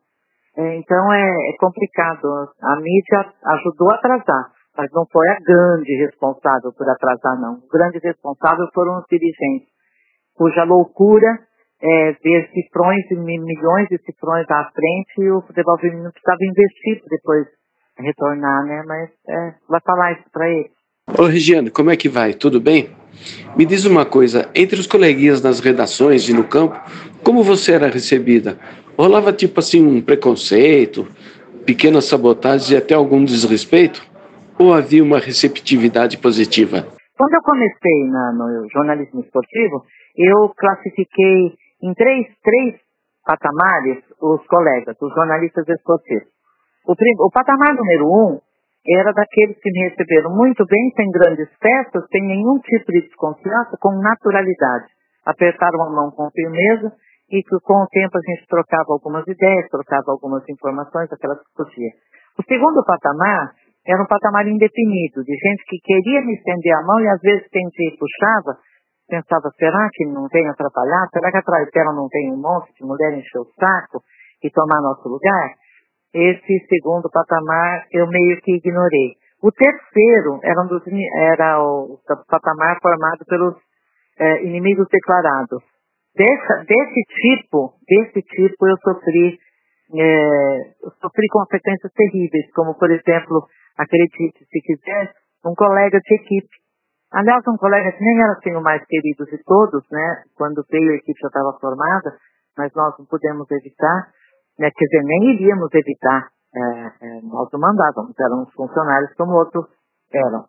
É, 0.56 0.76
então 0.76 1.12
é, 1.12 1.28
é, 1.28 1.56
complicado. 1.58 2.48
A 2.62 2.76
mídia 2.76 3.32
ajudou 3.44 3.90
a 3.92 3.96
atrasar, 3.96 4.52
mas 4.76 4.90
não 4.92 5.04
foi 5.12 5.28
a 5.28 5.40
grande 5.40 5.92
responsável 5.96 6.72
por 6.72 6.88
atrasar, 6.88 7.38
não. 7.40 7.54
O 7.54 7.68
grande 7.68 7.98
responsável 7.98 8.66
foram 8.72 8.98
os 8.98 9.04
dirigentes, 9.10 9.68
cuja 10.34 10.64
loucura 10.64 11.40
é 11.82 12.12
ver 12.12 12.48
cifrões 12.52 13.04
e 13.10 13.14
milhões 13.14 13.88
de 13.88 13.98
cifrões 13.98 14.46
à 14.50 14.70
frente 14.74 15.20
e 15.20 15.30
o 15.30 15.42
futebol 15.42 15.78
feminino 15.78 16.10
precisava 16.10 16.38
investir 16.42 17.00
para 17.00 17.16
depois 17.16 17.46
retornar, 17.98 18.64
né? 18.64 18.82
Mas 18.86 19.10
é, 19.28 19.54
vai 19.68 19.80
falar 19.80 20.12
isso 20.12 20.24
para 20.32 20.48
ele. 20.48 20.70
Ô 21.18 21.24
Regiane, 21.24 21.70
como 21.70 21.90
é 21.90 21.96
que 21.96 22.08
vai? 22.08 22.34
Tudo 22.34 22.60
bem? 22.60 22.90
Me 23.56 23.64
diz 23.64 23.84
uma 23.84 24.04
coisa, 24.04 24.50
entre 24.54 24.78
os 24.78 24.86
coleguinhas 24.86 25.40
nas 25.40 25.60
redações 25.60 26.28
e 26.28 26.34
no 26.34 26.44
campo, 26.44 26.78
como 27.22 27.42
você 27.42 27.72
era 27.72 27.88
recebida? 27.88 28.58
Rolava 28.98 29.32
tipo 29.32 29.60
assim 29.60 29.86
um 29.86 30.02
preconceito, 30.02 31.06
pequenas 31.64 32.06
sabotagens 32.06 32.70
e 32.70 32.76
até 32.76 32.94
algum 32.94 33.24
desrespeito? 33.24 34.04
Ou 34.58 34.74
havia 34.74 35.02
uma 35.02 35.18
receptividade 35.18 36.18
positiva? 36.18 36.86
Quando 37.16 37.34
eu 37.34 37.42
comecei 37.42 38.04
na, 38.10 38.32
no 38.32 38.68
jornalismo 38.70 39.20
esportivo, 39.20 39.84
eu 40.16 40.50
classifiquei 40.56 41.54
em 41.82 41.92
três, 41.94 42.26
três 42.42 42.80
patamares 43.24 44.04
os 44.22 44.46
colegas, 44.46 44.96
os 45.00 45.14
jornalistas 45.14 45.68
esportivos. 45.68 46.28
O, 46.86 46.92
o 46.92 47.30
patamar 47.30 47.74
número 47.74 48.06
um 48.06 48.40
era 48.86 49.12
daqueles 49.12 49.58
que 49.58 49.70
me 49.70 49.88
receberam 49.90 50.30
muito 50.30 50.64
bem, 50.64 50.92
sem 50.94 51.10
grandes 51.10 51.48
festas, 51.58 52.06
sem 52.10 52.22
nenhum 52.22 52.58
tipo 52.60 52.92
de 52.92 53.02
desconfiança, 53.02 53.76
com 53.80 53.90
naturalidade. 53.98 54.86
Apertaram 55.26 55.82
a 55.82 55.90
mão 55.90 56.10
com 56.12 56.30
firmeza 56.30 56.92
e 57.30 57.42
que 57.42 57.56
com 57.64 57.82
o 57.82 57.88
tempo 57.90 58.16
a 58.16 58.22
gente 58.30 58.46
trocava 58.46 58.86
algumas 58.94 59.26
ideias, 59.26 59.68
trocava 59.68 60.12
algumas 60.12 60.48
informações, 60.48 61.12
aquelas 61.12 61.38
que 61.38 61.50
podia. 61.56 61.90
O 62.38 62.42
segundo 62.46 62.84
patamar 62.86 63.50
era 63.84 64.02
um 64.02 64.06
patamar 64.06 64.46
indefinido, 64.46 65.24
de 65.24 65.34
gente 65.34 65.64
que 65.66 65.78
queria 65.82 66.22
me 66.22 66.34
estender 66.34 66.74
a 66.74 66.82
mão 66.82 67.00
e 67.00 67.08
às 67.08 67.20
vezes 67.20 67.48
quem 67.50 67.66
te 67.70 67.96
puxava 67.98 68.58
pensava, 69.06 69.50
será 69.58 69.88
que 69.92 70.04
não 70.06 70.26
vem 70.28 70.46
atrapalhar? 70.48 71.08
Será 71.12 71.30
que 71.30 71.38
atrás 71.38 71.70
dela 71.72 71.92
não 71.94 72.08
tem 72.08 72.32
um 72.32 72.40
monte 72.40 72.72
de 72.74 72.84
mulher 72.84 73.12
encher 73.16 73.40
o 73.40 73.50
saco 73.58 74.02
e 74.42 74.50
tomar 74.50 74.80
nosso 74.82 75.08
lugar? 75.08 75.54
Esse 76.12 76.66
segundo 76.68 77.10
patamar 77.10 77.86
eu 77.92 78.06
meio 78.08 78.40
que 78.40 78.56
ignorei. 78.56 79.14
O 79.42 79.52
terceiro 79.52 80.40
era, 80.42 80.62
um 80.62 80.66
dos, 80.66 80.82
era 81.16 81.62
o 81.62 81.98
patamar 82.28 82.78
formado 82.80 83.24
pelos 83.26 83.54
é, 84.18 84.44
inimigos 84.44 84.86
declarados. 84.90 85.62
Desse 86.16 87.02
tipo, 87.20 87.74
desse 87.86 88.22
tipo 88.22 88.66
eu 88.66 88.76
sofri, 88.78 89.38
é, 89.94 90.72
sofri 91.00 91.26
consequências 91.30 91.92
terríveis, 91.92 92.50
como 92.54 92.74
por 92.78 92.90
exemplo, 92.90 93.46
acredite 93.76 94.44
se 94.50 94.60
quiser, 94.62 95.12
um 95.44 95.54
colega 95.54 96.00
de 96.00 96.14
equipe. 96.14 96.65
Aliás, 97.12 97.42
um 97.48 97.56
colega 97.56 97.92
que 97.92 98.04
nem 98.04 98.22
era 98.22 98.32
assim 98.32 98.54
o 98.54 98.62
mais 98.62 98.84
querido 98.86 99.24
de 99.26 99.38
todos, 99.44 99.82
né? 99.90 100.24
Quando 100.36 100.64
veio 100.70 100.92
a 100.92 100.96
equipe 100.96 101.18
já 101.20 101.28
estava 101.28 101.56
formada, 101.60 102.16
mas 102.58 102.72
nós 102.74 102.98
não 102.98 103.06
pudemos 103.06 103.50
evitar 103.50 104.10
né, 104.58 104.70
quer 104.70 104.84
dizer, 104.86 105.04
nem 105.04 105.34
iríamos 105.34 105.68
evitar, 105.72 106.28
é, 106.54 106.60
é, 106.60 107.20
nós 107.22 107.48
não 107.52 107.60
mandávamos, 107.60 108.14
éramos 108.18 108.52
funcionários 108.54 109.12
como 109.14 109.32
outros 109.32 109.66
eram. 110.12 110.44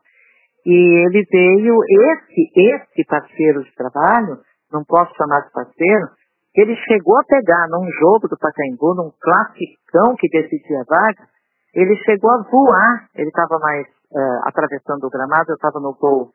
E 0.66 1.06
ele 1.06 1.24
veio, 1.32 1.76
esse, 2.12 2.52
esse 2.56 3.06
parceiro 3.08 3.64
de 3.64 3.74
trabalho, 3.76 4.40
não 4.72 4.84
posso 4.84 5.14
chamar 5.16 5.42
de 5.42 5.52
parceiro, 5.52 6.08
ele 6.56 6.76
chegou 6.88 7.18
a 7.20 7.24
pegar 7.24 7.68
num 7.70 7.88
jogo 8.00 8.28
do 8.28 8.38
Pacaembu, 8.38 8.96
num 8.96 9.12
classicão 9.22 10.16
que 10.18 10.28
decidia 10.30 10.84
vaga, 10.90 11.28
ele 11.74 11.96
chegou 12.04 12.32
a 12.32 12.44
voar, 12.50 13.08
ele 13.16 13.28
estava 13.28 13.60
mais 13.60 13.86
é, 13.86 14.20
atravessando 14.48 15.06
o 15.06 15.10
gramado, 15.10 15.52
eu 15.52 15.56
estava 15.56 15.80
no 15.80 15.94
gol 15.94 16.32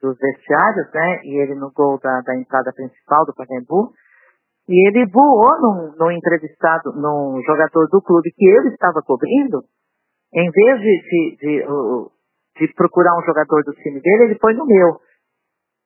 dos 0.00 0.16
vestiários, 0.18 0.86
né, 0.94 1.20
e 1.24 1.42
ele 1.42 1.54
no 1.54 1.70
gol 1.72 1.98
da, 1.98 2.20
da 2.20 2.36
entrada 2.36 2.72
principal 2.72 3.24
do 3.24 3.34
Pacaembu, 3.34 3.92
e 4.68 4.88
ele 4.88 5.10
voou 5.10 5.60
num, 5.60 5.94
num 5.96 6.10
entrevistado, 6.10 6.92
num 6.92 7.40
jogador 7.46 7.88
do 7.88 8.02
clube 8.02 8.30
que 8.36 8.46
ele 8.46 8.68
estava 8.68 9.00
cobrindo, 9.02 9.62
em 10.34 10.50
vez 10.50 10.80
de, 10.80 11.02
de, 11.08 11.36
de, 11.40 11.66
de, 12.60 12.74
procurar 12.74 13.16
um 13.16 13.24
jogador 13.24 13.64
do 13.64 13.72
time 13.72 14.00
dele, 14.00 14.24
ele 14.24 14.38
foi 14.38 14.52
no 14.52 14.66
meu. 14.66 15.00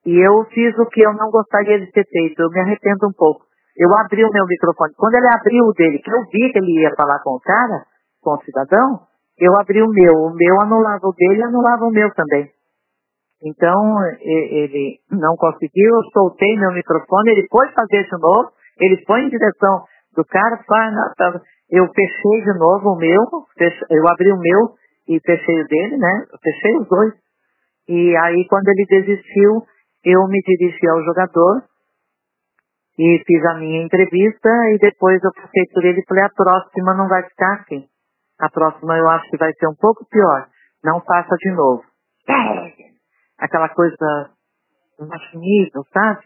E 0.05 0.19
eu 0.19 0.43
fiz 0.51 0.77
o 0.77 0.85
que 0.87 0.99
eu 0.99 1.13
não 1.13 1.31
gostaria 1.31 1.79
de 1.79 1.89
ter 1.91 2.05
feito, 2.05 2.41
eu 2.41 2.49
me 2.49 2.59
arrependo 2.59 3.07
um 3.07 3.13
pouco. 3.15 3.45
Eu 3.77 3.89
abri 3.97 4.23
o 4.23 4.31
meu 4.31 4.45
microfone. 4.45 4.93
Quando 4.97 5.15
ele 5.15 5.27
abriu 5.33 5.63
o 5.63 5.73
dele, 5.73 5.99
que 5.99 6.11
eu 6.11 6.19
vi 6.29 6.51
que 6.51 6.59
ele 6.59 6.81
ia 6.81 6.93
falar 6.95 7.19
com 7.23 7.31
o 7.31 7.39
cara, 7.39 7.85
com 8.21 8.33
o 8.35 8.43
cidadão, 8.43 8.99
eu 9.39 9.51
abri 9.59 9.81
o 9.81 9.89
meu. 9.89 10.13
O 10.13 10.35
meu 10.35 10.61
anulava 10.61 11.07
o 11.07 11.13
dele 11.13 11.39
e 11.39 11.43
anulava 11.43 11.85
o 11.85 11.89
meu 11.89 12.13
também. 12.13 12.51
Então, 13.43 13.97
ele 14.21 14.99
não 15.11 15.35
conseguiu, 15.35 15.95
eu 15.95 16.03
soltei 16.13 16.57
meu 16.57 16.71
microfone, 16.71 17.31
ele 17.31 17.47
foi 17.51 17.67
fazer 17.71 18.03
de 18.03 18.21
novo, 18.21 18.51
ele 18.79 19.03
foi 19.05 19.21
em 19.21 19.29
direção 19.29 19.83
do 20.15 20.23
cara, 20.25 20.57
eu 21.69 21.85
fechei 21.87 22.41
de 22.41 22.57
novo 22.57 22.91
o 22.91 22.97
meu, 22.97 23.21
eu 23.89 24.07
abri 24.07 24.31
o 24.31 24.39
meu 24.39 24.75
e 25.09 25.19
fechei 25.19 25.61
o 25.61 25.67
dele, 25.67 25.97
né? 25.97 26.25
Eu 26.31 26.39
fechei 26.39 26.77
os 26.77 26.87
dois. 26.87 27.13
E 27.89 28.15
aí, 28.15 28.47
quando 28.47 28.67
ele 28.69 28.85
desistiu, 28.87 29.63
eu 30.05 30.27
me 30.27 30.39
dirigi 30.45 30.87
ao 30.87 31.03
jogador 31.03 31.63
e 32.97 33.23
fiz 33.25 33.45
a 33.45 33.55
minha 33.55 33.83
entrevista 33.83 34.49
e 34.73 34.77
depois 34.77 35.21
eu 35.23 35.31
passei 35.33 35.65
por 35.73 35.83
ele 35.83 35.99
e 35.99 36.05
falei, 36.05 36.23
a 36.23 36.29
próxima 36.29 36.93
não 36.93 37.07
vai 37.07 37.23
ficar 37.23 37.61
assim. 37.61 37.85
A 38.39 38.49
próxima 38.49 38.97
eu 38.97 39.09
acho 39.09 39.29
que 39.29 39.37
vai 39.37 39.51
ser 39.53 39.67
um 39.67 39.75
pouco 39.75 40.05
pior. 40.09 40.47
Não 40.83 41.01
faça 41.01 41.35
de 41.37 41.51
novo. 41.51 41.83
Aquela 43.43 43.67
coisa 43.69 44.31
baixo 44.99 45.37
nível, 45.37 45.83
sabe? 45.91 46.23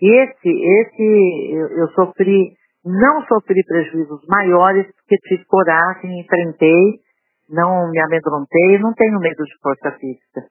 Esse, 0.00 0.48
esse, 0.48 1.54
eu, 1.54 1.68
eu 1.78 1.88
sofri, 1.88 2.52
não 2.84 3.24
sofri 3.26 3.64
prejuízos 3.64 4.20
maiores, 4.28 4.86
porque 4.86 5.16
tive 5.28 5.44
coragem, 5.46 6.20
enfrentei, 6.20 7.00
não 7.48 7.90
me 7.90 7.98
amedrontei, 8.00 8.78
não 8.78 8.92
tenho 8.94 9.18
medo 9.18 9.42
de 9.44 9.58
força 9.62 9.90
física. 9.98 10.46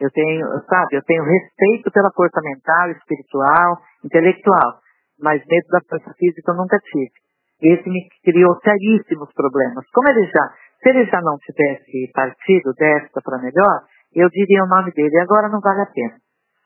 Eu 0.00 0.10
tenho, 0.10 0.46
sabe, 0.68 0.96
eu 0.96 1.02
tenho 1.04 1.22
respeito 1.22 1.90
pela 1.92 2.10
força 2.16 2.40
mental, 2.42 2.90
espiritual, 2.90 3.78
intelectual, 4.04 4.80
mas 5.20 5.44
medo 5.46 5.68
da 5.68 5.80
força 5.88 6.12
física 6.18 6.50
eu 6.50 6.56
nunca 6.56 6.78
tive. 6.78 7.12
Esse 7.62 7.88
me 7.90 8.08
criou 8.24 8.58
seríssimos 8.64 9.28
problemas. 9.34 9.84
Como 9.92 10.08
ele 10.08 10.24
já, 10.24 10.48
se 10.82 10.88
ele 10.88 11.04
já 11.04 11.20
não 11.20 11.36
tivesse 11.36 12.10
partido 12.14 12.72
desta 12.72 13.20
para 13.20 13.42
melhor, 13.42 13.84
eu 14.14 14.28
diria 14.28 14.64
o 14.64 14.68
nome 14.68 14.92
dele. 14.92 15.20
Agora 15.20 15.48
não 15.48 15.60
vale 15.60 15.82
a 15.82 15.86
pena. 15.86 16.16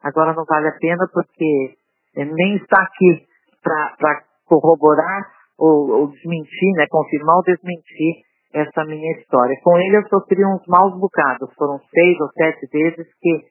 Agora 0.03 0.33
não 0.35 0.45
vale 0.45 0.69
a 0.69 0.79
pena 0.79 1.07
porque 1.13 1.75
nem 2.17 2.57
está 2.57 2.83
aqui 2.83 3.27
para 3.63 4.23
corroborar 4.47 5.23
ou, 5.59 5.91
ou, 5.91 6.07
desmentir, 6.09 6.73
né, 6.77 6.87
confirmar 6.91 7.37
ou 7.37 7.43
desmentir 7.43 8.23
essa 8.53 8.85
minha 8.85 9.13
história. 9.19 9.57
Com 9.63 9.79
ele 9.79 9.97
eu 9.97 10.09
sofri 10.09 10.45
uns 10.45 10.63
maus 10.69 10.99
bocados, 10.99 11.53
foram 11.57 11.81
seis 11.91 12.21
ou 12.21 12.29
sete 12.33 12.67
vezes 12.71 13.07
que 13.21 13.45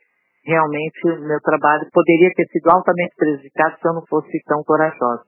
realmente 0.46 1.00
o 1.08 1.28
meu 1.28 1.40
trabalho 1.42 1.88
poderia 1.92 2.30
ter 2.36 2.46
sido 2.48 2.70
altamente 2.70 3.16
prejudicado 3.18 3.78
se 3.80 3.88
eu 3.88 3.94
não 3.94 4.06
fosse 4.08 4.32
tão 4.46 4.64
corajosa. 4.64 5.24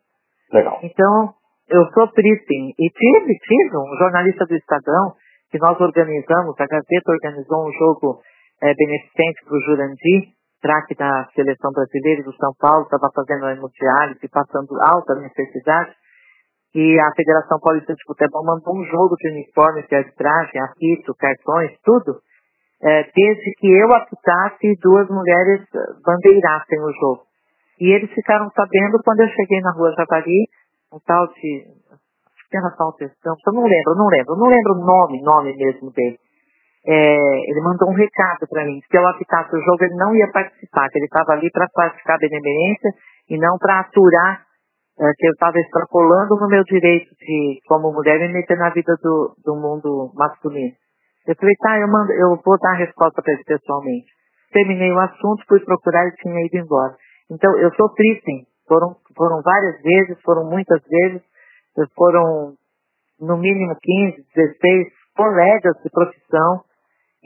Legal. 0.51 0.79
Então, 0.83 1.33
eu 1.69 1.85
sofri 1.91 2.37
sim. 2.47 2.73
E 2.77 2.89
tive, 2.89 3.33
tive 3.39 3.77
um 3.77 3.97
jornalista 3.97 4.45
do 4.45 4.55
Estadão, 4.55 5.13
que 5.51 5.57
nós 5.57 5.79
organizamos, 5.79 6.55
a 6.59 6.67
Gazeta 6.67 7.11
organizou 7.11 7.67
um 7.67 7.71
jogo 7.71 8.21
é, 8.61 8.73
beneficente 8.73 9.43
para 9.45 9.57
o 9.57 9.61
Jurandir, 9.61 10.33
craque 10.61 10.95
da 10.95 11.27
seleção 11.35 11.71
brasileira 11.71 12.23
do 12.23 12.35
São 12.35 12.51
Paulo, 12.57 12.83
estava 12.83 13.09
fazendo 13.13 13.49
hemodiálise, 13.49 14.27
passando 14.29 14.81
alta 14.81 15.15
necessidade, 15.15 15.93
e 16.73 16.99
a 16.99 17.11
Federação 17.15 17.57
Paulista 17.61 17.93
de 17.93 18.03
Futebol 18.03 18.43
mandou 18.43 18.75
um 18.75 18.83
jogo 18.83 19.15
de 19.15 19.29
uniforme, 19.29 19.87
de 19.87 19.95
arbitragem, 19.95 20.61
apito, 20.61 21.15
cartões, 21.15 21.71
tudo, 21.83 22.19
é, 22.83 23.03
desde 23.15 23.51
que 23.57 23.71
eu 23.71 23.93
apitasse 23.93 24.67
e 24.67 24.77
duas 24.81 25.07
mulheres 25.07 25.61
bandeirassem 26.03 26.79
o 26.81 26.91
jogo. 26.99 27.23
E 27.79 27.91
eles 27.91 28.11
ficaram 28.11 28.49
sabendo 28.51 28.99
quando 29.03 29.21
eu 29.21 29.27
cheguei 29.29 29.61
na 29.61 29.71
rua 29.71 29.93
Javari, 29.95 30.47
um 30.91 30.99
tal 31.05 31.27
de. 31.27 31.63
Acho 31.91 32.49
que 32.49 32.57
era 32.57 32.75
Paulo 32.77 32.95
Campos, 32.97 33.43
eu 33.47 33.53
não 33.53 33.63
lembro, 33.63 33.95
não 33.95 34.07
lembro, 34.07 34.35
não 34.35 34.47
lembro 34.47 34.73
o 34.73 34.85
nome, 34.85 35.21
nome 35.21 35.55
mesmo 35.55 35.91
dele. 35.91 36.17
É, 36.87 37.49
ele 37.49 37.61
mandou 37.61 37.89
um 37.89 37.95
recado 37.95 38.45
para 38.47 38.63
mim, 38.63 38.79
se 38.79 38.95
eu 38.95 39.07
apitasse 39.07 39.55
o 39.55 39.59
jogo 39.59 39.83
ele 39.83 39.95
não 39.95 40.15
ia 40.15 40.31
participar, 40.31 40.87
que 40.89 40.99
ele 40.99 41.05
estava 41.05 41.33
ali 41.33 41.49
para 41.49 41.67
praticar 41.73 42.19
benemerência 42.19 42.91
e 43.27 43.39
não 43.39 43.57
para 43.57 43.79
aturar 43.79 44.45
é, 44.99 45.11
que 45.17 45.27
eu 45.27 45.31
estava 45.31 45.57
extrapolando 45.59 46.35
no 46.39 46.47
meu 46.47 46.63
direito 46.63 47.09
de, 47.19 47.59
como 47.67 47.91
mulher, 47.91 48.19
me 48.19 48.31
meter 48.31 48.57
na 48.57 48.69
vida 48.69 48.95
do, 49.01 49.35
do 49.43 49.55
mundo 49.55 50.11
masculino. 50.13 50.73
Eu 51.27 51.35
falei, 51.35 51.55
tá, 51.55 51.79
eu, 51.79 51.87
mando, 51.87 52.11
eu 52.13 52.39
vou 52.45 52.57
dar 52.59 52.73
a 52.73 52.77
resposta 52.77 53.21
para 53.21 53.33
ele 53.33 53.43
pessoalmente. 53.43 54.05
Terminei 54.53 54.91
o 54.91 54.99
assunto, 54.99 55.43
fui 55.47 55.59
procurar 55.61 56.05
e 56.07 56.15
tinha 56.17 56.45
ido 56.45 56.57
embora. 56.57 56.95
Então, 57.31 57.57
eu 57.57 57.73
sou 57.73 57.89
triste. 57.89 58.47
Foram, 58.67 58.95
foram 59.17 59.41
várias 59.41 59.81
vezes, 59.81 60.21
foram 60.21 60.45
muitas 60.45 60.81
vezes, 60.87 61.21
foram 61.95 62.53
no 63.19 63.37
mínimo 63.37 63.75
15, 63.81 64.25
16 64.35 64.87
colegas 65.15 65.73
de 65.83 65.89
profissão 65.89 66.63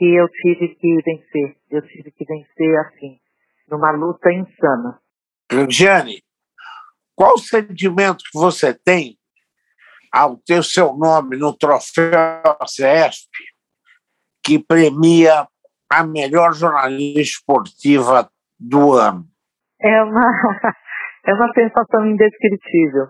que 0.00 0.14
eu 0.16 0.26
tive 0.30 0.74
que 0.76 0.96
vencer. 1.04 1.56
Eu 1.70 1.82
tive 1.82 2.10
que 2.10 2.24
vencer 2.24 2.78
assim, 2.78 3.20
numa 3.68 3.90
luta 3.90 4.32
insana. 4.32 4.98
Gianni, 5.68 6.22
qual 7.14 7.34
o 7.34 7.38
sentimento 7.38 8.24
que 8.32 8.38
você 8.38 8.72
tem 8.72 9.18
ao 10.10 10.38
ter 10.38 10.64
seu 10.64 10.94
nome 10.94 11.36
no 11.36 11.54
troféu 11.54 12.42
CESP, 12.66 13.28
que 14.42 14.58
premia 14.58 15.46
a 15.92 16.02
melhor 16.02 16.54
jornalista 16.54 17.20
esportiva 17.20 18.30
do 18.58 18.94
ano? 18.94 19.26
É 19.82 20.02
uma, 20.02 20.32
é 21.28 21.34
uma 21.34 21.52
sensação 21.52 22.06
indescritível. 22.06 23.08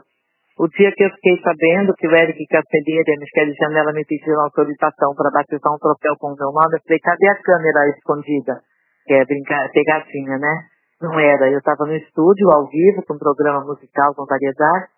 O 0.60 0.68
dia 0.68 0.92
que 0.92 1.04
eu 1.04 1.08
fiquei 1.16 1.40
sabendo 1.40 1.96
que 1.96 2.04
o 2.04 2.12
Eric 2.12 2.36
Castelleira 2.44 3.08
e 3.08 3.16
a 3.16 3.20
Michele 3.24 3.56
Janela 3.56 3.96
me 3.96 4.04
pediram 4.04 4.44
autorização 4.44 5.16
para 5.16 5.32
batizar 5.32 5.72
um 5.72 5.80
troféu 5.80 6.12
com 6.20 6.28
o 6.28 6.36
meu 6.36 6.52
nome, 6.52 6.76
eu 6.76 6.84
falei, 6.84 7.00
cadê 7.00 7.28
a 7.32 7.40
câmera 7.40 7.88
escondida? 7.96 8.60
Que 9.08 9.14
é 9.14 9.24
brincar, 9.24 9.72
pegadinha, 9.72 10.36
né? 10.36 10.68
Não 11.00 11.18
era. 11.18 11.48
Eu 11.48 11.64
estava 11.64 11.88
no 11.88 11.96
estúdio, 11.96 12.52
ao 12.52 12.68
vivo, 12.68 13.00
com 13.08 13.14
um 13.14 13.18
programa 13.18 13.64
musical 13.64 14.12
com 14.12 14.28
variedade, 14.28 14.92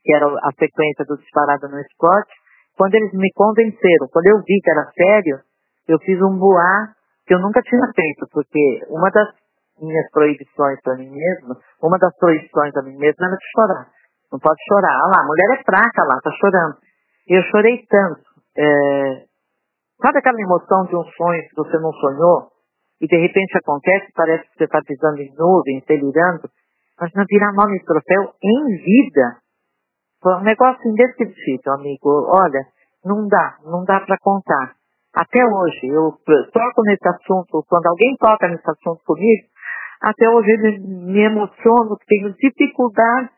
que 0.00 0.14
era 0.16 0.24
a 0.24 0.50
sequência 0.56 1.04
do 1.04 1.20
Disparada 1.20 1.68
no 1.68 1.80
Esporte. 1.84 2.32
Quando 2.72 2.94
eles 2.94 3.12
me 3.12 3.28
convenceram, 3.36 4.08
quando 4.08 4.24
eu 4.24 4.40
vi 4.40 4.56
que 4.56 4.70
era 4.72 4.88
sério, 4.88 5.36
eu 5.86 5.98
fiz 6.00 6.16
um 6.16 6.32
boar 6.38 6.96
que 7.28 7.34
eu 7.34 7.40
nunca 7.40 7.60
tinha 7.60 7.92
feito, 7.92 8.24
porque 8.32 8.80
uma 8.88 9.10
das 9.10 9.28
minhas 9.82 10.08
proibições 10.12 10.80
para 10.80 10.96
mim 10.96 11.12
mesma, 11.12 11.60
uma 11.82 11.98
das 11.98 12.16
proibições 12.16 12.74
a 12.74 12.82
mim 12.82 12.96
mesma 12.96 13.26
era 13.28 13.36
de 13.36 13.44
chorar. 13.52 13.92
Não 14.32 14.38
pode 14.38 14.60
chorar. 14.68 14.94
Ah 14.94 15.08
lá, 15.08 15.20
a 15.22 15.26
mulher 15.26 15.58
é 15.58 15.62
fraca 15.62 16.02
lá, 16.04 16.20
tá 16.22 16.30
chorando. 16.32 16.76
Eu 17.28 17.42
chorei 17.44 17.84
tanto. 17.88 18.22
É... 18.56 19.24
Sabe 20.00 20.18
aquela 20.18 20.40
emoção 20.40 20.84
de 20.86 20.96
um 20.96 21.04
sonho 21.04 21.42
que 21.48 21.56
você 21.56 21.78
não 21.78 21.92
sonhou? 21.92 22.48
E 23.00 23.06
de 23.06 23.16
repente 23.16 23.58
acontece, 23.58 24.12
parece 24.14 24.44
que 24.50 24.58
você 24.58 24.64
está 24.64 24.80
pisando 24.82 25.20
em 25.20 25.32
nuvens, 25.36 25.84
delirando. 25.86 26.48
Mas 27.00 27.10
não 27.14 27.24
virar 27.28 27.52
nome 27.52 27.78
de 27.78 27.84
troféu 27.84 28.32
em 28.42 28.76
vida. 28.76 29.38
Foi 30.22 30.34
um 30.36 30.42
negócio 30.42 30.88
indescritível, 30.88 31.74
amigo. 31.74 32.26
Olha, 32.28 32.64
não 33.04 33.26
dá, 33.28 33.58
não 33.64 33.84
dá 33.84 34.00
para 34.00 34.16
contar. 34.20 34.74
Até 35.14 35.44
hoje, 35.44 35.86
eu 35.86 36.12
toco 36.52 36.82
nesse 36.86 37.08
assunto, 37.08 37.64
quando 37.68 37.86
alguém 37.86 38.16
toca 38.18 38.48
nesse 38.48 38.68
assunto 38.68 39.00
comigo, 39.04 39.46
até 40.02 40.28
hoje 40.28 40.50
ele 40.50 40.78
me 40.78 41.20
emociona, 41.20 41.96
tenho 42.06 42.34
dificuldade 42.34 43.30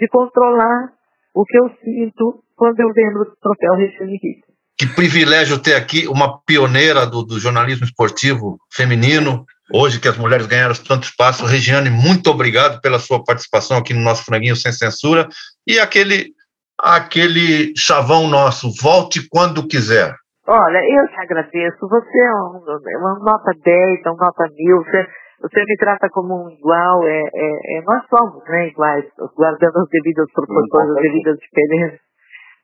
de 0.00 0.08
controlar 0.08 0.88
o 1.34 1.44
que 1.44 1.58
eu 1.58 1.68
sinto 1.84 2.42
quando 2.56 2.80
eu 2.80 2.88
lembro 2.88 3.24
do 3.24 3.36
troféu 3.40 3.74
Regina 3.74 4.10
Rita. 4.10 4.50
Que 4.78 4.86
privilégio 4.86 5.58
ter 5.58 5.74
aqui 5.74 6.08
uma 6.08 6.40
pioneira 6.40 7.06
do, 7.06 7.22
do, 7.22 7.38
jornalismo 7.38 7.84
esportivo 7.84 8.58
feminino, 8.72 9.44
hoje 9.72 10.00
que 10.00 10.08
as 10.08 10.16
mulheres 10.16 10.46
ganharam 10.46 10.74
tanto 10.74 11.04
espaço. 11.04 11.44
Regiane, 11.44 11.90
muito 11.90 12.30
obrigado 12.30 12.80
pela 12.80 12.98
sua 12.98 13.22
participação 13.22 13.76
aqui 13.76 13.92
no 13.92 14.00
nosso 14.00 14.24
Franguinho 14.24 14.56
Sem 14.56 14.72
Censura. 14.72 15.28
E 15.66 15.78
aquele, 15.78 16.32
aquele 16.78 17.74
chavão 17.76 18.26
nosso, 18.26 18.70
volte 18.80 19.28
quando 19.28 19.68
quiser. 19.68 20.14
Olha, 20.46 20.78
eu 20.78 21.06
te 21.08 21.20
agradeço. 21.20 21.78
Você 21.86 22.18
é 22.18 22.32
um, 22.32 22.64
uma 23.00 23.18
nota 23.20 23.52
10, 23.62 24.00
uma 24.06 24.16
nota 24.16 24.44
mil. 24.56 24.78
Você, 24.78 25.06
você 25.40 25.64
me 25.64 25.76
trata 25.76 26.08
como 26.10 26.44
um 26.44 26.50
igual. 26.50 27.06
É, 27.06 27.22
é, 27.22 27.78
é, 27.78 27.82
nós 27.82 28.04
somos 28.08 28.44
né, 28.44 28.68
iguais, 28.68 29.04
guardando 29.34 29.78
as 29.78 29.88
devidas 29.88 30.30
proporções, 30.32 30.90
as 30.90 31.02
devidas 31.02 31.38
diferenças. 31.38 32.00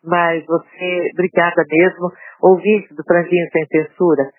Mas 0.05 0.45
você, 0.47 1.11
obrigada 1.15 1.65
mesmo. 1.69 2.13
Ouvinte 2.43 2.95
do 2.95 3.03
Franguinho 3.05 3.49
Sem 3.51 3.67
Censura, 3.67 4.31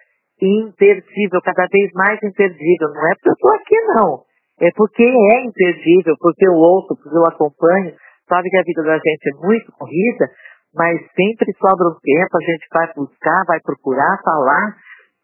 imperdível, 0.42 1.42
cada 1.44 1.66
vez 1.72 1.92
mais 1.94 2.22
imperdível. 2.24 2.90
Não 2.94 3.12
é 3.12 3.16
porque 3.16 3.30
eu 3.30 3.34
estou 3.34 3.54
aqui, 3.56 3.76
não. 3.96 4.28
É 4.62 4.72
porque 4.76 5.04
é 5.04 5.46
imperdível, 5.46 6.16
porque 6.20 6.48
eu 6.48 6.54
ouço, 6.54 6.96
porque 6.96 7.18
eu 7.18 7.26
acompanho. 7.28 7.94
Sabe 8.30 8.50
que 8.50 8.58
a 8.58 8.64
vida 8.64 8.84
da 8.84 8.98
gente 8.98 9.30
é 9.34 9.46
muito 9.46 9.72
corrida, 9.74 10.30
mas 10.76 11.00
sempre 11.16 11.52
sobra 11.58 11.88
um 11.88 11.98
tempo, 12.02 12.38
a 12.38 12.44
gente 12.44 12.68
vai 12.72 12.94
buscar, 12.94 13.44
vai 13.48 13.60
procurar, 13.62 14.22
falar. 14.24 14.76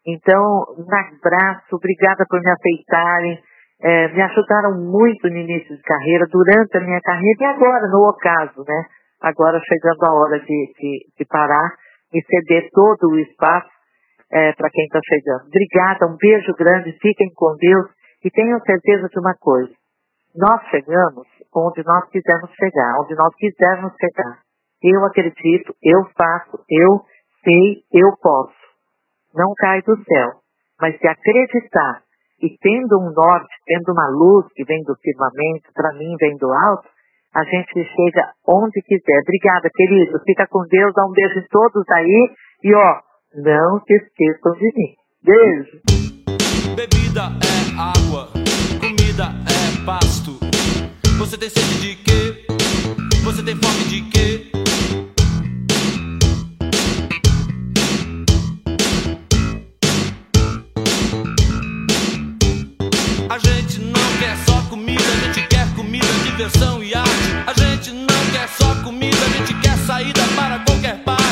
Então, 0.06 0.42
um 0.76 0.84
abraço, 0.84 1.76
obrigada 1.76 2.24
por 2.28 2.40
me 2.40 2.50
aceitarem. 2.50 3.42
É, 3.80 4.08
me 4.12 4.22
ajudaram 4.22 4.78
muito 4.78 5.28
no 5.28 5.36
início 5.36 5.76
de 5.76 5.82
carreira, 5.82 6.26
durante 6.30 6.76
a 6.76 6.80
minha 6.80 7.00
carreira 7.00 7.38
e 7.40 7.44
agora, 7.44 7.88
no 7.88 8.08
ocaso, 8.08 8.64
né? 8.66 8.84
Agora 9.20 9.60
chegando 9.66 10.04
a 10.04 10.14
hora 10.14 10.40
de, 10.40 10.72
de, 10.78 11.06
de 11.18 11.24
parar 11.26 11.74
e 12.12 12.22
ceder 12.22 12.68
todo 12.72 13.10
o 13.10 13.18
espaço 13.18 13.68
é, 14.30 14.52
para 14.52 14.70
quem 14.70 14.84
está 14.84 15.00
chegando. 15.04 15.48
Obrigada, 15.48 16.06
um 16.06 16.16
beijo 16.16 16.52
grande, 16.54 16.92
fiquem 17.00 17.30
com 17.34 17.56
Deus 17.58 17.86
e 18.24 18.30
tenham 18.30 18.60
certeza 18.60 19.08
de 19.08 19.18
uma 19.18 19.34
coisa. 19.34 19.72
Nós 20.36 20.62
chegamos 20.70 21.26
onde 21.54 21.82
nós 21.84 22.08
quisermos 22.10 22.50
chegar, 22.58 23.00
onde 23.00 23.14
nós 23.14 23.34
quisermos 23.36 23.92
chegar. 24.00 24.38
Eu 24.82 25.04
acredito, 25.06 25.74
eu 25.82 26.04
faço, 26.16 26.58
eu 26.68 27.00
sei, 27.44 27.82
eu 27.92 28.10
posso. 28.20 28.63
Não 29.34 29.52
cai 29.56 29.82
do 29.82 29.96
céu. 30.04 30.40
Mas 30.80 30.98
se 30.98 31.06
acreditar 31.06 32.02
e 32.40 32.56
tendo 32.60 32.98
um 32.98 33.12
norte, 33.12 33.54
tendo 33.66 33.92
uma 33.92 34.08
luz 34.08 34.46
que 34.54 34.64
vem 34.64 34.82
do 34.84 34.94
firmamento, 34.96 35.70
para 35.74 35.92
mim 35.94 36.16
vem 36.18 36.36
do 36.36 36.52
alto, 36.52 36.88
a 37.34 37.42
gente 37.44 37.72
chega 37.72 38.32
onde 38.46 38.80
quiser. 38.82 39.20
Obrigada, 39.22 39.68
querido. 39.74 40.20
Fica 40.24 40.46
com 40.48 40.64
Deus, 40.68 40.92
dá 40.94 41.04
um 41.04 41.12
beijo 41.12 41.38
em 41.38 41.46
todos 41.50 41.84
aí. 41.90 42.30
E 42.62 42.74
ó, 42.74 43.00
não 43.34 43.80
se 43.80 43.94
esqueçam 43.94 44.52
de 44.52 44.72
mim. 44.76 44.94
Beijo. 45.22 45.80
Bebida 46.76 47.22
é 47.42 47.74
água, 47.78 48.28
comida 48.80 49.24
é 49.46 49.84
pasto. 49.84 50.38
Você 51.18 51.38
tem 51.38 51.48
sede 51.48 51.80
de 51.80 51.96
quê? 52.04 52.46
Você 53.24 53.42
tem 53.44 53.54
fome 53.56 53.84
de 53.88 54.10
quê? 54.10 54.53
Diversão 66.44 66.82
e 66.82 66.94
arte. 66.94 67.10
A 67.46 67.52
gente 67.54 67.90
não 67.90 68.26
quer 68.32 68.48
só 68.48 68.74
comida, 68.82 69.16
a 69.16 69.28
gente 69.38 69.54
quer 69.60 69.76
saída 69.78 70.20
para 70.36 70.58
qualquer 70.58 71.02
parte. 71.02 71.24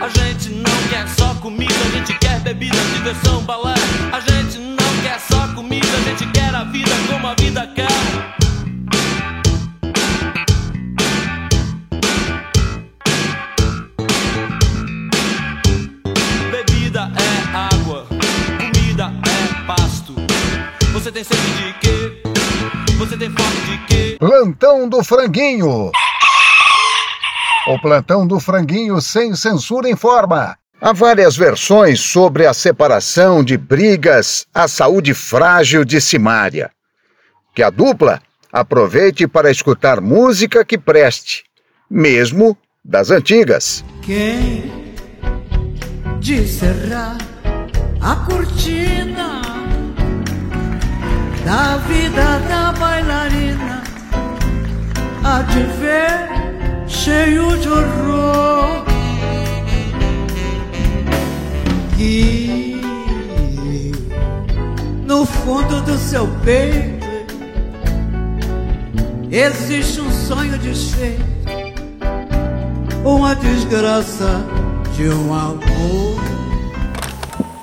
A 0.00 0.08
gente 0.08 0.50
não 0.50 0.88
quer 0.88 1.08
só 1.08 1.34
comida, 1.34 1.74
a 1.74 1.96
gente 1.96 2.14
quer 2.18 2.38
bebida, 2.40 2.76
diversão, 2.94 3.42
balé. 3.42 3.74
A 4.12 4.20
gente 4.20 4.58
não 4.58 5.02
quer 5.02 5.18
só 5.18 5.48
comida, 5.54 5.86
a 5.96 6.10
gente 6.10 6.26
quer 6.32 6.54
a 6.54 6.62
vida 6.64 6.92
como 7.10 7.26
a 7.26 7.34
vida 7.34 7.66
quer. 7.74 7.81
Você 21.12 21.24
tem 21.24 21.24
sede 21.24 21.56
de 21.56 21.72
quê? 21.74 22.22
Você 22.96 23.16
tem 23.18 23.30
fome 23.30 23.60
de 23.66 23.86
quê? 23.86 24.16
Plantão 24.18 24.88
do 24.88 25.04
Franguinho. 25.04 25.92
O 27.66 27.78
plantão 27.82 28.26
do 28.26 28.40
Franguinho 28.40 28.98
sem 29.02 29.34
censura 29.36 29.90
informa. 29.90 30.56
Há 30.80 30.94
várias 30.94 31.36
versões 31.36 32.00
sobre 32.00 32.46
a 32.46 32.54
separação 32.54 33.44
de 33.44 33.58
brigas, 33.58 34.46
a 34.54 34.66
saúde 34.66 35.12
frágil 35.12 35.84
de 35.84 36.00
Simária. 36.00 36.70
Que 37.54 37.62
a 37.62 37.68
dupla 37.68 38.22
Aproveite 38.50 39.26
para 39.26 39.50
escutar 39.50 39.98
música 39.98 40.62
que 40.62 40.76
preste, 40.76 41.44
mesmo 41.90 42.56
das 42.84 43.10
antigas. 43.10 43.82
Quem 44.02 44.70
de 46.20 46.46
cerrar 46.46 47.16
a 47.98 48.16
cortina 48.26 49.51
da 51.44 51.76
vida 51.78 52.38
da 52.48 52.72
bailarina 52.72 53.82
há 55.24 55.42
de 55.42 55.62
ver 55.80 56.88
cheio 56.88 57.56
de 57.58 57.68
horror 57.68 58.84
e 61.98 62.80
no 65.04 65.26
fundo 65.26 65.80
do 65.82 65.96
seu 65.98 66.26
peito 66.44 67.06
existe 69.30 70.00
um 70.00 70.10
sonho 70.10 70.58
desfeito 70.58 71.22
uma 73.04 73.34
desgraça 73.34 74.44
de 74.94 75.08
um 75.08 75.34
amor 75.34 76.22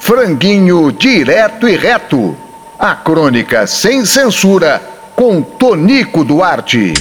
Franguinho 0.09 0.91
direto 0.91 1.69
e 1.69 1.77
reto. 1.77 2.48
A 2.81 2.95
crônica 2.95 3.67
sem 3.67 4.05
censura 4.05 4.79
com 5.13 5.41
Tonico 5.41 6.23
Duarte. 6.23 6.93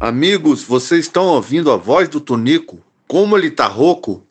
Amigos, 0.00 0.62
vocês 0.62 1.04
estão 1.04 1.26
ouvindo 1.26 1.70
a 1.70 1.76
voz 1.76 2.08
do 2.08 2.18
Tonico? 2.18 2.78
Como 3.06 3.36
ele 3.36 3.50
tá 3.50 3.66
rouco? 3.66 4.26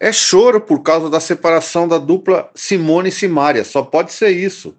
É 0.00 0.10
choro 0.10 0.58
por 0.58 0.82
causa 0.82 1.10
da 1.10 1.20
separação 1.20 1.86
da 1.86 1.98
dupla 1.98 2.48
Simone 2.54 3.10
e 3.10 3.12
Simária, 3.12 3.62
só 3.62 3.82
pode 3.82 4.10
ser 4.10 4.30
isso. 4.30 4.74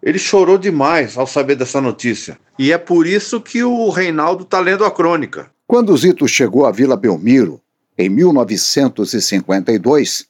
Ele 0.00 0.20
chorou 0.20 0.56
demais 0.56 1.18
ao 1.18 1.26
saber 1.26 1.56
dessa 1.56 1.80
notícia. 1.80 2.38
E 2.56 2.70
é 2.70 2.78
por 2.78 3.08
isso 3.08 3.40
que 3.40 3.64
o 3.64 3.90
Reinaldo 3.90 4.44
tá 4.44 4.60
lendo 4.60 4.84
a 4.84 4.90
crônica. 4.92 5.50
Quando 5.66 5.96
Zito 5.96 6.28
chegou 6.28 6.64
à 6.64 6.70
Vila 6.70 6.96
Belmiro, 6.96 7.60
em 7.98 8.08
1952, 8.08 10.26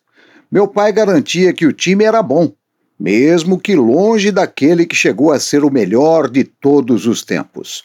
meu 0.50 0.66
pai 0.66 0.92
garantia 0.92 1.52
que 1.52 1.66
o 1.66 1.74
time 1.74 2.04
era 2.04 2.22
bom, 2.22 2.54
mesmo 3.02 3.58
que 3.58 3.74
longe 3.74 4.30
daquele 4.30 4.86
que 4.86 4.94
chegou 4.94 5.32
a 5.32 5.40
ser 5.40 5.64
o 5.64 5.72
melhor 5.72 6.30
de 6.30 6.44
todos 6.44 7.04
os 7.04 7.22
tempos. 7.22 7.82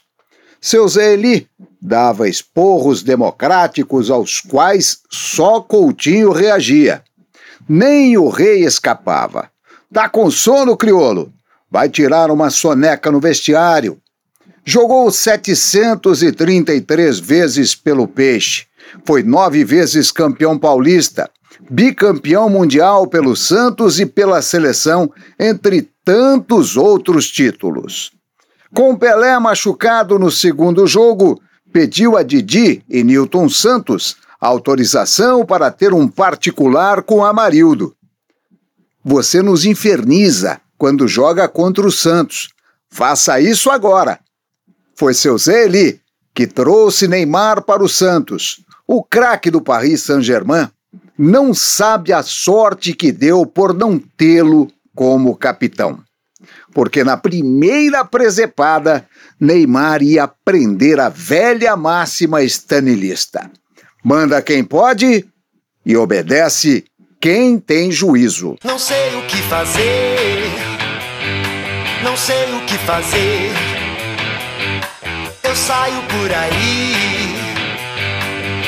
Seu 0.61 0.87
Zé 0.87 1.13
Eli 1.13 1.47
dava 1.81 2.29
esporros 2.29 3.01
democráticos 3.01 4.11
aos 4.11 4.39
quais 4.39 4.99
só 5.09 5.59
Coutinho 5.59 6.31
reagia. 6.31 7.01
Nem 7.67 8.15
o 8.15 8.29
rei 8.29 8.63
escapava. 8.63 9.49
Tá 9.91 10.07
com 10.07 10.29
sono, 10.29 10.77
criolo? 10.77 11.33
Vai 11.69 11.89
tirar 11.89 12.29
uma 12.29 12.51
soneca 12.51 13.09
no 13.09 13.19
vestiário. 13.19 13.97
Jogou 14.63 15.09
733 15.09 17.19
vezes 17.19 17.73
pelo 17.73 18.07
Peixe. 18.07 18.67
Foi 19.03 19.23
nove 19.23 19.63
vezes 19.63 20.11
campeão 20.11 20.59
paulista, 20.59 21.27
bicampeão 21.69 22.49
mundial 22.49 23.07
pelo 23.07 23.35
Santos 23.35 23.99
e 23.99 24.05
pela 24.05 24.41
seleção, 24.41 25.11
entre 25.39 25.89
tantos 26.03 26.77
outros 26.77 27.29
títulos. 27.29 28.11
Com 28.73 28.95
Pelé 28.95 29.37
machucado 29.39 30.19
no 30.19 30.29
segundo 30.29 30.85
jogo, 30.85 31.41
pediu 31.71 32.17
a 32.17 32.23
Didi 32.23 32.83
e 32.89 33.03
Newton 33.03 33.49
Santos 33.49 34.17
autorização 34.39 35.45
para 35.45 35.71
ter 35.71 35.93
um 35.93 36.07
particular 36.07 37.01
com 37.01 37.25
Amarildo. 37.25 37.95
Você 39.03 39.41
nos 39.41 39.65
inferniza 39.65 40.61
quando 40.77 41.07
joga 41.07 41.47
contra 41.47 41.87
o 41.87 41.91
Santos. 41.91 42.49
Faça 42.89 43.39
isso 43.39 43.69
agora. 43.69 44.19
Foi 44.95 45.13
seu 45.13 45.37
Zé 45.37 45.65
Eli 45.65 46.01
que 46.33 46.45
trouxe 46.45 47.07
Neymar 47.07 47.63
para 47.63 47.83
o 47.83 47.89
Santos. 47.89 48.63
O 48.85 49.03
craque 49.03 49.49
do 49.49 49.61
Paris 49.61 50.03
Saint-Germain 50.03 50.69
não 51.17 51.53
sabe 51.53 52.13
a 52.13 52.21
sorte 52.21 52.93
que 52.93 53.11
deu 53.11 53.45
por 53.45 53.73
não 53.73 53.97
tê-lo 53.97 54.71
como 54.95 55.35
capitão. 55.35 55.99
Porque 56.73 57.03
na 57.03 57.17
primeira 57.17 58.05
presepada, 58.05 59.07
Neymar 59.39 60.03
ia 60.03 60.23
aprender 60.23 60.99
a 60.99 61.09
velha 61.09 61.75
máxima 61.75 62.43
estanilista: 62.43 63.49
manda 64.03 64.41
quem 64.41 64.63
pode 64.63 65.25
e 65.85 65.97
obedece 65.97 66.85
quem 67.19 67.59
tem 67.59 67.91
juízo. 67.91 68.55
Não 68.63 68.77
sei 68.77 69.15
o 69.15 69.23
que 69.23 69.37
fazer, 69.43 70.51
não 72.03 72.15
sei 72.15 72.53
o 72.53 72.65
que 72.65 72.77
fazer. 72.79 73.51
Eu 75.43 75.55
saio 75.55 76.01
por 76.03 76.31
aí, 76.31 76.93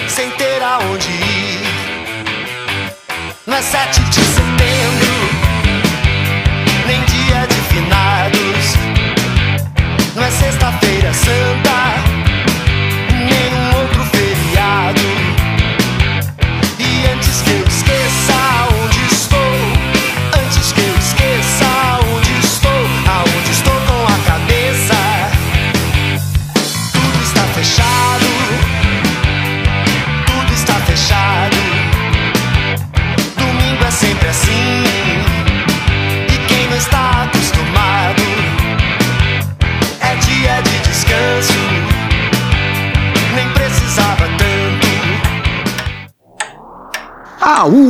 sem 0.07 0.31
ter 0.31 0.63
aonde 0.63 1.07
ir. 1.09 1.28
Não 3.49 3.63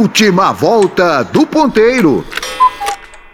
última 0.09 0.51
volta 0.51 1.21
do 1.21 1.45
ponteiro. 1.45 2.25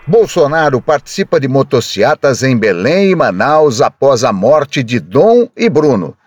Bolsonaro 0.06 0.82
participa 0.82 1.40
de 1.40 1.48
motociatas 1.48 2.44
em 2.44 2.58
Belém 2.58 3.12
e 3.12 3.16
Manaus 3.16 3.80
após 3.80 4.26
a 4.26 4.34
morte 4.34 4.84
de 4.84 5.00
Dom 5.00 5.48
e 5.56 5.70
Bruno. 5.70 6.18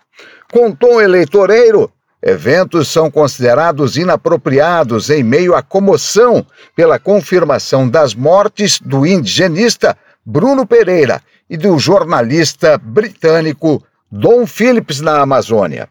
Com 0.51 0.71
tom 0.71 0.99
eleitoreiro, 0.99 1.91
eventos 2.19 2.87
são 2.87 3.11
considerados 3.11 3.95
inapropriados 3.95 5.11
em 5.11 5.21
meio 5.21 5.53
à 5.53 5.61
comoção 5.61 6.43
pela 6.75 6.97
confirmação 6.97 7.87
das 7.87 8.15
mortes 8.15 8.81
do 8.81 9.05
indigenista 9.05 9.95
Bruno 10.25 10.65
Pereira 10.65 11.21
e 11.47 11.57
do 11.57 11.77
jornalista 11.77 12.75
britânico 12.75 13.83
Dom 14.11 14.47
Phillips 14.47 14.99
na 14.99 15.21
Amazônia. 15.21 15.87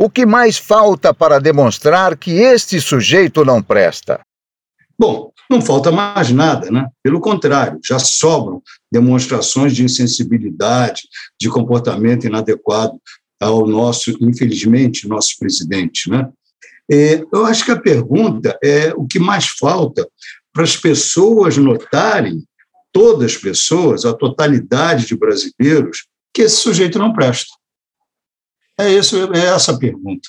O 0.00 0.08
que 0.08 0.24
mais 0.24 0.56
falta 0.56 1.12
para 1.12 1.40
demonstrar 1.40 2.16
que 2.16 2.30
este 2.30 2.80
sujeito 2.80 3.44
não 3.44 3.60
presta? 3.60 4.20
Bom, 4.96 5.32
não 5.50 5.60
falta 5.60 5.90
mais 5.90 6.30
nada, 6.30 6.70
né? 6.70 6.86
Pelo 7.02 7.20
contrário, 7.20 7.80
já 7.84 7.98
sobram 7.98 8.62
demonstrações 8.92 9.74
de 9.74 9.82
insensibilidade, 9.82 11.02
de 11.40 11.50
comportamento 11.50 12.28
inadequado 12.28 12.96
ao 13.40 13.66
nosso, 13.66 14.16
infelizmente, 14.20 15.08
nosso 15.08 15.36
presidente, 15.36 16.08
né? 16.08 16.28
É, 16.88 17.24
eu 17.32 17.44
acho 17.44 17.64
que 17.64 17.72
a 17.72 17.80
pergunta 17.80 18.56
é 18.62 18.94
o 18.94 19.04
que 19.04 19.18
mais 19.18 19.48
falta 19.48 20.08
para 20.52 20.62
as 20.62 20.76
pessoas 20.76 21.56
notarem, 21.56 22.44
todas 22.92 23.32
as 23.32 23.36
pessoas, 23.36 24.04
a 24.04 24.14
totalidade 24.14 25.06
de 25.06 25.16
brasileiros, 25.16 26.06
que 26.32 26.42
esse 26.42 26.56
sujeito 26.56 27.00
não 27.00 27.12
presta. 27.12 27.57
É, 28.78 28.90
isso, 28.92 29.16
é 29.34 29.46
essa 29.46 29.72
a 29.72 29.78
pergunta. 29.78 30.28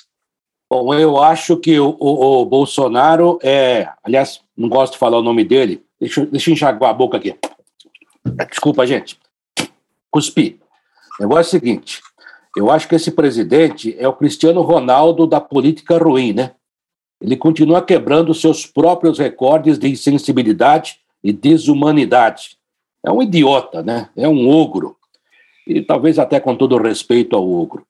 Bom, 0.68 0.94
eu 0.94 1.20
acho 1.22 1.56
que 1.56 1.78
o, 1.78 1.96
o- 1.98 2.40
o 2.42 2.44
Bolsonaro 2.44 3.38
é. 3.42 3.88
Aliás, 4.04 4.40
não 4.56 4.68
gosto 4.68 4.92
de 4.94 4.98
falar 4.98 5.18
o 5.18 5.22
nome 5.22 5.44
dele. 5.44 5.84
Deixa, 6.00 6.24
deixa 6.26 6.50
eu 6.50 6.54
enxaguar 6.54 6.90
a 6.90 6.94
boca 6.94 7.16
aqui. 7.16 7.34
Desculpa, 8.48 8.86
gente. 8.86 9.18
Cuspi. 10.10 10.60
O 11.18 11.22
negócio 11.22 11.56
é 11.56 11.58
o 11.58 11.60
seguinte: 11.60 12.00
eu 12.56 12.70
acho 12.70 12.88
que 12.88 12.94
esse 12.94 13.10
presidente 13.10 13.94
é 13.98 14.06
o 14.08 14.12
Cristiano 14.12 14.62
Ronaldo 14.62 15.26
da 15.26 15.40
política 15.40 15.98
ruim, 15.98 16.32
né? 16.32 16.52
Ele 17.20 17.36
continua 17.36 17.82
quebrando 17.82 18.32
seus 18.32 18.64
próprios 18.64 19.18
recordes 19.18 19.78
de 19.78 19.88
insensibilidade 19.88 20.98
e 21.22 21.32
desumanidade. 21.32 22.56
É 23.04 23.10
um 23.12 23.22
idiota, 23.22 23.82
né? 23.82 24.08
É 24.16 24.26
um 24.28 24.48
ogro. 24.48 24.96
E 25.66 25.82
talvez 25.82 26.18
até 26.18 26.40
com 26.40 26.56
todo 26.56 26.78
respeito 26.78 27.36
ao 27.36 27.46
ogro. 27.48 27.84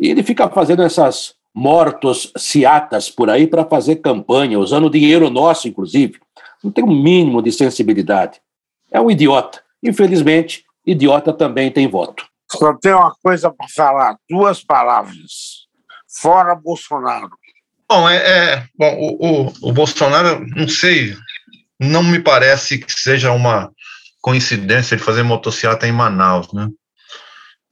E 0.00 0.08
ele 0.08 0.22
fica 0.22 0.48
fazendo 0.48 0.82
essas 0.82 1.34
mortos 1.54 2.30
ciatas 2.36 3.08
por 3.10 3.30
aí 3.30 3.46
para 3.46 3.64
fazer 3.64 3.96
campanha, 3.96 4.58
usando 4.58 4.90
dinheiro 4.90 5.30
nosso, 5.30 5.66
inclusive. 5.66 6.18
Não 6.62 6.70
tem 6.70 6.84
um 6.84 7.02
mínimo 7.02 7.40
de 7.40 7.50
sensibilidade. 7.50 8.40
É 8.90 9.00
um 9.00 9.10
idiota. 9.10 9.62
Infelizmente, 9.82 10.64
idiota 10.86 11.32
também 11.32 11.70
tem 11.70 11.88
voto. 11.88 12.26
Só 12.50 12.74
tenho 12.74 12.98
uma 12.98 13.14
coisa 13.22 13.50
para 13.50 13.66
falar, 13.68 14.16
duas 14.28 14.62
palavras. 14.62 15.66
Fora 16.08 16.54
Bolsonaro. 16.54 17.30
Bom, 17.88 18.08
é, 18.08 18.16
é 18.16 18.66
bom, 18.76 18.96
o, 18.98 19.46
o, 19.46 19.52
o, 19.62 19.72
Bolsonaro, 19.72 20.44
não 20.56 20.68
sei, 20.68 21.14
não 21.80 22.02
me 22.02 22.18
parece 22.18 22.78
que 22.78 22.92
seja 22.92 23.32
uma 23.32 23.70
coincidência 24.20 24.96
ele 24.96 25.02
fazer 25.02 25.22
motocicleta 25.22 25.86
em 25.86 25.92
Manaus, 25.92 26.52
né? 26.52 26.68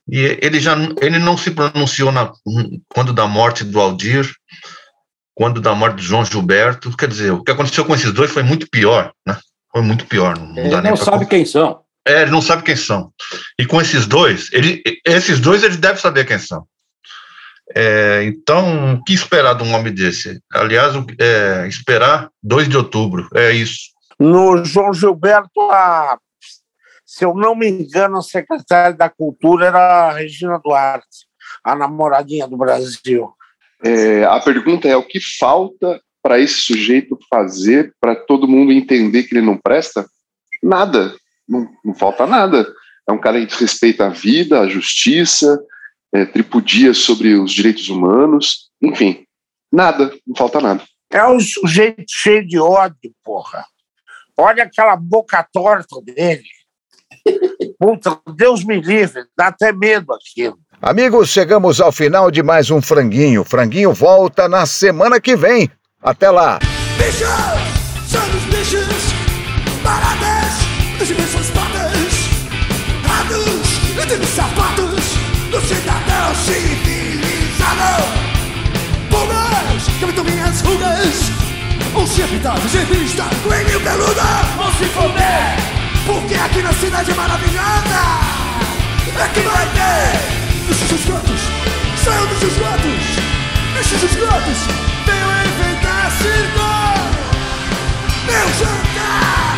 E 0.07 0.37
ele 0.41 0.59
já 0.59 0.75
ele 1.01 1.17
não 1.19 1.37
se 1.37 1.51
pronunciou 1.51 2.11
na, 2.11 2.31
quando 2.89 3.11
da 3.11 3.27
morte 3.27 3.63
do 3.63 3.79
Aldir, 3.79 4.31
quando 5.33 5.59
da 5.59 5.73
morte 5.73 5.95
do 5.95 6.01
João 6.01 6.23
Gilberto. 6.23 6.95
Quer 6.95 7.09
dizer, 7.09 7.31
o 7.31 7.43
que 7.43 7.51
aconteceu 7.51 7.85
com 7.85 7.95
esses 7.95 8.11
dois 8.13 8.31
foi 8.31 8.43
muito 8.43 8.69
pior, 8.69 9.11
né? 9.25 9.37
Foi 9.71 9.81
muito 9.81 10.05
pior. 10.05 10.37
Não, 10.37 10.57
ele 10.57 10.81
não 10.81 10.95
sabe 10.95 11.25
quem 11.25 11.45
são. 11.45 11.81
É, 12.07 12.21
ele 12.21 12.31
não 12.31 12.41
sabe 12.41 12.61
quem 12.61 12.75
são. 12.75 13.11
E 13.59 13.65
com 13.65 13.81
esses 13.81 14.05
dois, 14.05 14.49
ele, 14.53 14.81
esses 15.05 15.39
dois 15.39 15.63
ele 15.63 15.75
deve 15.75 15.99
saber 15.99 16.25
quem 16.25 16.37
são. 16.37 16.65
É, 17.75 18.23
então, 18.25 18.93
o 18.93 19.03
que 19.03 19.13
esperar 19.13 19.55
de 19.55 19.63
um 19.63 19.73
homem 19.73 19.91
desse? 19.91 20.39
Aliás, 20.53 20.93
é, 21.19 21.67
esperar 21.67 22.29
2 22.43 22.69
de 22.69 22.77
outubro, 22.77 23.27
é 23.33 23.51
isso. 23.51 23.89
No 24.19 24.63
João 24.63 24.93
Gilberto, 24.93 25.59
a, 25.71 26.17
se 27.15 27.23
eu 27.23 27.33
não 27.33 27.55
me 27.55 27.69
engano, 27.69 28.17
a 28.17 28.21
secretária 28.21 28.93
da 28.93 29.09
Cultura 29.09 29.67
era 29.67 30.09
a 30.09 30.11
Regina 30.11 30.59
Duarte, 30.61 31.25
a 31.63 31.73
namoradinha 31.73 32.45
do 32.45 32.57
Brasil. 32.57 33.33
É, 33.81 34.25
a 34.25 34.37
pergunta 34.41 34.85
é: 34.89 34.97
o 34.97 35.07
que 35.07 35.21
falta 35.39 36.01
para 36.21 36.39
esse 36.39 36.55
sujeito 36.55 37.17
fazer 37.29 37.95
para 38.01 38.17
todo 38.17 38.49
mundo 38.49 38.73
entender 38.73 39.23
que 39.23 39.33
ele 39.33 39.45
não 39.45 39.57
presta? 39.57 40.05
Nada, 40.61 41.15
não, 41.47 41.65
não 41.85 41.95
falta 41.95 42.27
nada. 42.27 42.67
É 43.07 43.13
um 43.13 43.17
cara 43.17 43.45
que 43.45 43.61
respeita 43.61 44.07
a 44.07 44.09
vida, 44.09 44.59
a 44.59 44.67
justiça, 44.67 45.57
é, 46.13 46.25
tripudia 46.25 46.93
sobre 46.93 47.35
os 47.35 47.53
direitos 47.53 47.87
humanos, 47.87 48.69
enfim, 48.81 49.25
nada, 49.71 50.13
não 50.27 50.35
falta 50.35 50.59
nada. 50.59 50.83
É 51.09 51.25
um 51.25 51.39
sujeito 51.39 52.03
cheio 52.09 52.45
de 52.45 52.59
ódio, 52.59 53.13
porra. 53.23 53.65
Olha 54.35 54.63
aquela 54.65 54.97
boca 54.97 55.47
torta 55.53 56.01
dele. 56.01 56.43
Puta, 57.79 58.17
Deus 58.35 58.63
me 58.63 58.79
livre, 58.79 59.23
dá 59.37 59.47
até 59.47 59.71
medo 59.71 60.13
aquilo. 60.13 60.57
Amigos, 60.81 61.29
chegamos 61.29 61.81
ao 61.81 61.91
final 61.91 62.29
de 62.29 62.43
mais 62.43 62.69
um 62.69 62.81
Franguinho. 62.81 63.43
Franguinho 63.43 63.93
volta 63.93 64.47
na 64.47 64.65
semana 64.65 65.19
que 65.19 65.35
vem. 65.35 65.69
Até 66.01 66.29
lá. 66.29 66.59
Bichos, 66.97 67.27
somos 68.07 68.43
bichos, 68.43 69.13
baratas, 69.83 71.01
os 71.01 71.09
imensos 71.09 71.49
patas, 71.49 72.13
ratos, 73.03 73.75
e 74.21 74.25
sapatos 74.27 75.25
do 75.51 75.61
cidadão 75.61 76.35
civilizado. 76.35 78.05
Pulgas, 79.09 79.97
que 79.97 80.03
habitam 80.03 80.23
minhas 80.23 80.61
rugas, 80.61 81.31
vão 81.91 82.07
ser 82.07 82.27
pintados 82.27 82.75
em 82.75 82.85
vista, 82.85 83.23
coelhinho 83.43 83.81
peluda, 83.81 84.23
vão 84.57 84.71
se 84.73 84.85
foder, 84.85 85.84
porque 86.05 86.35
aqui 86.35 86.61
na 86.61 86.73
cidade 86.73 87.13
maravilhosa. 87.13 88.01
É 89.17 89.27
que 89.33 89.39
vai 89.41 89.65
ter. 89.69 90.67
Bichos 90.67 90.91
escrotos, 90.91 91.41
saiam 92.03 92.27
dos 92.27 92.41
esgotos, 92.41 93.03
bichos 93.75 94.03
escrotos, 94.03 94.59
venham 95.05 95.31
enfeitar 95.45 96.11
circo, 96.11 96.67
meu 98.25 98.47
jantar. 98.59 99.57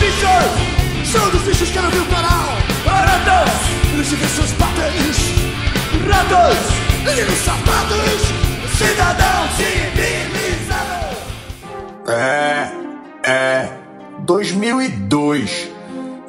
Bichos! 0.00 1.10
São 1.10 1.30
dos 1.30 1.42
bichos 1.42 1.70
que 1.70 1.78
não 1.78 1.90
viu 1.90 2.04
canal. 2.06 2.56
Baratas, 2.84 3.50
eles 3.92 4.08
ficam 4.08 4.28
suas 4.28 4.52
patas 4.52 4.94
Ratos, 6.08 6.58
meninos 7.04 7.38
sapatos. 7.38 8.46
Cidadão 8.76 9.48
civilizado 9.56 10.45
É, 12.08 12.70
é 13.24 13.68
2002 14.20 15.70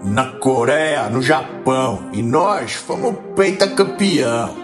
Na 0.03 0.25
Coreia, 0.39 1.09
no 1.09 1.21
Japão. 1.21 2.09
E 2.13 2.23
nós 2.23 2.73
fomos 2.73 3.15
pentacampeão. 3.35 4.55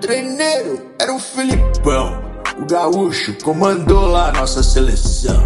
Treineiro 0.00 0.90
era 1.00 1.14
o 1.14 1.18
Filipão 1.18 2.20
O 2.58 2.66
gaúcho 2.66 3.36
comandou 3.42 4.06
lá 4.06 4.32
nossa 4.32 4.62
seleção. 4.62 5.42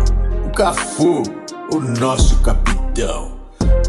O 0.46 0.50
Cafu, 0.50 1.22
o 1.72 1.80
nosso 1.80 2.38
capitão. 2.40 3.36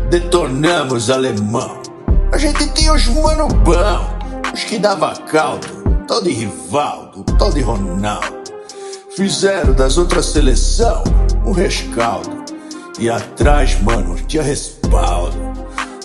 Detonamos 0.09 1.09
alemão. 1.09 1.81
A 2.31 2.37
gente 2.37 2.71
tinha 2.73 2.93
os 2.93 3.07
mano 3.07 3.47
bom, 3.47 4.53
os 4.53 4.63
que 4.63 4.77
dava 4.77 5.15
caldo, 5.15 5.67
tal 6.07 6.21
de 6.21 6.31
Rivaldo, 6.31 7.23
tal 7.37 7.51
de 7.51 7.61
Ronaldo. 7.61 8.36
Fizeram 9.17 9.73
das 9.73 9.97
outras 9.97 10.27
seleção 10.27 11.03
um 11.43 11.51
rescaldo. 11.51 12.45
E 12.99 13.09
atrás, 13.09 13.81
mano, 13.81 14.15
tinha 14.27 14.43
respaldo. 14.43 15.35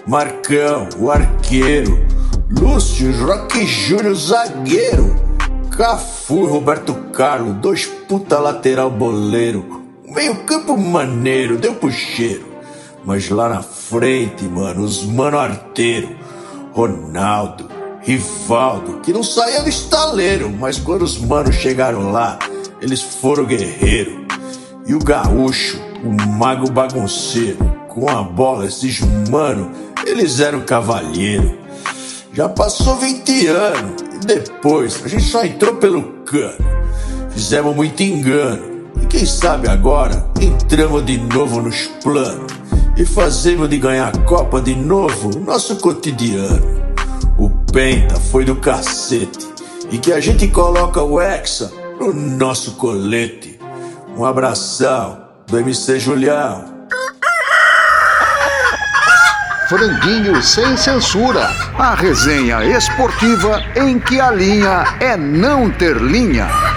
Marcão, 0.07 0.89
o 0.99 1.11
arqueiro, 1.11 2.03
Lúcio, 2.51 3.13
Roque 3.23 3.67
Júnior, 3.67 4.15
zagueiro. 4.15 5.15
Cafu, 5.77 6.47
Roberto 6.47 6.95
Carlos, 7.13 7.57
dois 7.57 7.85
puta 7.85 8.39
lateral 8.39 8.91
boleiro. 8.91 9.83
Meio 10.07 10.35
campo 10.45 10.75
maneiro, 10.79 11.59
deu 11.59 11.75
pro 11.75 11.93
cheiro. 11.93 12.47
Mas 13.05 13.29
lá 13.29 13.47
na 13.47 13.63
frente, 13.63 14.45
mano, 14.45 14.85
os 14.85 15.05
mano 15.05 15.39
arteiro, 15.39 16.17
Ronaldo, 16.73 17.69
Rivaldo, 18.01 19.01
que 19.01 19.13
não 19.13 19.23
saía 19.23 19.63
do 19.63 19.69
estaleiro, 19.69 20.49
mas 20.49 20.79
quando 20.79 21.03
os 21.03 21.19
manos 21.19 21.57
chegaram 21.57 22.11
lá, 22.11 22.39
eles 22.83 23.01
foram 23.01 23.45
guerreiro. 23.45 24.27
E 24.85 24.95
o 24.95 24.99
gaúcho, 24.99 25.81
o 26.05 26.11
mago 26.33 26.71
bagunceiro, 26.71 27.59
com 27.89 28.09
a 28.09 28.23
bola, 28.23 28.67
esses 28.67 29.01
mano, 29.31 29.71
eles 30.05 30.41
eram 30.41 30.61
cavalheiro. 30.63 31.59
Já 32.35 32.49
passou 32.49 32.97
20 32.97 33.47
anos 33.47 34.03
e 34.15 34.27
depois 34.27 35.01
a 35.05 35.09
gente 35.09 35.25
só 35.25 35.45
entrou 35.45 35.77
pelo 35.77 36.03
cano. 36.25 36.59
Fizemos 37.31 37.75
muito 37.77 38.03
engano. 38.03 38.73
E 39.01 39.07
quem 39.07 39.25
sabe 39.25 39.69
agora 39.69 40.27
entramos 40.41 41.07
de 41.07 41.19
novo 41.19 41.63
nos 41.63 41.87
planos 42.03 42.53
e 42.97 43.07
fazemos 43.07 43.71
de 43.71 43.79
ganhar 43.79 44.09
a 44.09 44.19
Copa 44.21 44.61
de 44.61 44.75
novo 44.75 45.39
nosso 45.39 45.77
cotidiano. 45.77 46.83
O 47.39 47.49
Penta 47.73 48.17
foi 48.17 48.45
do 48.45 48.57
cacete 48.57 49.49
e 49.91 49.99
que 49.99 50.13
a 50.13 50.21
gente 50.21 50.49
coloca 50.49 51.03
o 51.03 51.21
Hexa 51.21 51.82
no 52.03 52.13
nosso 52.13 52.73
colete. 52.73 53.61
Um 54.17 54.25
abração 54.25 55.25
do 55.47 55.57
MC 55.57 56.01
Julião. 56.01 56.89
Franguinho 59.69 60.43
sem 60.43 60.77
censura. 60.77 61.47
A 61.79 61.95
resenha 61.95 62.65
esportiva 62.65 63.63
em 63.77 64.01
que 64.01 64.21
a 64.21 64.33
linha 64.33 64.85
é 64.99 65.17
não 65.17 65.71
ter 65.71 65.97
linha. 65.97 66.72